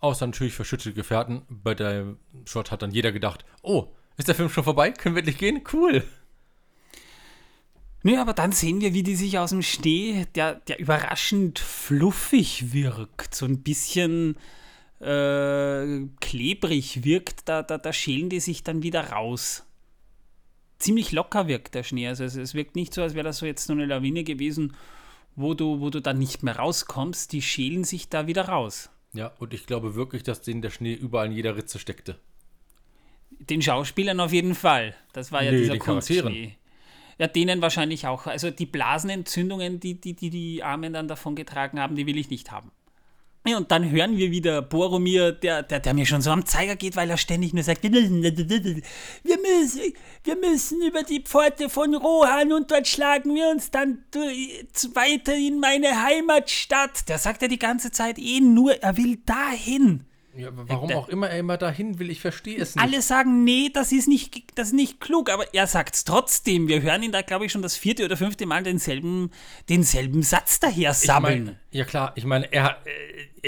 Außer 0.00 0.26
natürlich 0.26 0.54
verschüttete 0.54 0.94
Gefährten. 0.94 1.42
Bei 1.48 1.74
der 1.74 2.16
Shot 2.44 2.70
hat 2.70 2.82
dann 2.82 2.92
jeder 2.92 3.12
gedacht, 3.12 3.44
oh, 3.62 3.88
ist 4.16 4.28
der 4.28 4.34
Film 4.34 4.48
schon 4.48 4.64
vorbei? 4.64 4.92
Können 4.92 5.14
wir 5.14 5.20
endlich 5.20 5.38
gehen? 5.38 5.62
Cool. 5.72 6.04
Nö, 8.02 8.18
aber 8.18 8.34
dann 8.34 8.52
sehen 8.52 8.80
wir, 8.80 8.94
wie 8.94 9.02
die 9.02 9.16
sich 9.16 9.38
aus 9.38 9.50
dem 9.50 9.62
Schnee, 9.62 10.26
der, 10.36 10.54
der 10.54 10.78
überraschend 10.78 11.58
fluffig 11.58 12.72
wirkt, 12.72 13.34
so 13.34 13.46
ein 13.46 13.62
bisschen 13.62 14.36
äh, 15.00 16.06
klebrig 16.20 17.04
wirkt, 17.04 17.48
da, 17.48 17.62
da, 17.62 17.78
da 17.78 17.92
schälen 17.92 18.28
die 18.28 18.40
sich 18.40 18.62
dann 18.62 18.82
wieder 18.82 19.10
raus. 19.10 19.64
Ziemlich 20.78 21.12
locker 21.12 21.48
wirkt 21.48 21.74
der 21.74 21.82
Schnee. 21.82 22.08
Also 22.08 22.24
es, 22.24 22.36
es 22.36 22.54
wirkt 22.54 22.76
nicht 22.76 22.92
so, 22.92 23.02
als 23.02 23.14
wäre 23.14 23.24
das 23.24 23.38
so 23.38 23.46
jetzt 23.46 23.68
nur 23.68 23.78
eine 23.78 23.86
Lawine 23.86 24.24
gewesen, 24.24 24.74
wo 25.34 25.54
du, 25.54 25.80
wo 25.80 25.90
du 25.90 26.00
dann 26.00 26.18
nicht 26.18 26.42
mehr 26.42 26.56
rauskommst. 26.56 27.32
Die 27.32 27.42
schälen 27.42 27.84
sich 27.84 28.08
da 28.08 28.26
wieder 28.26 28.48
raus. 28.48 28.90
Ja, 29.12 29.32
und 29.38 29.54
ich 29.54 29.66
glaube 29.66 29.94
wirklich, 29.94 30.22
dass 30.22 30.42
denen 30.42 30.62
der 30.62 30.70
Schnee 30.70 30.94
überall 30.94 31.26
in 31.26 31.32
jeder 31.32 31.56
Ritze 31.56 31.78
steckte. 31.78 32.18
Den 33.30 33.62
Schauspielern 33.62 34.20
auf 34.20 34.32
jeden 34.32 34.54
Fall. 34.54 34.94
Das 35.12 35.32
war 35.32 35.42
ja 35.42 35.52
Nee, 35.52 35.58
dieser. 35.60 35.78
Kunstschnee. 35.78 36.56
Ja, 37.18 37.26
denen 37.26 37.62
wahrscheinlich 37.62 38.06
auch. 38.06 38.26
Also 38.26 38.50
die 38.50 38.66
Blasenentzündungen, 38.66 39.80
die 39.80 39.98
die, 39.98 40.14
die, 40.14 40.28
die 40.28 40.62
Armen 40.62 40.92
dann 40.92 41.08
davon 41.08 41.34
getragen 41.34 41.80
haben, 41.80 41.96
die 41.96 42.06
will 42.06 42.18
ich 42.18 42.28
nicht 42.28 42.50
haben. 42.50 42.70
Ja, 43.48 43.58
und 43.58 43.70
dann 43.70 43.88
hören 43.90 44.16
wir 44.16 44.32
wieder 44.32 44.60
Boromir, 44.60 45.30
der, 45.30 45.62
der, 45.62 45.78
der 45.78 45.94
mir 45.94 46.04
schon 46.04 46.20
so 46.20 46.32
am 46.32 46.44
Zeiger 46.44 46.74
geht, 46.74 46.96
weil 46.96 47.08
er 47.08 47.16
ständig 47.16 47.54
nur 47.54 47.62
sagt, 47.62 47.82
wir 47.84 47.90
müssen, 47.90 48.22
wir 48.22 48.32
müssen, 49.38 49.80
wir 50.24 50.36
müssen 50.36 50.82
über 50.82 51.04
die 51.04 51.20
Pforte 51.20 51.68
von 51.68 51.94
Rohan 51.94 52.52
und 52.52 52.72
dort 52.72 52.88
schlagen 52.88 53.34
wir 53.36 53.48
uns 53.50 53.70
dann 53.70 54.04
weiter 54.12 55.36
in 55.36 55.60
meine 55.60 56.02
Heimatstadt. 56.02 57.08
Der 57.08 57.18
sagt 57.18 57.42
ja 57.42 57.48
die 57.48 57.58
ganze 57.58 57.92
Zeit 57.92 58.18
eh 58.18 58.40
nur, 58.40 58.82
er 58.82 58.96
will 58.96 59.18
dahin. 59.24 60.04
Ja, 60.36 60.48
aber 60.48 60.68
warum 60.68 60.92
auch 60.92 61.08
immer 61.08 61.28
er 61.28 61.38
immer 61.38 61.56
dahin 61.56 61.98
will, 61.98 62.10
ich 62.10 62.20
verstehe 62.20 62.58
es 62.60 62.74
nicht. 62.74 62.84
Alle 62.84 63.00
sagen, 63.02 63.44
nee, 63.44 63.70
das 63.72 63.90
ist 63.92 64.06
nicht, 64.08 64.44
das 64.58 64.68
ist 64.68 64.74
nicht 64.74 65.00
klug, 65.00 65.30
aber 65.30 65.52
er 65.54 65.66
sagt 65.66 65.94
es 65.94 66.04
trotzdem. 66.04 66.68
Wir 66.68 66.82
hören 66.82 67.02
ihn 67.02 67.12
da, 67.12 67.22
glaube 67.22 67.46
ich, 67.46 67.52
schon 67.52 67.62
das 67.62 67.76
vierte 67.76 68.04
oder 68.04 68.16
fünfte 68.16 68.44
Mal 68.46 68.62
denselben, 68.62 69.30
denselben 69.68 70.22
Satz 70.22 70.60
daher 70.60 70.90
Ich 70.90 70.98
sammeln. 70.98 71.44
mein, 71.46 71.56
ja 71.70 71.84
klar, 71.84 72.12
ich 72.16 72.24
meine, 72.24 72.52
er, 72.52 72.76
äh, 72.84 72.90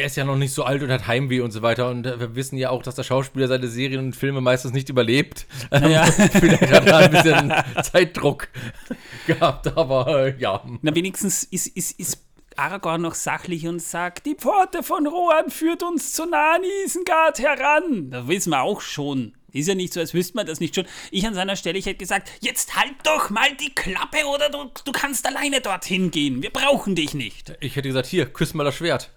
er 0.00 0.06
ist 0.06 0.16
ja 0.16 0.24
noch 0.24 0.36
nicht 0.36 0.52
so 0.54 0.62
alt 0.64 0.82
und 0.82 0.90
hat 0.90 1.06
Heimweh 1.06 1.40
und 1.40 1.50
so 1.50 1.60
weiter. 1.62 1.90
Und 1.90 2.06
äh, 2.06 2.18
wir 2.20 2.34
wissen 2.36 2.56
ja 2.56 2.70
auch, 2.70 2.82
dass 2.82 2.94
der 2.94 3.02
Schauspieler 3.02 3.48
seine 3.48 3.68
Serien 3.68 4.00
und 4.00 4.16
Filme 4.16 4.40
meistens 4.40 4.72
nicht 4.72 4.88
überlebt. 4.88 5.46
Ähm, 5.70 5.90
Ja. 5.90 6.04
Vielleicht 6.10 6.70
hat 6.70 6.86
er 6.86 6.96
ein 6.98 7.10
bisschen 7.10 7.52
Zeitdruck 7.82 8.48
gehabt, 9.26 9.76
aber 9.76 10.26
äh, 10.28 10.34
ja. 10.38 10.62
Na, 10.82 10.94
wenigstens 10.94 11.42
ist, 11.44 11.66
ist, 11.66 11.98
ist 11.98 12.24
Aragorn 12.58 13.02
noch 13.02 13.14
sachlich 13.14 13.66
und 13.66 13.80
sagt, 13.80 14.26
die 14.26 14.34
Pforte 14.34 14.82
von 14.82 15.06
Rohan 15.06 15.50
führt 15.50 15.82
uns 15.82 16.12
zu 16.12 16.26
nahen 16.26 16.62
Isengard 16.84 17.38
heran. 17.38 18.10
Das 18.10 18.26
wissen 18.26 18.50
wir 18.50 18.62
auch 18.62 18.80
schon. 18.80 19.34
Ist 19.52 19.68
ja 19.68 19.74
nicht 19.74 19.92
so, 19.92 20.00
als 20.00 20.12
wüsste 20.12 20.36
man 20.36 20.46
das 20.46 20.60
nicht 20.60 20.74
schon. 20.74 20.86
Ich 21.10 21.26
an 21.26 21.34
seiner 21.34 21.56
Stelle, 21.56 21.78
ich 21.78 21.86
hätte 21.86 21.98
gesagt, 21.98 22.30
jetzt 22.40 22.76
halt 22.76 22.94
doch 23.04 23.30
mal 23.30 23.54
die 23.54 23.74
Klappe 23.74 24.26
oder 24.26 24.50
du, 24.50 24.70
du 24.84 24.92
kannst 24.92 25.26
alleine 25.26 25.60
dorthin 25.60 26.10
gehen. 26.10 26.42
Wir 26.42 26.50
brauchen 26.50 26.94
dich 26.94 27.14
nicht. 27.14 27.56
Ich 27.60 27.76
hätte 27.76 27.88
gesagt, 27.88 28.06
hier, 28.06 28.26
küss 28.26 28.54
mal 28.54 28.64
das 28.64 28.74
Schwert. 28.74 29.10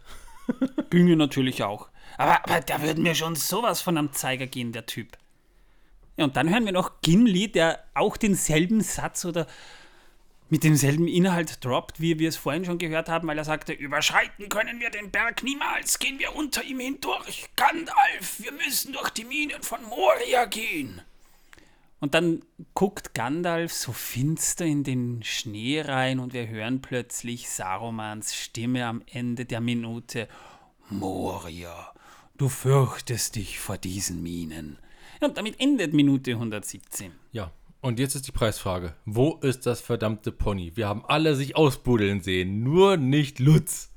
Ginge 0.89 1.15
natürlich 1.15 1.63
auch. 1.63 1.89
Aber, 2.17 2.45
aber 2.45 2.61
da 2.61 2.81
würden 2.81 3.03
mir 3.03 3.15
schon 3.15 3.35
sowas 3.35 3.81
von 3.81 3.97
am 3.97 4.13
Zeiger 4.13 4.47
gehen, 4.47 4.71
der 4.71 4.85
Typ. 4.85 5.17
Ja, 6.17 6.25
und 6.25 6.37
dann 6.37 6.49
hören 6.49 6.65
wir 6.65 6.73
noch 6.73 7.01
Gimli, 7.01 7.51
der 7.51 7.83
auch 7.93 8.17
denselben 8.17 8.81
Satz 8.81 9.25
oder 9.25 9.47
mit 10.51 10.65
demselben 10.65 11.07
Inhalt 11.07 11.63
droppt, 11.63 12.01
wie 12.01 12.19
wir 12.19 12.27
es 12.27 12.35
vorhin 12.35 12.65
schon 12.65 12.77
gehört 12.77 13.07
haben, 13.07 13.25
weil 13.25 13.37
er 13.37 13.45
sagte, 13.45 13.71
überschreiten 13.71 14.49
können 14.49 14.81
wir 14.81 14.89
den 14.89 15.09
Berg 15.09 15.43
niemals, 15.43 15.97
gehen 15.97 16.19
wir 16.19 16.35
unter 16.35 16.61
ihm 16.61 16.81
hindurch. 16.81 17.49
Gandalf, 17.55 18.35
wir 18.39 18.51
müssen 18.51 18.91
durch 18.91 19.09
die 19.11 19.23
Minen 19.23 19.63
von 19.63 19.81
Moria 19.83 20.43
gehen. 20.45 21.01
Und 22.01 22.15
dann 22.15 22.43
guckt 22.73 23.13
Gandalf 23.13 23.71
so 23.71 23.93
finster 23.93 24.65
in 24.65 24.83
den 24.83 25.23
Schnee 25.23 25.79
rein 25.79 26.19
und 26.19 26.33
wir 26.33 26.49
hören 26.49 26.81
plötzlich 26.81 27.49
Sarumans 27.49 28.35
Stimme 28.35 28.85
am 28.87 29.03
Ende 29.09 29.45
der 29.45 29.61
Minute. 29.61 30.27
Moria, 30.89 31.93
du 32.35 32.49
fürchtest 32.49 33.37
dich 33.37 33.57
vor 33.57 33.77
diesen 33.77 34.21
Minen. 34.21 34.79
Und 35.21 35.37
damit 35.37 35.61
endet 35.61 35.93
Minute 35.93 36.31
117. 36.31 37.13
Ja, 37.31 37.51
und 37.81 37.99
jetzt 37.99 38.15
ist 38.15 38.27
die 38.27 38.31
Preisfrage. 38.31 38.95
Wo 39.05 39.35
ist 39.37 39.65
das 39.65 39.81
verdammte 39.81 40.31
Pony? 40.31 40.75
Wir 40.75 40.87
haben 40.87 41.03
alle 41.05 41.35
sich 41.35 41.55
ausbuddeln 41.55 42.21
sehen, 42.21 42.63
nur 42.63 42.97
nicht 42.97 43.39
Lutz. 43.39 43.91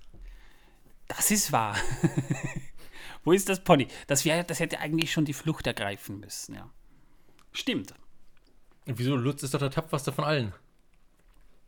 Das 1.06 1.30
ist 1.30 1.52
wahr. 1.52 1.76
Wo 3.24 3.32
ist 3.32 3.48
das 3.48 3.62
Pony? 3.62 3.88
Das, 4.06 4.24
wär, 4.24 4.42
das 4.44 4.60
hätte 4.60 4.80
eigentlich 4.80 5.12
schon 5.12 5.24
die 5.24 5.32
Flucht 5.32 5.66
ergreifen 5.66 6.20
müssen, 6.20 6.54
ja. 6.54 6.70
Stimmt. 7.52 7.94
Und 8.86 8.98
wieso? 8.98 9.16
Lutz 9.16 9.42
ist 9.42 9.54
doch 9.54 9.60
der 9.60 9.70
tapferste 9.70 10.12
von 10.12 10.24
allen. 10.24 10.52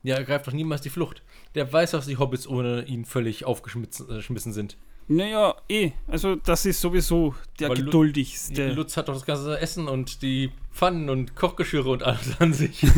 Ja, 0.02 0.16
er 0.16 0.24
greift 0.24 0.46
doch 0.46 0.52
niemals 0.52 0.82
die 0.82 0.90
Flucht. 0.90 1.22
Der 1.54 1.72
weiß, 1.72 1.92
dass 1.92 2.06
die 2.06 2.18
Hobbits 2.18 2.46
ohne 2.46 2.84
ihn 2.84 3.04
völlig 3.04 3.44
aufgeschmissen 3.44 4.08
äh, 4.10 4.54
sind. 4.54 4.76
Naja, 5.08 5.54
eh. 5.68 5.92
Also, 6.08 6.36
das 6.36 6.66
ist 6.66 6.80
sowieso 6.80 7.34
der 7.60 7.68
Weil 7.68 7.76
geduldigste. 7.76 8.72
Lutz 8.72 8.96
hat 8.96 9.08
doch 9.08 9.14
das 9.14 9.24
ganze 9.24 9.58
Essen 9.60 9.88
und 9.88 10.22
die 10.22 10.50
Pfannen 10.72 11.08
und 11.08 11.36
Kochgeschirre 11.36 11.90
und 11.90 12.02
alles 12.02 12.40
an 12.40 12.52
sich. 12.52 12.84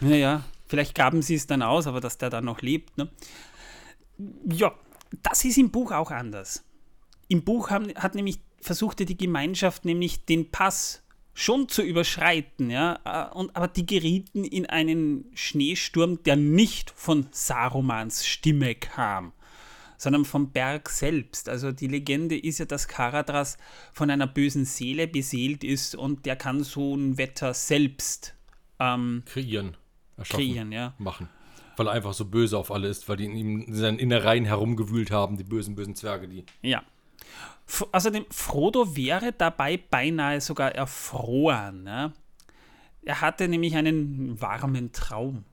Naja, 0.00 0.44
vielleicht 0.66 0.94
gaben 0.94 1.22
sie 1.22 1.34
es 1.34 1.46
dann 1.46 1.62
aus, 1.62 1.86
aber 1.86 2.00
dass 2.00 2.18
der 2.18 2.30
dann 2.30 2.44
noch 2.44 2.60
lebt. 2.60 2.96
Ne? 2.98 3.08
Ja, 4.50 4.74
das 5.22 5.44
ist 5.44 5.58
im 5.58 5.70
Buch 5.70 5.92
auch 5.92 6.10
anders. 6.10 6.64
Im 7.28 7.44
Buch 7.44 7.70
haben, 7.70 7.92
hat 7.96 8.14
nämlich 8.14 8.40
versuchte 8.60 9.04
die 9.04 9.16
Gemeinschaft 9.16 9.84
nämlich 9.84 10.24
den 10.24 10.50
Pass 10.50 11.02
schon 11.34 11.68
zu 11.68 11.82
überschreiten, 11.82 12.70
ja, 12.70 13.30
und, 13.32 13.54
aber 13.54 13.68
die 13.68 13.84
gerieten 13.84 14.42
in 14.44 14.64
einen 14.66 15.26
Schneesturm, 15.34 16.22
der 16.22 16.36
nicht 16.36 16.90
von 16.90 17.26
Sarumans 17.30 18.26
Stimme 18.26 18.74
kam, 18.74 19.32
sondern 19.98 20.24
vom 20.24 20.50
Berg 20.50 20.88
selbst. 20.88 21.48
Also 21.48 21.72
die 21.72 21.88
Legende 21.88 22.38
ist 22.38 22.58
ja, 22.58 22.64
dass 22.64 22.88
Karadras 22.88 23.58
von 23.92 24.10
einer 24.10 24.26
bösen 24.26 24.64
Seele 24.64 25.06
beseelt 25.06 25.64
ist 25.64 25.94
und 25.94 26.26
der 26.26 26.36
kann 26.36 26.62
so 26.62 26.94
ein 26.94 27.18
Wetter 27.18 27.54
selbst 27.54 28.34
ähm, 28.78 29.22
Kreieren. 29.26 29.76
Erschaffen. 30.16 30.44
kreieren, 30.44 30.72
ja. 30.72 30.94
Machen. 30.98 31.28
Weil 31.76 31.88
er 31.88 31.92
einfach 31.92 32.14
so 32.14 32.24
böse 32.24 32.56
auf 32.56 32.70
alle 32.70 32.88
ist, 32.88 33.08
weil 33.08 33.18
die 33.18 33.26
in 33.26 33.36
ihm 33.36 33.60
in 33.62 33.74
seinen 33.74 33.98
Innereien 33.98 34.46
herumgewühlt 34.46 35.10
haben, 35.10 35.36
die 35.36 35.44
bösen, 35.44 35.74
bösen 35.74 35.94
Zwerge, 35.94 36.28
die. 36.28 36.44
Ja. 36.62 36.82
F 37.66 37.86
außerdem, 37.92 38.24
Frodo 38.30 38.96
wäre 38.96 39.32
dabei 39.32 39.76
beinahe 39.76 40.40
sogar 40.40 40.74
erfroren. 40.74 41.82
Ne? 41.82 42.12
Er 43.02 43.20
hatte 43.20 43.48
nämlich 43.48 43.76
einen 43.76 44.40
warmen 44.40 44.92
Traum. 44.92 45.44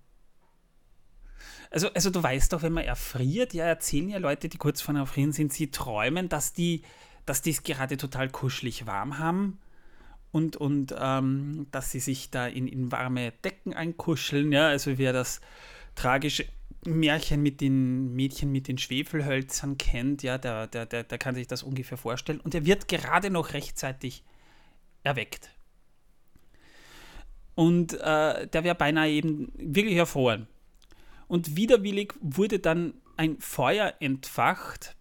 Also, 1.73 1.89
also 1.93 2.09
du 2.09 2.23
weißt 2.23 2.53
doch, 2.53 2.61
wenn 2.61 2.71
man 2.71 2.85
erfriert, 2.85 3.53
ja, 3.53 3.65
erzählen 3.65 4.09
ja 4.09 4.19
Leute, 4.19 4.47
die 4.47 4.57
kurz 4.57 4.79
vor 4.81 4.95
Erfrieren 4.95 5.33
sind, 5.33 5.51
sie 5.51 5.71
träumen, 5.71 6.29
dass 6.29 6.53
die 6.53 6.83
dass 7.25 7.45
es 7.45 7.63
gerade 7.63 7.97
total 7.97 8.29
kuschelig 8.29 8.85
warm 8.85 9.17
haben 9.19 9.59
und, 10.31 10.57
und 10.57 10.95
ähm, 10.97 11.67
dass 11.71 11.91
sie 11.91 11.99
sich 11.99 12.31
da 12.31 12.47
in, 12.47 12.67
in 12.67 12.91
warme 12.91 13.31
Decken 13.43 13.73
einkuscheln. 13.73 14.51
Ja, 14.51 14.67
also 14.67 14.97
wer 14.97 15.13
das 15.13 15.41
tragische 15.95 16.45
Märchen 16.85 17.41
mit 17.41 17.61
den 17.61 18.13
Mädchen 18.13 18.51
mit 18.51 18.67
den 18.67 18.77
Schwefelhölzern 18.77 19.77
kennt, 19.77 20.21
ja, 20.21 20.37
der, 20.37 20.67
der, 20.67 20.85
der, 20.85 21.03
der 21.03 21.17
kann 21.17 21.35
sich 21.35 21.47
das 21.47 21.63
ungefähr 21.63 21.97
vorstellen. 21.97 22.41
Und 22.41 22.53
er 22.53 22.65
wird 22.65 22.87
gerade 22.87 23.29
noch 23.29 23.53
rechtzeitig 23.53 24.23
erweckt. 25.03 25.49
Und 27.55 27.93
äh, 27.93 28.47
der 28.47 28.63
wäre 28.63 28.75
beinahe 28.75 29.11
eben 29.11 29.53
wirklich 29.55 29.95
erfroren. 29.95 30.47
Und 31.33 31.55
widerwillig 31.55 32.13
wurde 32.21 32.59
dann 32.59 32.93
ein 33.17 33.39
Feuer 33.39 33.95
entfacht. 33.99 34.95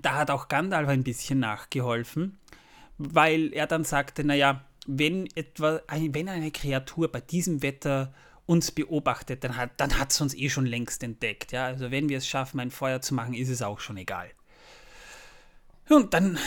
Da 0.00 0.14
hat 0.14 0.30
auch 0.30 0.48
Gandalf 0.48 0.88
ein 0.88 1.04
bisschen 1.04 1.40
nachgeholfen, 1.40 2.38
weil 2.96 3.52
er 3.52 3.66
dann 3.66 3.84
sagte, 3.84 4.24
naja, 4.24 4.64
wenn 4.86 5.28
etwa, 5.34 5.82
wenn 5.90 6.30
eine 6.30 6.50
Kreatur 6.52 7.12
bei 7.12 7.20
diesem 7.20 7.60
Wetter 7.60 8.14
uns 8.46 8.72
beobachtet, 8.72 9.44
dann 9.44 9.58
hat 9.58 9.72
dann 9.76 9.90
es 10.08 10.18
uns 10.22 10.32
eh 10.32 10.48
schon 10.48 10.64
längst 10.64 11.02
entdeckt. 11.02 11.52
Ja? 11.52 11.66
Also 11.66 11.90
wenn 11.90 12.08
wir 12.08 12.16
es 12.16 12.26
schaffen, 12.26 12.58
ein 12.58 12.70
Feuer 12.70 13.02
zu 13.02 13.14
machen, 13.14 13.34
ist 13.34 13.50
es 13.50 13.60
auch 13.60 13.80
schon 13.80 13.98
egal. 13.98 14.30
Und 15.90 16.14
dann 16.14 16.38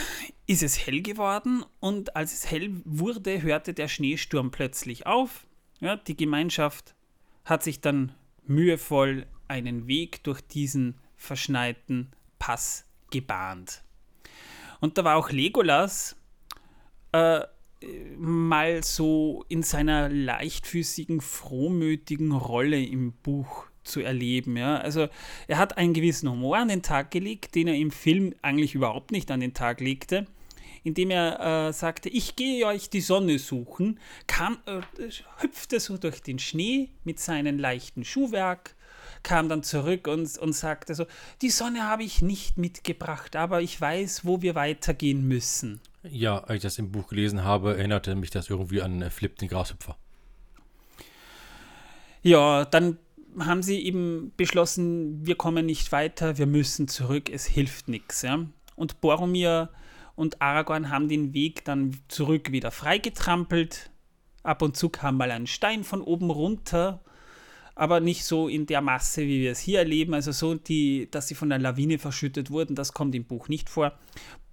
ist 0.47 0.63
es 0.63 0.83
hell 0.87 1.03
geworden 1.03 1.63
und 1.79 2.15
als 2.15 2.33
es 2.33 2.49
hell 2.49 2.81
wurde, 2.85 3.43
hörte 3.43 3.75
der 3.75 3.87
Schneesturm 3.87 4.49
plötzlich 4.49 5.05
auf. 5.05 5.45
Ja, 5.79 5.95
die 5.95 6.17
Gemeinschaft 6.17 6.95
hat 7.45 7.61
sich 7.61 7.81
dann 7.81 8.15
mühevoll 8.45 9.25
einen 9.47 9.87
Weg 9.87 10.23
durch 10.23 10.41
diesen 10.41 10.95
verschneiten 11.15 12.11
Pass 12.37 12.85
gebahnt. 13.11 13.83
Und 14.79 14.97
da 14.97 15.03
war 15.03 15.17
auch 15.17 15.31
Legolas 15.31 16.15
äh, 17.11 17.41
mal 18.17 18.83
so 18.83 19.45
in 19.47 19.63
seiner 19.63 20.09
leichtfüßigen, 20.09 21.21
frohmütigen 21.21 22.31
Rolle 22.31 22.83
im 22.83 23.13
Buch 23.13 23.67
zu 23.83 24.01
erleben. 24.01 24.57
Ja? 24.57 24.77
Also 24.77 25.07
er 25.47 25.57
hat 25.57 25.77
einen 25.77 25.93
gewissen 25.93 26.29
Humor 26.29 26.57
an 26.57 26.67
den 26.67 26.83
Tag 26.83 27.11
gelegt, 27.11 27.55
den 27.55 27.67
er 27.67 27.75
im 27.75 27.91
Film 27.91 28.33
eigentlich 28.41 28.75
überhaupt 28.75 29.11
nicht 29.11 29.31
an 29.31 29.39
den 29.39 29.53
Tag 29.53 29.81
legte, 29.81 30.27
indem 30.89 31.11
er 31.11 31.67
äh, 31.67 31.73
sagte, 31.73 32.09
ich 32.09 32.35
gehe 32.35 32.65
euch 32.65 32.89
die 32.89 33.01
Sonne 33.01 33.37
suchen, 33.37 33.99
kam, 34.25 34.57
äh, 34.65 34.81
hüpfte 35.37 35.79
so 35.79 35.97
durch 35.97 36.21
den 36.21 36.39
Schnee 36.39 36.89
mit 37.03 37.19
seinem 37.19 37.59
leichten 37.59 38.03
Schuhwerk, 38.03 38.75
kam 39.21 39.49
dann 39.49 39.61
zurück 39.61 40.07
und, 40.07 40.35
und 40.39 40.53
sagte 40.53 40.95
so, 40.95 41.05
die 41.43 41.51
Sonne 41.51 41.83
habe 41.83 42.03
ich 42.03 42.23
nicht 42.23 42.57
mitgebracht, 42.57 43.35
aber 43.35 43.61
ich 43.61 43.79
weiß, 43.79 44.25
wo 44.25 44.41
wir 44.41 44.55
weitergehen 44.55 45.27
müssen. 45.27 45.79
Ja, 46.03 46.39
als 46.39 46.57
ich 46.57 46.61
das 46.63 46.79
im 46.79 46.91
Buch 46.91 47.07
gelesen 47.07 47.43
habe, 47.43 47.77
erinnerte 47.77 48.15
mich 48.15 48.31
das 48.31 48.49
irgendwie 48.49 48.81
an 48.81 49.03
äh, 49.03 49.11
Flip 49.11 49.37
den 49.37 49.47
Grashüpfer. 49.47 49.95
Ja, 52.23 52.65
dann 52.65 52.97
haben 53.37 53.61
sie 53.61 53.79
eben 53.79 54.31
beschlossen, 54.37 55.25
wir 55.25 55.35
kommen 55.35 55.67
nicht 55.67 55.91
weiter, 55.91 56.39
wir 56.39 56.47
müssen 56.47 56.87
zurück, 56.87 57.29
es 57.29 57.45
hilft 57.45 57.89
nichts. 57.89 58.23
Ja? 58.23 58.45
Und 58.75 59.01
Boromir 59.01 59.69
und 60.19 60.41
Aragorn 60.41 60.89
haben 60.89 61.07
den 61.07 61.33
Weg 61.33 61.63
dann 61.63 61.95
zurück 62.09 62.51
wieder 62.51 62.71
freigetrampelt. 62.71 63.89
Ab 64.43 64.61
und 64.61 64.75
zu 64.75 64.89
kam 64.89 65.15
mal 65.15 65.31
ein 65.31 65.47
Stein 65.47 65.85
von 65.85 66.01
oben 66.01 66.29
runter, 66.29 67.01
aber 67.73 68.01
nicht 68.01 68.25
so 68.25 68.49
in 68.49 68.65
der 68.65 68.81
Masse, 68.81 69.21
wie 69.21 69.39
wir 69.39 69.51
es 69.53 69.59
hier 69.59 69.79
erleben. 69.79 70.13
Also 70.13 70.33
so, 70.33 70.55
die, 70.55 71.07
dass 71.09 71.29
sie 71.29 71.35
von 71.35 71.47
der 71.47 71.59
Lawine 71.59 71.99
verschüttet 71.99 72.51
wurden, 72.51 72.75
das 72.75 72.91
kommt 72.91 73.15
im 73.15 73.23
Buch 73.23 73.47
nicht 73.47 73.69
vor. 73.69 73.97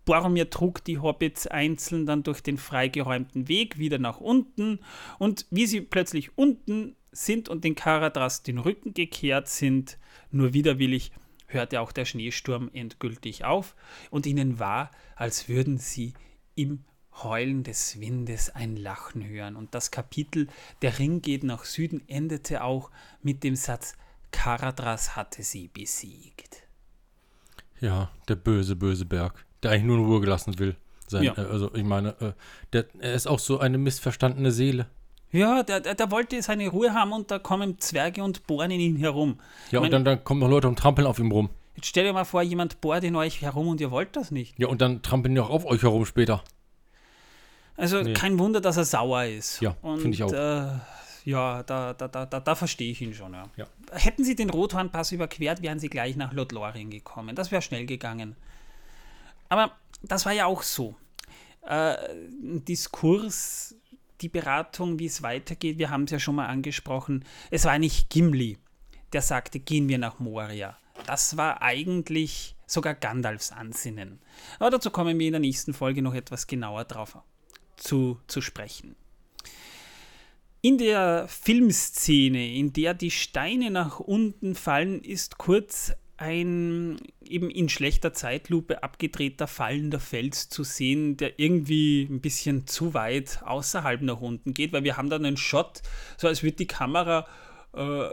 Boromir 0.05 0.51
trug 0.51 0.85
die 0.85 1.01
Hobbits 1.01 1.49
einzeln 1.49 2.07
dann 2.07 2.23
durch 2.23 2.45
den 2.45 2.59
freigeräumten 2.59 3.49
Weg 3.49 3.77
wieder 3.77 3.99
nach 3.99 4.21
unten 4.21 4.79
und 5.19 5.47
wie 5.51 5.67
sie 5.67 5.81
plötzlich 5.81 6.39
unten 6.39 6.95
sind 7.11 7.49
und 7.49 7.65
den 7.65 7.75
Karadras 7.75 8.45
den 8.45 8.59
Rücken 8.59 8.95
gekehrt 8.95 9.49
sind, 9.49 9.99
nur 10.31 10.53
widerwillig 10.53 11.11
hörte 11.47 11.81
auch 11.81 11.93
der 11.93 12.05
Schneesturm 12.05 12.71
endgültig 12.73 13.45
auf 13.45 13.75
und 14.11 14.27
ihnen 14.27 14.59
war, 14.59 14.91
als 15.15 15.49
würden 15.49 15.79
sie 15.79 16.15
im 16.55 16.85
Heulen 17.23 17.63
des 17.63 17.99
Windes 18.01 18.51
ein 18.51 18.77
Lachen 18.77 19.27
hören. 19.27 19.57
Und 19.57 19.75
das 19.75 19.91
Kapitel 19.91 20.49
Der 20.83 20.99
Ring 20.99 21.23
geht 21.23 21.45
nach 21.45 21.65
Süden 21.65 22.07
endete 22.09 22.63
auch 22.63 22.91
mit 23.23 23.43
dem 23.43 23.57
Satz 23.57 23.95
Karadras 24.33 25.17
hatte 25.17 25.43
sie 25.43 25.69
besiegt. 25.69 26.63
Ja, 27.81 28.11
der 28.29 28.37
böse, 28.37 28.77
böse 28.77 29.07
Berg 29.07 29.47
der 29.63 29.73
eigentlich 29.73 29.85
nur 29.85 29.99
in 29.99 30.05
Ruhe 30.05 30.21
gelassen 30.21 30.59
will. 30.59 30.77
Sein, 31.09 31.25
ja. 31.25 31.37
äh, 31.37 31.43
also 31.43 31.75
ich 31.75 31.85
meine, 31.85 32.21
äh, 32.21 32.33
der, 32.73 32.87
er 32.99 33.15
ist 33.15 33.27
auch 33.27 33.39
so 33.39 33.59
eine 33.59 33.79
missverstandene 33.79 34.51
Seele. 34.51 34.87
Ja, 35.37 35.63
der, 35.63 35.81
der, 35.81 35.95
der, 35.95 36.11
wollte 36.11 36.41
seine 36.43 36.69
Ruhe 36.69 36.95
haben 36.95 37.13
und 37.13 37.31
da 37.31 37.39
kommen 37.39 37.79
Zwerge 37.79 38.23
und 38.23 38.47
bohren 38.47 38.71
in 38.71 38.81
ihn 38.81 38.97
herum. 38.97 39.39
Ja, 39.71 39.81
ich 39.81 39.85
und 39.85 39.93
dann, 39.93 40.05
dann 40.05 40.25
kommen 40.25 40.41
noch 40.41 40.49
Leute 40.49 40.69
und 40.69 40.79
trampeln 40.79 41.07
auf 41.07 41.19
ihm 41.19 41.31
rum. 41.31 41.51
Jetzt 41.75 41.89
stell 41.89 42.05
dir 42.05 42.13
mal 42.13 42.25
vor, 42.25 42.43
jemand 42.43 42.81
bohrt 42.81 43.05
in 43.05 43.15
euch 43.17 43.43
herum 43.43 43.69
und 43.69 43.81
ihr 43.81 43.91
wollt 43.91 44.17
das 44.17 44.31
nicht. 44.31 44.59
Ja, 44.59 44.69
und 44.69 44.81
dann 44.81 45.03
trampeln 45.03 45.35
die 45.35 45.41
auch 45.41 45.51
auf 45.51 45.67
euch 45.67 45.83
herum 45.83 46.07
später. 46.07 46.43
Also 47.77 48.01
nee. 48.01 48.15
kein 48.15 48.39
Wunder, 48.39 48.63
dass 48.63 48.79
er 48.79 48.87
sauer 48.87 49.25
ist. 49.25 49.61
Ja, 49.61 49.77
finde 49.83 50.11
ich 50.11 50.23
auch. 50.23 50.33
Äh, 50.33 50.79
ja, 51.25 51.63
da, 51.65 51.93
da, 51.93 52.09
da, 52.09 52.25
da, 52.25 52.41
da 52.41 52.55
verstehe 52.55 52.91
ich 52.91 53.03
ihn 53.03 53.13
schon, 53.13 53.35
ja. 53.35 53.45
ja. 53.57 53.67
Hätten 53.93 54.25
sie 54.25 54.37
den 54.37 54.49
Rothornpass 54.49 55.13
überquert, 55.13 55.61
wären 55.61 55.79
sie 55.79 55.89
gleich 55.89 56.17
nach 56.17 56.33
Lothlorien 56.33 56.89
gekommen. 56.89 57.37
Das 57.37 57.51
wäre 57.51 57.61
schnell 57.61 57.85
gegangen. 57.85 58.37
Aber 59.49 59.73
das 60.03 60.25
war 60.25 60.33
ja 60.33 60.47
auch 60.47 60.63
so. 60.63 60.95
Äh, 61.63 61.97
ein 62.15 62.65
Diskurs, 62.65 63.75
die 64.21 64.29
Beratung, 64.29 64.99
wie 64.99 65.07
es 65.07 65.23
weitergeht, 65.23 65.79
wir 65.79 65.91
haben 65.91 66.05
es 66.05 66.11
ja 66.11 66.19
schon 66.19 66.37
mal 66.37 66.47
angesprochen. 66.47 67.25
Es 67.51 67.65
war 67.65 67.79
nicht 67.79 68.11
Gimli, 68.11 68.59
der 69.13 69.23
sagte, 69.23 69.59
gehen 69.61 69.89
wir 69.89 69.99
nach 69.99 70.19
Moria. 70.19 70.77
Das 71.07 71.37
war 71.37 71.63
eigentlich 71.63 72.57
sogar 72.67 72.95
Gandalfs 72.95 73.53
Ansinnen. 73.53 74.21
Aber 74.59 74.71
dazu 74.71 74.91
kommen 74.91 75.19
wir 75.19 75.27
in 75.27 75.33
der 75.33 75.41
nächsten 75.41 75.75
Folge 75.75 76.03
noch 76.03 76.15
etwas 76.15 76.47
genauer 76.47 76.85
drauf 76.85 77.19
zu, 77.77 78.19
zu 78.27 78.41
sprechen. 78.41 78.97
In 80.63 80.79
der 80.79 81.29
Filmszene, 81.29 82.55
in 82.55 82.73
der 82.73 82.95
die 82.95 83.13
Steine 83.13 83.71
nach 83.71 84.01
unten 84.01 84.55
fallen, 84.55 85.01
ist 85.03 85.39
kurz 85.39 85.93
ein 86.19 86.99
eben 87.23 87.51
in 87.51 87.69
schlechter 87.69 88.13
Zeitlupe 88.13 88.83
abgedrehter 88.83 89.47
fallender 89.47 90.01
Fels 90.01 90.49
zu 90.49 90.65
sehen, 90.65 91.17
der 91.17 91.39
irgendwie 91.39 92.05
ein 92.05 92.21
bisschen 92.21 92.67
zu 92.67 92.95
weit 92.95 93.41
außerhalb 93.45 94.01
nach 94.03 94.21
unten 94.21 94.55
geht, 94.55 94.73
weil 94.73 94.85
wir 94.85 94.97
haben 94.97 95.11
dann 95.11 95.25
einen 95.25 95.37
Shot, 95.37 95.83
so 96.17 96.29
als 96.29 96.43
würde 96.43 96.57
die 96.57 96.67
Kamera 96.67 97.27
äh, 97.75 98.09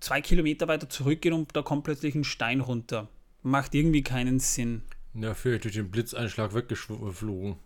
zwei 0.00 0.20
Kilometer 0.20 0.68
weiter 0.68 0.88
zurückgehen 0.88 1.34
und 1.34 1.56
da 1.56 1.62
kommt 1.62 1.84
plötzlich 1.84 2.14
ein 2.14 2.24
Stein 2.24 2.60
runter. 2.60 3.08
Macht 3.42 3.74
irgendwie 3.74 4.02
keinen 4.02 4.40
Sinn. 4.40 4.82
Ja, 5.14 5.34
vielleicht 5.34 5.64
durch 5.64 5.74
den 5.74 5.90
Blitzeinschlag 5.90 6.54
weggeflogen. 6.54 7.56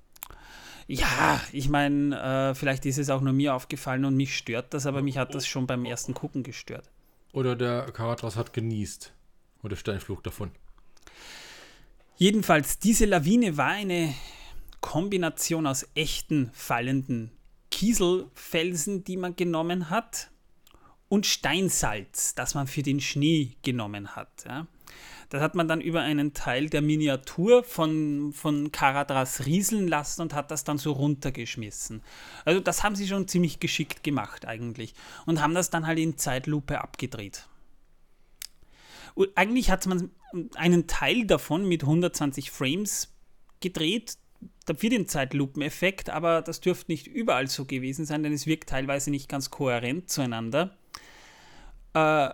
Ja, 0.87 1.41
ich 1.53 1.69
meine, 1.69 2.51
äh, 2.51 2.55
vielleicht 2.55 2.85
ist 2.87 2.99
es 2.99 3.11
auch 3.11 3.21
nur 3.21 3.33
mir 3.33 3.55
aufgefallen 3.55 4.05
und 4.05 4.17
mich 4.17 4.37
stört 4.37 4.75
das, 4.75 4.87
aber 4.87 5.03
mich 5.03 5.19
hat 5.19 5.35
das 5.35 5.47
schon 5.47 5.67
beim 5.67 5.85
ersten 5.85 6.15
Gucken 6.15 6.43
gestört. 6.43 6.91
Oder 7.33 7.55
der 7.57 7.93
Karatras 7.93 8.37
hat 8.37 8.53
genießt. 8.53 9.13
Und 9.63 9.71
der 9.71 9.77
Stein 9.77 10.01
flog 10.01 10.23
davon. 10.23 10.51
Jedenfalls, 12.17 12.79
diese 12.79 13.07
Lawine 13.07 13.57
war 13.57 13.69
eine 13.69 14.15
Kombination 14.81 15.67
aus 15.67 15.87
echten 15.95 16.51
fallenden 16.53 17.31
Kieselfelsen, 17.71 19.05
die 19.05 19.17
man 19.17 19.37
genommen 19.37 19.91
hat, 19.91 20.31
und 21.09 21.27
Steinsalz, 21.27 22.35
das 22.37 22.55
man 22.55 22.69
für 22.69 22.83
den 22.83 23.01
Schnee 23.01 23.57
genommen 23.63 24.15
hat. 24.15 24.45
Ja. 24.47 24.67
Das 25.29 25.43
hat 25.43 25.55
man 25.55 25.67
dann 25.67 25.81
über 25.81 26.01
einen 26.01 26.35
Teil 26.35 26.71
der 26.71 26.83
Miniatur 26.83 27.65
von, 27.65 28.33
von 28.33 28.73
Karadras 28.73 29.45
rieseln 29.45 29.89
lassen 29.89 30.23
und 30.23 30.35
hat 30.35 30.51
das 30.51 30.65
dann 30.65 30.79
so 30.79 30.93
runtergeschmissen. 30.93 32.03
Also 32.45 32.61
das 32.61 32.85
haben 32.85 32.97
sie 32.97 33.09
schon 33.09 33.29
ziemlich 33.29 33.61
geschickt 33.61 34.05
gemacht 34.05 34.47
eigentlich 34.47 34.95
und 35.27 35.43
haben 35.43 35.55
das 35.55 35.71
dann 35.71 35.87
halt 35.87 35.99
in 35.99 36.17
Zeitlupe 36.17 36.81
abgedreht 36.81 37.49
eigentlich 39.35 39.71
hat 39.71 39.87
man 39.87 40.11
einen 40.55 40.87
Teil 40.87 41.27
davon 41.27 41.67
mit 41.67 41.83
120 41.83 42.51
Frames 42.51 43.13
gedreht 43.61 44.17
für 44.77 44.89
den 44.89 45.07
Zeitlupeneffekt, 45.07 46.11
aber 46.11 46.43
das 46.43 46.61
dürfte 46.61 46.93
nicht 46.93 47.07
überall 47.07 47.49
so 47.49 47.65
gewesen 47.65 48.05
sein, 48.05 48.23
denn 48.23 48.33
es 48.33 48.47
wirkt 48.47 48.69
teilweise 48.69 49.11
nicht 49.11 49.29
ganz 49.29 49.51
kohärent 49.51 50.11
zueinander. 50.11 50.77
Äh, 51.95 52.31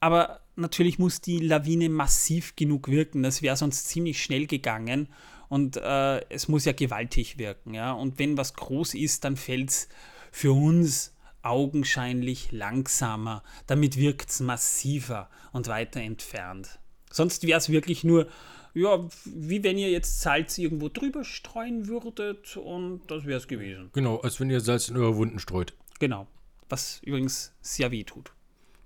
aber 0.00 0.40
natürlich 0.56 0.98
muss 0.98 1.20
die 1.20 1.38
Lawine 1.38 1.88
massiv 1.88 2.56
genug 2.56 2.88
wirken, 2.88 3.22
das 3.22 3.42
wäre 3.42 3.56
sonst 3.56 3.88
ziemlich 3.88 4.22
schnell 4.22 4.46
gegangen 4.46 5.08
und 5.48 5.76
äh, 5.76 6.20
es 6.30 6.48
muss 6.48 6.64
ja 6.64 6.72
gewaltig 6.72 7.38
wirken. 7.38 7.74
Ja? 7.74 7.92
Und 7.92 8.18
wenn 8.18 8.36
was 8.36 8.54
groß 8.54 8.94
ist, 8.94 9.24
dann 9.24 9.36
fällt 9.36 9.70
es 9.70 9.88
für 10.32 10.52
uns 10.52 11.14
augenscheinlich 11.48 12.52
langsamer. 12.52 13.42
Damit 13.66 13.96
wirkt 13.96 14.30
es 14.30 14.40
massiver 14.40 15.30
und 15.52 15.68
weiter 15.68 16.00
entfernt. 16.00 16.78
Sonst 17.10 17.46
wäre 17.46 17.58
es 17.58 17.68
wirklich 17.68 18.04
nur, 18.04 18.28
ja, 18.74 19.08
wie 19.24 19.62
wenn 19.64 19.78
ihr 19.78 19.90
jetzt 19.90 20.20
Salz 20.20 20.58
irgendwo 20.58 20.88
drüber 20.88 21.24
streuen 21.24 21.86
würdet 21.86 22.56
und 22.56 23.02
das 23.08 23.24
wäre 23.24 23.38
es 23.38 23.48
gewesen. 23.48 23.90
Genau, 23.92 24.18
als 24.18 24.38
wenn 24.38 24.50
ihr 24.50 24.60
Salz 24.60 24.88
in 24.88 24.96
eure 24.96 25.16
Wunden 25.16 25.38
streut. 25.38 25.74
Genau, 25.98 26.26
was 26.68 27.00
übrigens 27.02 27.54
sehr 27.62 27.90
weh 27.90 28.04
tut. 28.04 28.32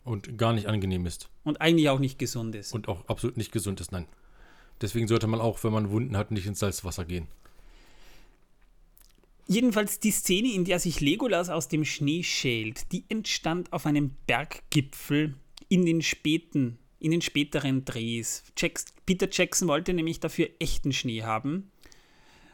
Und 0.05 0.39
gar 0.39 0.53
nicht 0.53 0.67
angenehm 0.67 1.07
ist. 1.07 1.29
Und 1.45 1.61
eigentlich 1.61 1.89
auch 1.89 1.99
nicht 1.99 2.19
gesund 2.19 2.55
ist. 2.55 2.73
Und 2.73 2.89
auch 2.89 3.07
absolut 3.09 3.37
nicht 3.37 3.53
gesund 3.53 3.81
ist, 3.81 3.93
nein. 3.93 4.07
Deswegen 4.81 5.09
sollte 5.09 5.27
man 5.27 5.41
auch, 5.41 5.63
wenn 5.63 5.73
man 5.73 5.91
Wunden 5.91 6.17
hat, 6.17 6.31
nicht 6.31 6.47
ins 6.47 6.61
Salzwasser 6.61 7.05
gehen. 7.05 7.29
Jedenfalls 9.47 10.01
die 10.01 10.11
Szene, 10.11 10.53
in 10.53 10.65
der 10.65 10.79
sich 10.79 11.01
Legolas 11.01 11.49
aus 11.49 11.69
dem 11.69 11.85
Schnee 11.85 12.23
schält, 12.23 12.93
die 12.93 13.05
entstand 13.09 13.73
auf 13.73 13.87
einem 13.87 14.15
Berggipfel 14.27 15.35
in 15.69 15.85
den 15.85 16.03
späten, 16.03 16.79
in 16.99 17.11
den 17.11 17.23
späteren 17.23 17.85
Drehs. 17.85 18.45
Jackson, 18.57 18.93
Peter 19.07 19.29
Jackson 19.31 19.69
wollte 19.69 19.95
nämlich 19.95 20.21
dafür 20.21 20.49
echten 20.59 20.93
Schnee 20.93 21.23
haben. 21.23 21.71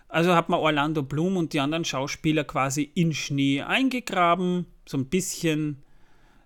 Also 0.09 0.35
hat 0.35 0.49
man 0.49 0.61
Orlando 0.61 1.03
Bloom 1.03 1.37
und 1.37 1.53
die 1.53 1.61
anderen 1.61 1.85
Schauspieler 1.85 2.45
quasi 2.45 2.91
in 2.95 3.13
Schnee 3.13 3.63
eingegraben, 3.63 4.67
so 4.87 4.97
ein 4.97 5.07
bisschen. 5.07 5.83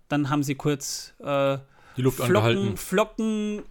Dann 0.09 0.31
haben 0.31 0.43
sie 0.43 0.55
kurz 0.55 1.15
äh, 1.21 1.59
die 2.01 2.05
Luft 2.05 2.17
Flocken, 2.17 2.37
angehalten. 2.37 2.77
Flocken, 2.77 3.63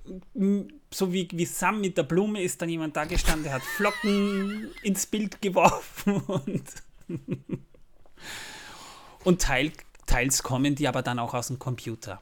so 0.93 1.11
wie, 1.11 1.27
wie 1.31 1.45
Sam 1.45 1.81
mit 1.81 1.97
der 1.97 2.03
Blume 2.03 2.41
ist 2.41 2.61
dann 2.61 2.69
jemand 2.69 2.95
da 2.95 3.05
gestanden, 3.05 3.43
der 3.43 3.53
hat 3.53 3.63
Flocken 3.63 4.69
ins 4.83 5.07
Bild 5.07 5.41
geworfen 5.41 6.17
und, 6.27 6.63
und 9.23 9.41
teil, 9.41 9.71
teils 10.05 10.43
kommen 10.43 10.75
die 10.75 10.87
aber 10.87 11.01
dann 11.01 11.19
auch 11.19 11.33
aus 11.33 11.47
dem 11.47 11.59
Computer. 11.59 12.21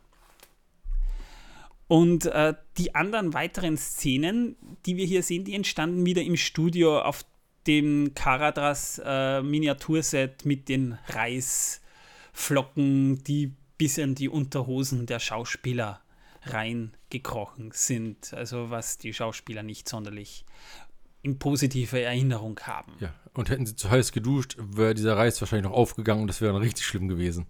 Und 1.88 2.26
äh, 2.26 2.54
die 2.78 2.96
anderen 2.96 3.34
weiteren 3.34 3.78
Szenen, 3.78 4.58
die 4.86 4.98
wir 4.98 5.06
hier 5.06 5.24
sehen, 5.24 5.46
die 5.46 5.56
entstanden 5.56 6.06
wieder 6.06 6.22
im 6.22 6.36
Studio 6.36 7.00
auf 7.00 7.24
dem 7.66 8.14
Caradras 8.14 9.02
äh, 9.04 9.42
Miniaturset 9.42 10.46
mit 10.46 10.68
den 10.68 10.98
Reisflocken, 11.08 13.24
die 13.24 13.54
bis 13.78 14.00
an 14.00 14.16
die 14.16 14.30
Unterhosen 14.30 15.06
der 15.06 15.20
Schauspieler 15.20 16.02
reingekrochen 16.44 17.72
sind. 17.74 18.34
Also 18.34 18.70
was 18.70 18.98
die 18.98 19.14
Schauspieler 19.14 19.64
nicht 19.64 19.88
sonderlich 19.90 20.46
in 21.22 21.40
positive 21.40 22.02
Erinnerung 22.02 22.60
haben. 22.62 22.94
Ja, 23.00 23.14
und 23.34 23.50
hätten 23.50 23.66
sie 23.66 23.76
zu 23.76 23.90
heiß 23.90 24.12
geduscht, 24.12 24.56
wäre 24.60 24.94
dieser 24.94 25.18
Reis 25.18 25.42
wahrscheinlich 25.42 25.70
noch 25.70 25.78
aufgegangen 25.78 26.22
und 26.22 26.28
das 26.28 26.42
wäre 26.42 26.54
dann 26.54 26.62
richtig 26.62 26.86
schlimm 26.86 27.08
gewesen. 27.08 27.48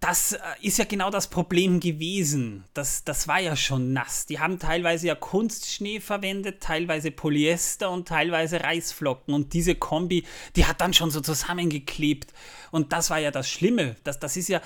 Das 0.00 0.32
äh, 0.32 0.38
ist 0.62 0.78
ja 0.78 0.84
genau 0.84 1.10
das 1.10 1.28
Problem 1.28 1.80
gewesen. 1.80 2.64
Das, 2.72 3.02
das 3.02 3.26
war 3.26 3.40
ja 3.40 3.56
schon 3.56 3.92
nass. 3.92 4.26
Die 4.26 4.38
haben 4.38 4.58
teilweise 4.58 5.08
ja 5.08 5.14
Kunstschnee 5.16 6.00
verwendet, 6.00 6.60
teilweise 6.62 7.10
Polyester 7.10 7.90
und 7.90 8.06
teilweise 8.06 8.62
Reisflocken. 8.62 9.34
Und 9.34 9.54
diese 9.54 9.74
Kombi, 9.74 10.24
die 10.54 10.66
hat 10.66 10.80
dann 10.80 10.94
schon 10.94 11.10
so 11.10 11.20
zusammengeklebt. 11.20 12.32
Und 12.70 12.92
das 12.92 13.10
war 13.10 13.18
ja 13.18 13.32
das 13.32 13.48
Schlimme. 13.48 13.96
Das, 14.04 14.20
das 14.20 14.36
ist 14.36 14.48
ja 14.48 14.60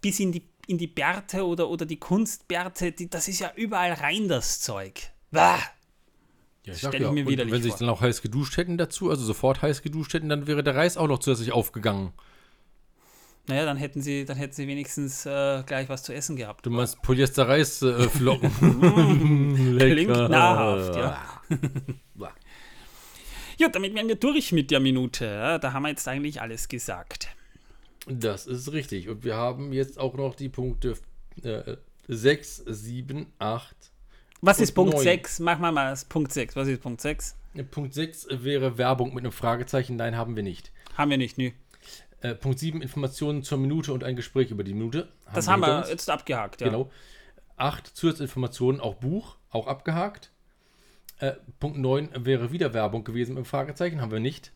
bis 0.00 0.18
in 0.18 0.32
die, 0.32 0.42
in 0.66 0.78
die 0.78 0.88
Bärte 0.88 1.46
oder, 1.46 1.68
oder 1.68 1.86
die 1.86 1.98
Kunstbärte, 1.98 2.90
die, 2.90 3.08
das 3.08 3.28
ist 3.28 3.38
ja 3.38 3.52
überall 3.54 3.92
rein, 3.92 4.26
das 4.28 4.60
Zeug. 4.60 5.00
Bah! 5.30 5.58
Ja, 6.64 6.72
ich 6.72 6.78
Stell 6.78 6.92
sag 6.92 6.94
ich 6.94 7.00
ja, 7.02 7.12
mir 7.12 7.28
widerlich 7.28 7.52
wenn 7.52 7.62
sie 7.62 7.68
sich 7.68 7.78
dann 7.78 7.90
auch 7.90 8.00
heiß 8.00 8.22
geduscht 8.22 8.56
hätten 8.56 8.78
dazu, 8.78 9.10
also 9.10 9.22
sofort 9.22 9.60
heiß 9.60 9.82
geduscht 9.82 10.14
hätten, 10.14 10.30
dann 10.30 10.46
wäre 10.46 10.62
der 10.64 10.74
Reis 10.74 10.96
auch 10.96 11.08
noch 11.08 11.18
zusätzlich 11.18 11.52
aufgegangen. 11.52 12.12
Naja, 13.46 13.66
dann 13.66 13.76
hätten 13.76 14.00
sie, 14.00 14.24
dann 14.24 14.38
hätten 14.38 14.54
sie 14.54 14.66
wenigstens 14.66 15.26
äh, 15.26 15.62
gleich 15.66 15.88
was 15.90 16.02
zu 16.02 16.14
essen 16.14 16.36
gehabt. 16.36 16.64
Du 16.64 16.70
meinst 16.70 17.02
Polyester-Reisflocken. 17.02 18.50
Klingt 19.78 20.10
nahrhaft, 20.10 20.96
ja. 20.96 21.42
Gut, 23.58 23.74
damit 23.74 23.94
wären 23.94 24.08
wir 24.08 24.16
durch 24.16 24.52
mit 24.52 24.70
der 24.70 24.80
Minute. 24.80 25.26
Ja, 25.26 25.58
da 25.58 25.72
haben 25.72 25.84
wir 25.84 25.90
jetzt 25.90 26.08
eigentlich 26.08 26.40
alles 26.40 26.68
gesagt. 26.68 27.28
Das 28.06 28.46
ist 28.46 28.72
richtig. 28.72 29.08
Und 29.08 29.24
wir 29.24 29.36
haben 29.36 29.72
jetzt 29.72 29.98
auch 29.98 30.14
noch 30.14 30.34
die 30.34 30.48
Punkte 30.48 30.94
äh, 31.42 31.76
6, 32.08 32.64
7, 32.66 33.26
8. 33.38 33.76
Was 34.40 34.60
ist 34.60 34.72
Punkt 34.72 34.94
neun. 34.94 35.02
6? 35.02 35.40
Mach 35.40 35.58
mal 35.58 35.72
mal 35.72 35.96
Punkt 36.08 36.32
6. 36.32 36.56
Was 36.56 36.68
ist 36.68 36.82
Punkt 36.82 37.00
6? 37.00 37.36
Punkt 37.70 37.94
6 37.94 38.26
wäre 38.30 38.76
Werbung 38.76 39.14
mit 39.14 39.24
einem 39.24 39.32
Fragezeichen. 39.32 39.96
Nein, 39.96 40.16
haben 40.16 40.34
wir 40.34 40.42
nicht. 40.42 40.72
Haben 40.96 41.10
wir 41.10 41.18
nicht, 41.18 41.38
nö. 41.38 41.50
Äh, 42.24 42.34
Punkt 42.34 42.58
7, 42.58 42.80
Informationen 42.80 43.42
zur 43.42 43.58
Minute 43.58 43.92
und 43.92 44.02
ein 44.02 44.16
Gespräch 44.16 44.50
über 44.50 44.64
die 44.64 44.72
Minute. 44.72 45.08
Das 45.34 45.46
wir 45.46 45.52
haben 45.52 45.60
wir 45.60 45.86
jetzt 45.90 46.08
abgehakt, 46.08 46.62
ja. 46.62 46.68
Genau. 46.68 46.90
8 47.58 47.86
Zusatzinformationen, 47.86 48.80
auch 48.80 48.94
Buch, 48.94 49.36
auch 49.50 49.66
abgehakt. 49.66 50.30
Äh, 51.18 51.32
Punkt 51.60 51.76
9 51.76 52.24
wäre 52.24 52.50
wieder 52.50 52.72
Werbung 52.72 53.04
gewesen 53.04 53.36
dem 53.36 53.44
Fragezeichen, 53.44 54.00
haben 54.00 54.10
wir 54.10 54.20
nicht. 54.20 54.52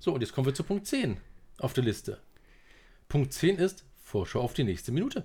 So, 0.00 0.12
und 0.12 0.20
jetzt 0.20 0.34
kommen 0.34 0.46
wir 0.46 0.52
zu 0.52 0.64
Punkt 0.64 0.86
10 0.86 1.16
auf 1.56 1.72
der 1.72 1.82
Liste. 1.82 2.20
Punkt 3.08 3.32
10 3.32 3.56
ist 3.56 3.86
Vorschau 3.96 4.42
auf 4.42 4.52
die 4.52 4.64
nächste 4.64 4.92
Minute. 4.92 5.24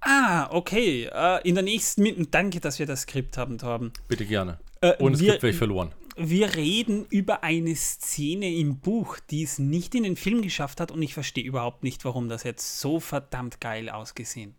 Ah, 0.00 0.48
okay. 0.50 1.08
Äh, 1.12 1.48
in 1.48 1.54
der 1.54 1.64
nächsten 1.64 2.02
Minute. 2.02 2.30
Danke, 2.30 2.60
dass 2.60 2.78
wir 2.78 2.86
das 2.86 3.02
Skript 3.02 3.36
haben, 3.36 3.58
Torben. 3.58 3.92
Bitte 4.08 4.26
gerne. 4.26 4.58
Äh, 4.80 4.94
Ohne 5.00 5.16
Skript 5.16 5.42
wäre 5.42 5.50
ich 5.50 5.56
verloren. 5.56 5.92
Wir 6.16 6.56
reden 6.56 7.06
über 7.10 7.44
eine 7.44 7.76
Szene 7.76 8.52
im 8.52 8.78
Buch, 8.80 9.18
die 9.30 9.44
es 9.44 9.60
nicht 9.60 9.94
in 9.94 10.02
den 10.02 10.16
Film 10.16 10.42
geschafft 10.42 10.80
hat 10.80 10.90
und 10.90 11.00
ich 11.00 11.14
verstehe 11.14 11.44
überhaupt 11.44 11.84
nicht, 11.84 12.04
warum 12.04 12.28
das 12.28 12.42
jetzt 12.42 12.80
so 12.80 12.98
verdammt 12.98 13.60
geil 13.60 13.88
ausgesehen. 13.88 14.56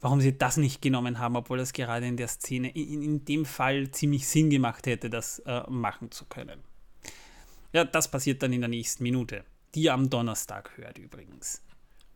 Warum 0.00 0.20
sie 0.20 0.38
das 0.38 0.56
nicht 0.56 0.80
genommen 0.80 1.18
haben, 1.18 1.34
obwohl 1.34 1.58
das 1.58 1.72
gerade 1.72 2.06
in 2.06 2.16
der 2.16 2.28
Szene, 2.28 2.70
in, 2.70 3.02
in 3.02 3.24
dem 3.24 3.44
Fall 3.44 3.90
ziemlich 3.90 4.28
Sinn 4.28 4.50
gemacht 4.50 4.86
hätte, 4.86 5.10
das 5.10 5.40
äh, 5.40 5.62
machen 5.68 6.12
zu 6.12 6.26
können. 6.26 6.60
Ja, 7.72 7.84
das 7.84 8.08
passiert 8.08 8.40
dann 8.44 8.52
in 8.52 8.60
der 8.60 8.68
nächsten 8.68 9.02
Minute, 9.02 9.44
die 9.74 9.82
ihr 9.82 9.94
am 9.94 10.08
Donnerstag 10.08 10.70
hört 10.76 10.98
übrigens. 10.98 11.60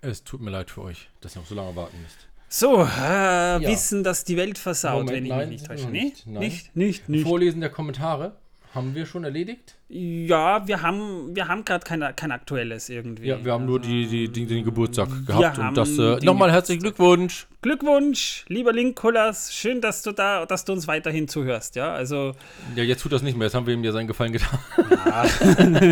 Es 0.01 0.23
tut 0.23 0.41
mir 0.41 0.51
leid 0.51 0.71
für 0.71 0.83
euch, 0.83 1.11
dass 1.21 1.37
ihr 1.37 1.41
noch 1.41 1.49
so 1.49 1.57
lange 1.57 1.75
warten 1.75 2.01
müsst. 2.01 2.29
So, 2.55 2.83
äh, 2.83 3.67
Wissen, 3.67 4.05
dass 4.05 4.25
die 4.25 4.37
Welt 4.37 4.59
versaut, 4.59 5.07
Moment, 5.07 5.17
wenn 5.17 5.25
ich 5.25 5.31
nein, 5.31 5.49
mich 5.49 5.61
nicht 5.61 5.67
täusche. 5.67 5.89
nicht, 5.89 6.27
nein. 6.27 6.39
Nicht, 6.41 6.77
nicht, 6.77 7.09
nicht. 7.09 7.23
Vorlesen 7.23 7.63
der 7.63 7.71
Kommentare 7.71 8.33
haben 8.75 8.95
wir 8.95 9.07
schon 9.07 9.25
erledigt. 9.25 9.77
Ja, 9.89 10.67
wir 10.67 10.83
haben, 10.83 11.35
wir 11.35 11.49
haben 11.49 11.65
gerade 11.65 11.83
kein, 11.83 12.05
kein 12.15 12.31
aktuelles 12.31 12.91
irgendwie. 12.91 13.29
Ja, 13.29 13.43
wir 13.43 13.53
haben 13.53 13.65
nur 13.65 13.81
die, 13.81 14.07
die, 14.07 14.29
die, 14.29 14.45
den 14.45 14.65
Geburtstag 14.65 15.09
gehabt. 15.27 15.57
Und 15.57 15.79
das 15.79 15.97
äh, 15.97 16.23
nochmal 16.23 16.53
herzlichen 16.53 16.83
Glückwunsch. 16.83 17.47
Glückwunsch, 17.63 18.45
lieber 18.49 18.75
Linkolas. 18.75 19.55
Schön, 19.55 19.81
dass 19.81 20.03
du 20.03 20.13
da, 20.13 20.45
dass 20.45 20.67
du 20.67 20.75
uns 20.75 20.87
weiterhin 20.87 21.29
zuhörst. 21.29 21.75
Ja, 21.75 21.95
also 21.95 22.35
Ja, 22.77 22.83
jetzt 22.83 23.01
tut 23.01 23.13
das 23.13 23.23
nicht 23.23 23.37
mehr. 23.37 23.47
Jetzt 23.47 23.55
haben 23.55 23.67
wir 23.67 23.73
ihm 23.73 23.83
ja 23.83 23.93
seinen 23.93 24.09
Gefallen 24.09 24.33
getan. 24.35 24.59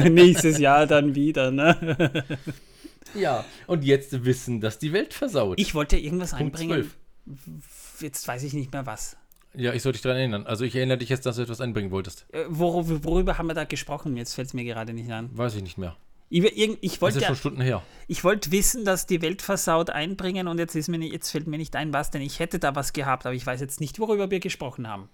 nächstes 0.13 0.59
Jahr 0.59 0.87
dann 0.87 1.15
wieder. 1.15 1.51
Ne? 1.51 2.25
Ja, 3.15 3.45
und 3.67 3.85
jetzt 3.85 4.25
wissen, 4.25 4.61
dass 4.61 4.79
die 4.79 4.93
Welt 4.93 5.15
versaut. 5.15 5.59
Ich 5.59 5.75
wollte 5.75 5.97
irgendwas 5.99 6.31
Punkt 6.33 6.59
einbringen. 6.61 6.91
12. 7.27 8.01
Jetzt 8.01 8.27
weiß 8.27 8.43
ich 8.45 8.53
nicht 8.53 8.73
mehr 8.73 8.87
was. 8.87 9.17
Ja, 9.55 9.73
ich 9.73 9.83
sollte 9.83 9.97
dich 9.97 10.03
daran 10.03 10.19
erinnern. 10.19 10.47
Also 10.47 10.65
ich 10.65 10.75
erinnere 10.77 10.99
dich 10.99 11.09
jetzt, 11.09 11.27
dass 11.27 11.37
du 11.37 11.43
etwas 11.43 11.61
einbringen 11.61 11.91
wolltest. 11.91 12.27
Äh, 12.33 12.45
Worüber, 12.49 13.03
worüber 13.05 13.39
haben 13.39 13.49
wir 13.49 13.55
da 13.55 13.65
gesprochen? 13.65 14.17
Jetzt 14.17 14.35
fällt 14.35 14.49
es 14.49 14.55
mir 14.55 14.65
gerade 14.65 14.93
nicht 14.93 15.11
an. 15.11 15.29
Weiß 15.37 15.55
ich 15.57 15.63
nicht 15.63 15.77
mehr. 15.77 15.97
Ich, 16.33 16.45
ich 16.45 16.93
Das 16.93 17.03
wollte 17.03 17.17
ist 17.19 17.23
ja, 17.23 17.27
schon 17.29 17.37
Stunden 17.37 17.61
her. 17.61 17.83
ich 18.07 18.23
wollte 18.23 18.53
wissen, 18.53 18.85
dass 18.85 19.07
die 19.07 19.21
Welt 19.21 19.43
versaut 19.43 19.91
einbringen 19.91 20.47
und 20.47 20.59
jetzt, 20.59 20.77
ist 20.77 20.89
mir 20.89 20.99
nicht, 20.99 21.13
jetzt 21.13 21.29
fällt 21.31 21.49
mir 21.49 21.59
nicht 21.59 21.75
ein, 21.75 21.93
was, 21.93 22.13
denn 22.13 22.23
ich 22.23 22.39
hätte 22.39 22.61
da 22.61 22.77
was 22.77 22.93
gehabt, 22.93 23.27
aber 23.27 23.35
ich 23.35 23.45
weiß 23.45 23.61
jetzt 23.61 23.81
nicht, 23.81 23.99
worüber 23.99 24.31
wir 24.31 24.39
gesprochen 24.39 24.87
haben. 24.87 25.09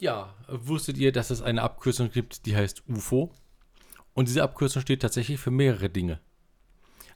Ja, 0.00 0.34
wusstet 0.48 0.98
ihr, 0.98 1.12
dass 1.12 1.30
es 1.30 1.42
eine 1.42 1.62
Abkürzung 1.62 2.10
gibt, 2.10 2.46
die 2.46 2.56
heißt 2.56 2.82
UFO? 2.88 3.30
Und 4.12 4.26
diese 4.28 4.42
Abkürzung 4.42 4.82
steht 4.82 5.02
tatsächlich 5.02 5.38
für 5.38 5.52
mehrere 5.52 5.90
Dinge. 5.90 6.18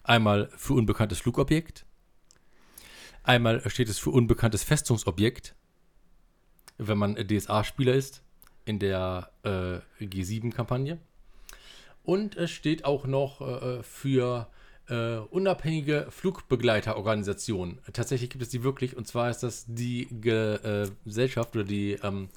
Einmal 0.05 0.49
für 0.55 0.73
unbekanntes 0.73 1.19
Flugobjekt. 1.19 1.83
Einmal 3.23 3.67
steht 3.71 3.89
es 3.89 3.97
für 3.97 4.11
unbekanntes 4.11 4.63
Festungsobjekt, 4.63 5.55
wenn 6.77 6.99
man 6.99 7.15
DSA-Spieler 7.15 7.93
ist, 7.93 8.21
in 8.65 8.77
der 8.77 9.31
äh, 9.41 10.03
G7-Kampagne. 10.03 10.99
Und 12.03 12.35
es 12.37 12.51
steht 12.51 12.85
auch 12.85 13.07
noch 13.07 13.41
äh, 13.41 13.81
für 13.81 14.47
äh, 14.89 15.15
unabhängige 15.15 16.05
Flugbegleiterorganisation. 16.11 17.79
Tatsächlich 17.91 18.29
gibt 18.29 18.43
es 18.43 18.49
die 18.49 18.61
wirklich, 18.63 18.95
und 18.95 19.07
zwar 19.07 19.31
ist 19.31 19.39
das 19.39 19.65
die 19.67 20.07
Ge 20.11 20.57
äh, 20.57 20.91
Gesellschaft 21.03 21.55
oder 21.55 21.65
die 21.65 21.93
ähm, 22.03 22.29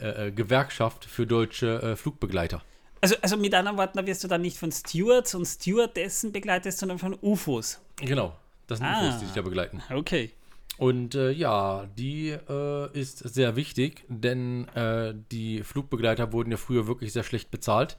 äh, 0.00 0.28
äh, 0.28 0.32
Gewerkschaft 0.32 1.04
für 1.04 1.26
deutsche 1.26 1.94
Flugbegleiter. 1.94 2.62
Also, 3.02 3.16
also 3.20 3.36
mit 3.36 3.52
anderen 3.54 3.76
Worten, 3.76 3.98
da 3.98 4.06
wirst 4.06 4.22
du 4.24 4.28
dann 4.28 4.42
nicht 4.42 4.56
von 4.56 4.70
Stewards 4.72 5.34
und 5.34 5.44
Stewardessen 5.44 6.30
begleitet, 6.32 6.72
sondern 6.72 6.98
von 6.98 7.18
UFOs. 7.20 7.80
Genau, 7.96 8.34
das 8.68 8.78
sind 8.78 8.86
Ah. 8.86 9.00
Infos, 9.04 9.18
die 9.20 9.26
sich 9.26 9.34
da 9.34 9.42
begleiten. 9.42 9.82
Okay. 9.92 10.30
Und 10.78 11.14
äh, 11.16 11.30
ja, 11.32 11.86
die 11.98 12.30
äh, 12.30 12.98
ist 12.98 13.18
sehr 13.18 13.56
wichtig, 13.56 14.04
denn 14.08 14.68
äh, 14.68 15.14
die 15.30 15.62
Flugbegleiter 15.62 16.32
wurden 16.32 16.50
ja 16.52 16.56
früher 16.56 16.86
wirklich 16.86 17.12
sehr 17.12 17.24
schlecht 17.24 17.50
bezahlt 17.50 17.98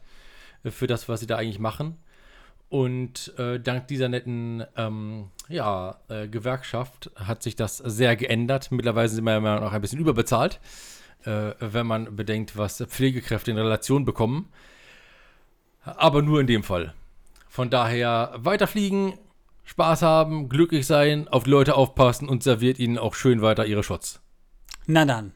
äh, 0.63 0.71
für 0.71 0.87
das, 0.87 1.07
was 1.07 1.19
sie 1.19 1.27
da 1.27 1.35
eigentlich 1.37 1.59
machen. 1.59 1.97
Und 2.69 3.37
äh, 3.37 3.59
dank 3.59 3.87
dieser 3.89 4.09
netten 4.09 4.63
ähm, 4.75 5.27
ja, 5.49 5.99
äh, 6.07 6.27
Gewerkschaft 6.27 7.11
hat 7.15 7.43
sich 7.43 7.55
das 7.55 7.77
sehr 7.77 8.15
geändert. 8.15 8.71
Mittlerweile 8.71 9.09
sind 9.09 9.23
wir 9.25 9.37
immer 9.37 9.59
noch 9.59 9.73
ein 9.73 9.81
bisschen 9.81 9.99
überbezahlt, 9.99 10.59
wenn 11.25 11.87
man 11.87 12.17
bedenkt, 12.17 12.57
was 12.57 12.83
Pflegekräfte 12.85 13.51
in 13.51 13.57
Relation 13.57 14.03
bekommen. 14.03 14.49
Aber 15.83 16.21
nur 16.21 16.39
in 16.39 16.47
dem 16.47 16.63
Fall. 16.63 16.93
Von 17.47 17.69
daher 17.69 18.33
weiterfliegen, 18.35 19.13
Spaß 19.63 20.01
haben, 20.01 20.49
glücklich 20.49 20.87
sein, 20.87 21.27
auf 21.27 21.43
die 21.43 21.51
Leute 21.51 21.75
aufpassen 21.75 22.27
und 22.27 22.43
serviert 22.43 22.79
ihnen 22.79 22.97
auch 22.97 23.15
schön 23.15 23.41
weiter 23.41 23.65
ihre 23.65 23.83
Shots. 23.83 24.21
Na 24.85 25.05
dann. 25.05 25.33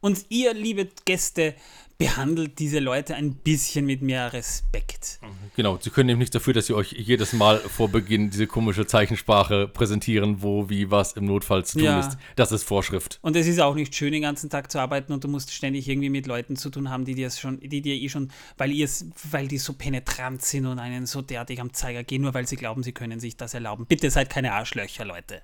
Und 0.00 0.26
ihr, 0.28 0.54
liebe 0.54 0.88
Gäste, 1.04 1.54
behandelt 1.98 2.60
diese 2.60 2.78
Leute 2.78 3.16
ein 3.16 3.34
bisschen 3.34 3.84
mit 3.84 4.02
mehr 4.02 4.32
Respekt. 4.32 5.18
Genau, 5.56 5.78
sie 5.80 5.90
können 5.90 6.06
nämlich 6.06 6.26
nichts 6.26 6.34
dafür, 6.34 6.54
dass 6.54 6.66
sie 6.66 6.74
euch 6.74 6.92
jedes 6.92 7.32
Mal 7.32 7.58
vor 7.58 7.88
Beginn 7.88 8.30
diese 8.30 8.46
komische 8.46 8.86
Zeichensprache 8.86 9.66
präsentieren, 9.66 10.40
wo, 10.40 10.70
wie, 10.70 10.92
was 10.92 11.14
im 11.14 11.24
Notfall 11.24 11.64
zu 11.64 11.78
tun 11.78 11.84
Ja. 11.86 11.98
ist. 11.98 12.16
Das 12.36 12.52
ist 12.52 12.62
Vorschrift. 12.62 13.18
Und 13.22 13.34
es 13.34 13.48
ist 13.48 13.58
auch 13.58 13.74
nicht 13.74 13.96
schön, 13.96 14.12
den 14.12 14.22
ganzen 14.22 14.48
Tag 14.48 14.70
zu 14.70 14.78
arbeiten 14.78 15.12
und 15.12 15.24
du 15.24 15.28
musst 15.28 15.52
ständig 15.52 15.88
irgendwie 15.88 16.08
mit 16.08 16.28
Leuten 16.28 16.54
zu 16.54 16.70
tun 16.70 16.88
haben, 16.88 17.04
die 17.04 17.16
dir 17.16 17.30
schon, 17.32 17.58
die 17.58 17.82
dir 17.82 17.96
eh 17.96 18.08
schon, 18.08 18.30
weil 18.56 18.70
ihr 18.70 18.84
es, 18.84 19.06
weil 19.32 19.48
die 19.48 19.58
so 19.58 19.72
penetrant 19.72 20.42
sind 20.42 20.66
und 20.66 20.78
einen 20.78 21.04
so 21.04 21.20
derartig 21.20 21.60
am 21.60 21.72
Zeiger 21.74 22.04
gehen, 22.04 22.22
nur 22.22 22.32
weil 22.32 22.46
sie 22.46 22.56
glauben, 22.56 22.84
sie 22.84 22.92
können 22.92 23.18
sich 23.18 23.36
das 23.36 23.54
erlauben. 23.54 23.86
Bitte 23.86 24.08
seid 24.12 24.30
keine 24.30 24.52
Arschlöcher, 24.52 25.04
Leute. 25.04 25.42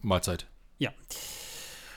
Mahlzeit. 0.00 0.48
Ja. 0.78 0.90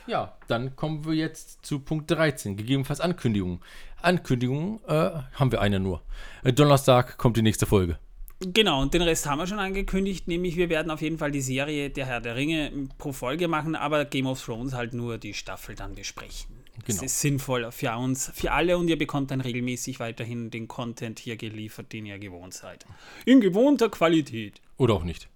Ja, 0.07 0.37
dann 0.47 0.75
kommen 0.75 1.05
wir 1.05 1.13
jetzt 1.13 1.65
zu 1.65 1.79
Punkt 1.79 2.09
13, 2.09 2.55
gegebenenfalls 2.55 3.01
Ankündigungen. 3.01 3.59
Ankündigungen 4.01 4.79
äh, 4.87 5.11
haben 5.33 5.51
wir 5.51 5.61
eine 5.61 5.79
nur. 5.79 6.01
Äh, 6.43 6.53
Donnerstag 6.53 7.17
kommt 7.17 7.37
die 7.37 7.41
nächste 7.41 7.65
Folge. 7.65 7.99
Genau, 8.39 8.81
und 8.81 8.93
den 8.93 9.01
Rest 9.01 9.25
haben 9.25 9.39
wir 9.39 9.47
schon 9.47 9.59
angekündigt, 9.59 10.27
nämlich 10.27 10.57
wir 10.57 10.69
werden 10.69 10.91
auf 10.91 11.01
jeden 11.01 11.17
Fall 11.17 11.31
die 11.31 11.41
Serie 11.41 11.89
Der 11.89 12.05
Herr 12.05 12.21
der 12.21 12.35
Ringe 12.35 12.71
pro 12.99 13.11
Folge 13.11 13.47
machen, 13.47 13.75
aber 13.75 14.05
Game 14.05 14.27
of 14.27 14.43
Thrones 14.43 14.73
halt 14.73 14.93
nur 14.93 15.17
die 15.17 15.33
Staffel 15.33 15.73
dann 15.73 15.95
besprechen. 15.95 16.57
Genau. 16.85 17.01
ist 17.01 17.19
sinnvoller 17.19 17.71
für 17.71 17.97
uns, 17.97 18.31
für 18.35 18.51
alle 18.51 18.77
und 18.77 18.87
ihr 18.87 18.97
bekommt 18.97 19.31
dann 19.31 19.41
regelmäßig 19.41 19.99
weiterhin 19.99 20.51
den 20.51 20.67
Content 20.67 21.17
hier 21.17 21.35
geliefert, 21.35 21.91
den 21.91 22.05
ihr 22.05 22.19
gewohnt 22.19 22.53
seid. 22.53 22.85
In 23.25 23.41
gewohnter 23.41 23.89
Qualität. 23.89 24.61
Oder 24.77 24.93
auch 24.93 25.03
nicht. 25.03 25.27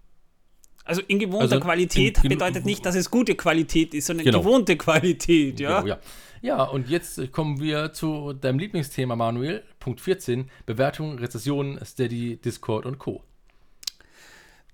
Also 0.91 1.01
in 1.07 1.19
gewohnter 1.19 1.43
Also 1.55 1.59
Qualität 1.59 2.17
in- 2.19 2.23
in- 2.25 2.29
bedeutet 2.37 2.65
nicht, 2.65 2.85
dass 2.85 2.95
es 2.95 3.09
gute 3.09 3.35
Qualität 3.35 3.93
ist, 3.93 4.07
sondern 4.07 4.25
Genau. 4.25 4.39
gewohnte 4.39 4.75
Qualität, 4.77 5.59
ja. 5.59 5.81
Genau, 5.81 5.95
ja. 5.95 5.99
Ja, 6.43 6.63
und 6.63 6.89
jetzt 6.89 7.31
kommen 7.31 7.59
wir 7.61 7.93
zu 7.93 8.33
deinem 8.33 8.57
Lieblingsthema, 8.59 9.15
Manuel. 9.15 9.63
Punkt 9.79 10.01
14. 10.01 10.49
Bewertungen, 10.65 11.19
Rezessionen, 11.19 11.79
Steady, 11.85 12.37
Discord 12.37 12.85
und 12.87 12.97
Co. 12.97 13.23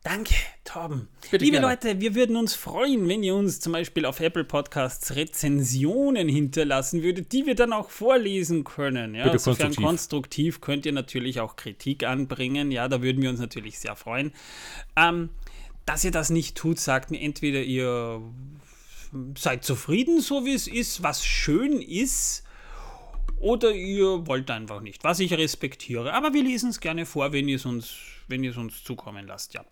Danke, 0.03 0.33
Torben. 0.63 1.09
Bitte 1.31 1.43
Liebe 1.43 1.57
gerne. 1.59 1.67
Leute, 1.73 1.99
wir 1.99 2.15
würden 2.15 2.37
uns 2.37 2.53
freuen, 2.53 3.09
wenn 3.09 3.23
ihr 3.23 3.35
uns 3.35 3.59
zum 3.59 3.73
Beispiel 3.73 4.05
auf 4.05 4.21
Apple 4.21 4.45
Podcasts 4.45 5.15
Rezensionen 5.17 6.29
hinterlassen 6.29 7.03
würdet, 7.03 7.33
die 7.33 7.45
wir 7.45 7.55
dann 7.55 7.73
auch 7.73 7.89
vorlesen 7.89 8.63
können. 8.63 9.15
Ja, 9.15 9.25
Bitte 9.25 9.39
Sofern 9.39 9.67
konstruktiv. 9.75 9.85
konstruktiv 9.85 10.61
könnt 10.61 10.85
ihr 10.85 10.93
natürlich 10.93 11.41
auch 11.41 11.57
Kritik 11.57 12.05
anbringen. 12.05 12.71
Ja, 12.71 12.87
da 12.87 13.01
würden 13.01 13.21
wir 13.21 13.29
uns 13.29 13.41
natürlich 13.41 13.79
sehr 13.79 13.97
freuen. 13.97 14.31
Ähm, 14.95 15.29
dass 15.87 16.03
ihr 16.03 16.11
das 16.11 16.29
nicht 16.29 16.55
tut, 16.55 16.79
sagt 16.79 17.09
mir 17.09 17.19
entweder 17.21 17.61
ihr 17.61 18.21
seid 19.35 19.63
zufrieden, 19.63 20.21
so 20.21 20.45
wie 20.45 20.53
es 20.53 20.67
ist, 20.67 21.01
was 21.01 21.25
schön 21.25 21.81
ist, 21.81 22.43
oder 23.39 23.71
ihr 23.71 24.25
wollt 24.27 24.49
einfach 24.49 24.81
nicht, 24.81 25.03
was 25.03 25.19
ich 25.19 25.31
respektiere. 25.33 26.13
Aber 26.13 26.33
wir 26.33 26.43
lesen 26.43 26.71
es 26.71 26.79
gerne 26.79 27.05
vor, 27.05 27.31
wenn 27.33 27.47
ihr 27.47 27.57
es 27.57 27.65
uns, 27.65 27.95
wenn 28.27 28.43
ihr 28.43 28.51
es 28.51 28.57
uns 28.57 28.83
zukommen 28.83 29.27
lasst, 29.27 29.53
ja. 29.53 29.63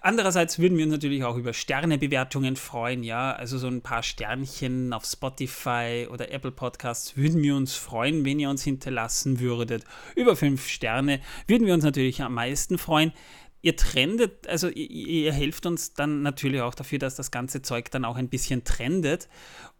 Andererseits 0.00 0.58
würden 0.58 0.78
wir 0.78 0.84
uns 0.84 0.92
natürlich 0.92 1.24
auch 1.24 1.36
über 1.36 1.52
Sternebewertungen 1.52 2.56
freuen, 2.56 3.02
ja. 3.02 3.32
Also 3.32 3.58
so 3.58 3.66
ein 3.66 3.82
paar 3.82 4.02
Sternchen 4.02 4.92
auf 4.92 5.04
Spotify 5.04 6.06
oder 6.10 6.30
Apple 6.30 6.52
Podcasts 6.52 7.16
würden 7.16 7.42
wir 7.42 7.56
uns 7.56 7.74
freuen, 7.74 8.24
wenn 8.24 8.38
ihr 8.38 8.50
uns 8.50 8.62
hinterlassen 8.62 9.40
würdet. 9.40 9.84
Über 10.14 10.36
fünf 10.36 10.68
Sterne 10.68 11.20
würden 11.46 11.66
wir 11.66 11.74
uns 11.74 11.84
natürlich 11.84 12.22
am 12.22 12.34
meisten 12.34 12.78
freuen. 12.78 13.12
Ihr 13.60 13.76
trendet, 13.76 14.46
also 14.46 14.68
ihr, 14.68 14.88
ihr 14.88 15.32
helft 15.32 15.66
uns 15.66 15.94
dann 15.94 16.22
natürlich 16.22 16.60
auch 16.60 16.74
dafür, 16.74 16.98
dass 16.98 17.16
das 17.16 17.30
ganze 17.30 17.62
Zeug 17.62 17.90
dann 17.90 18.04
auch 18.04 18.16
ein 18.16 18.28
bisschen 18.28 18.64
trendet 18.64 19.28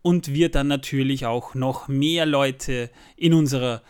und 0.02 0.32
wir 0.32 0.50
dann 0.50 0.66
natürlich 0.66 1.26
auch 1.26 1.54
noch 1.54 1.88
mehr 1.88 2.26
Leute 2.26 2.90
in 3.16 3.34
unserer 3.34 3.82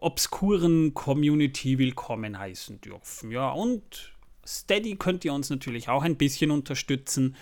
obskuren 0.00 0.94
Community 0.94 1.78
willkommen 1.78 2.38
heißen 2.38 2.80
dürfen. 2.80 3.30
Ja, 3.30 3.50
und 3.50 4.12
Steady 4.46 4.96
könnt 4.96 5.24
ihr 5.24 5.32
uns 5.32 5.50
natürlich 5.50 5.88
auch 5.88 6.02
ein 6.02 6.16
bisschen 6.16 6.50
unterstützen, 6.50 7.36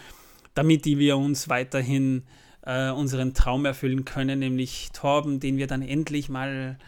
damit 0.54 0.84
wir 0.86 1.16
uns 1.16 1.48
weiterhin 1.48 2.24
äh, 2.62 2.90
unseren 2.90 3.34
Traum 3.34 3.64
erfüllen 3.64 4.04
können, 4.04 4.40
nämlich 4.40 4.90
Torben, 4.92 5.38
den 5.38 5.57
wir 5.57 5.66
dann 5.66 5.82
endlich 5.82 6.28
mal 6.28 6.78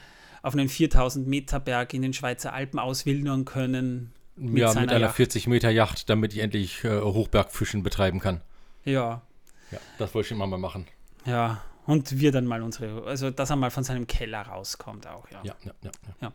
auf 0.42 0.54
einen 0.54 0.68
4000 0.68 1.26
Meter 1.26 1.60
Berg 1.60 1.94
in 1.94 2.02
den 2.02 2.12
Schweizer 2.12 2.52
Alpen 2.52 2.78
auswildern 2.78 3.44
können. 3.44 4.12
Mit 4.38 4.58
ja, 4.60 4.68
mit 4.74 4.90
einer 4.90 5.00
Yacht. 5.00 5.16
40 5.16 5.46
Meter 5.48 5.70
Yacht, 5.70 6.08
damit 6.08 6.32
ich 6.32 6.40
endlich 6.40 6.84
äh, 6.84 7.00
Hochbergfischen 7.00 7.82
betreiben 7.82 8.20
kann. 8.20 8.40
Ja, 8.84 9.22
Ja, 9.70 9.78
das 9.98 10.14
wollte 10.14 10.26
ich 10.26 10.32
immer 10.32 10.46
mal 10.46 10.58
machen. 10.58 10.86
ja. 11.24 11.62
Und 11.86 12.20
wir 12.20 12.32
dann 12.32 12.44
mal 12.44 12.62
unsere, 12.62 13.04
also 13.06 13.30
dass 13.30 13.48
er 13.48 13.56
mal 13.56 13.70
von 13.70 13.82
seinem 13.82 14.06
Keller 14.06 14.42
rauskommt 14.42 15.06
auch, 15.06 15.24
ja. 15.30 15.40
Ja, 15.42 15.54
ja, 15.64 15.72
ja. 15.82 15.90
Ja. 16.20 16.28
Ja, 16.28 16.32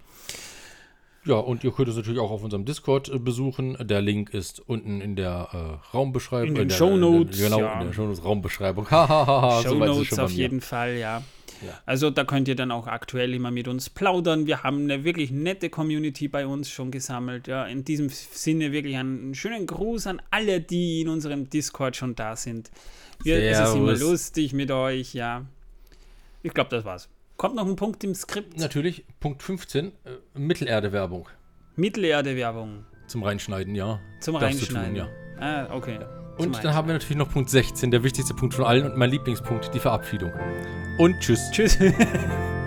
ja 1.26 1.36
und 1.36 1.64
ihr 1.64 1.72
könnt 1.72 1.90
es 1.90 1.96
natürlich 1.96 2.20
auch 2.20 2.32
auf 2.32 2.42
unserem 2.44 2.66
Discord 2.66 3.08
äh, 3.10 3.20
besuchen. 3.20 3.78
Der 3.80 4.02
Link 4.02 4.32
ist 4.34 4.60
unten 4.62 5.00
in 5.00 5.16
der 5.16 5.50
äh, 5.54 5.96
Raumbeschreibung. 5.96 6.48
In 6.50 6.56
den 6.56 6.70
der- 6.70 6.76
Shownotes, 6.76 7.38
Genau, 7.38 7.60
ja. 7.60 7.80
in 7.82 7.86
der 7.86 7.94
Shownotes 7.94 8.24
Raumbeschreibung. 8.26 8.88
Hahaha, 8.92 9.62
so 9.62 9.80
weit 9.80 9.90
ist 9.92 9.98
es 9.98 10.08
Shownotes 10.08 10.08
schon 10.08 10.18
bei 10.18 10.24
auf 10.24 10.32
jeden 10.32 10.62
Fall, 10.62 10.94
ja. 10.96 11.22
Ja. 11.66 11.80
Also 11.86 12.10
da 12.10 12.24
könnt 12.24 12.48
ihr 12.48 12.56
dann 12.56 12.72
auch 12.72 12.88
aktuell 12.88 13.34
immer 13.34 13.52
mit 13.52 13.68
uns 13.68 13.90
plaudern. 13.90 14.48
Wir 14.48 14.64
haben 14.64 14.84
eine 14.84 15.04
wirklich 15.04 15.32
nette 15.32 15.70
Community 15.70 16.28
bei 16.28 16.46
uns 16.46 16.70
schon 16.70 16.92
gesammelt. 16.92 17.48
Ja, 17.48 17.66
in 17.66 17.84
diesem 17.86 18.10
Sinne 18.10 18.72
wirklich 18.72 18.98
einen 18.98 19.36
schönen 19.36 19.66
Gruß 19.68 20.08
an 20.08 20.22
alle, 20.32 20.62
die 20.62 21.02
in 21.02 21.10
unserem 21.10 21.50
Discord 21.50 21.96
schon 21.96 22.16
da 22.16 22.36
sind. 22.36 22.72
Wir, 23.24 23.38
es 23.38 23.60
ist 23.60 23.76
immer 23.76 23.96
Servus. 23.96 24.02
lustig 24.02 24.54
mit 24.54 24.72
euch, 24.72 25.14
ja. 25.14 25.46
Ich 26.42 26.54
glaube, 26.54 26.70
das 26.70 26.84
war's. 26.84 27.10
Kommt 27.38 27.56
noch 27.56 27.68
ein 27.68 27.76
Punkt 27.76 28.04
im 28.04 28.14
Skript. 28.14 28.58
Natürlich, 28.58 29.06
Punkt 29.20 29.42
15, 29.42 29.88
äh, 29.88 29.92
Mittelerde-Werbung. 30.38 31.28
Mittelerde-Werbung 31.76 32.86
Zum 33.08 33.24
Reinschneiden, 33.24 33.76
ja. 33.76 34.00
zum 34.20 34.34
Darfst 34.40 34.60
Reinschneiden. 34.60 34.96
Tun, 34.96 35.08
ja. 35.08 35.10
Ah, 35.40 35.76
okay. 35.76 36.00
Und 36.38 36.64
dann 36.64 36.74
haben 36.74 36.88
wir 36.88 36.94
natürlich 36.94 37.18
noch 37.18 37.30
Punkt 37.30 37.50
16, 37.50 37.92
der 37.92 38.04
wichtigste 38.04 38.34
Punkt 38.34 38.56
von 38.56 38.66
allen 38.66 38.86
und 38.86 38.98
mein 38.98 39.10
Lieblingspunkt, 39.10 39.74
die 39.74 39.80
Verabschiedung. 39.80 40.32
Und 40.98 41.20
tschüss. 41.20 41.52
Tschüss. 41.52 41.78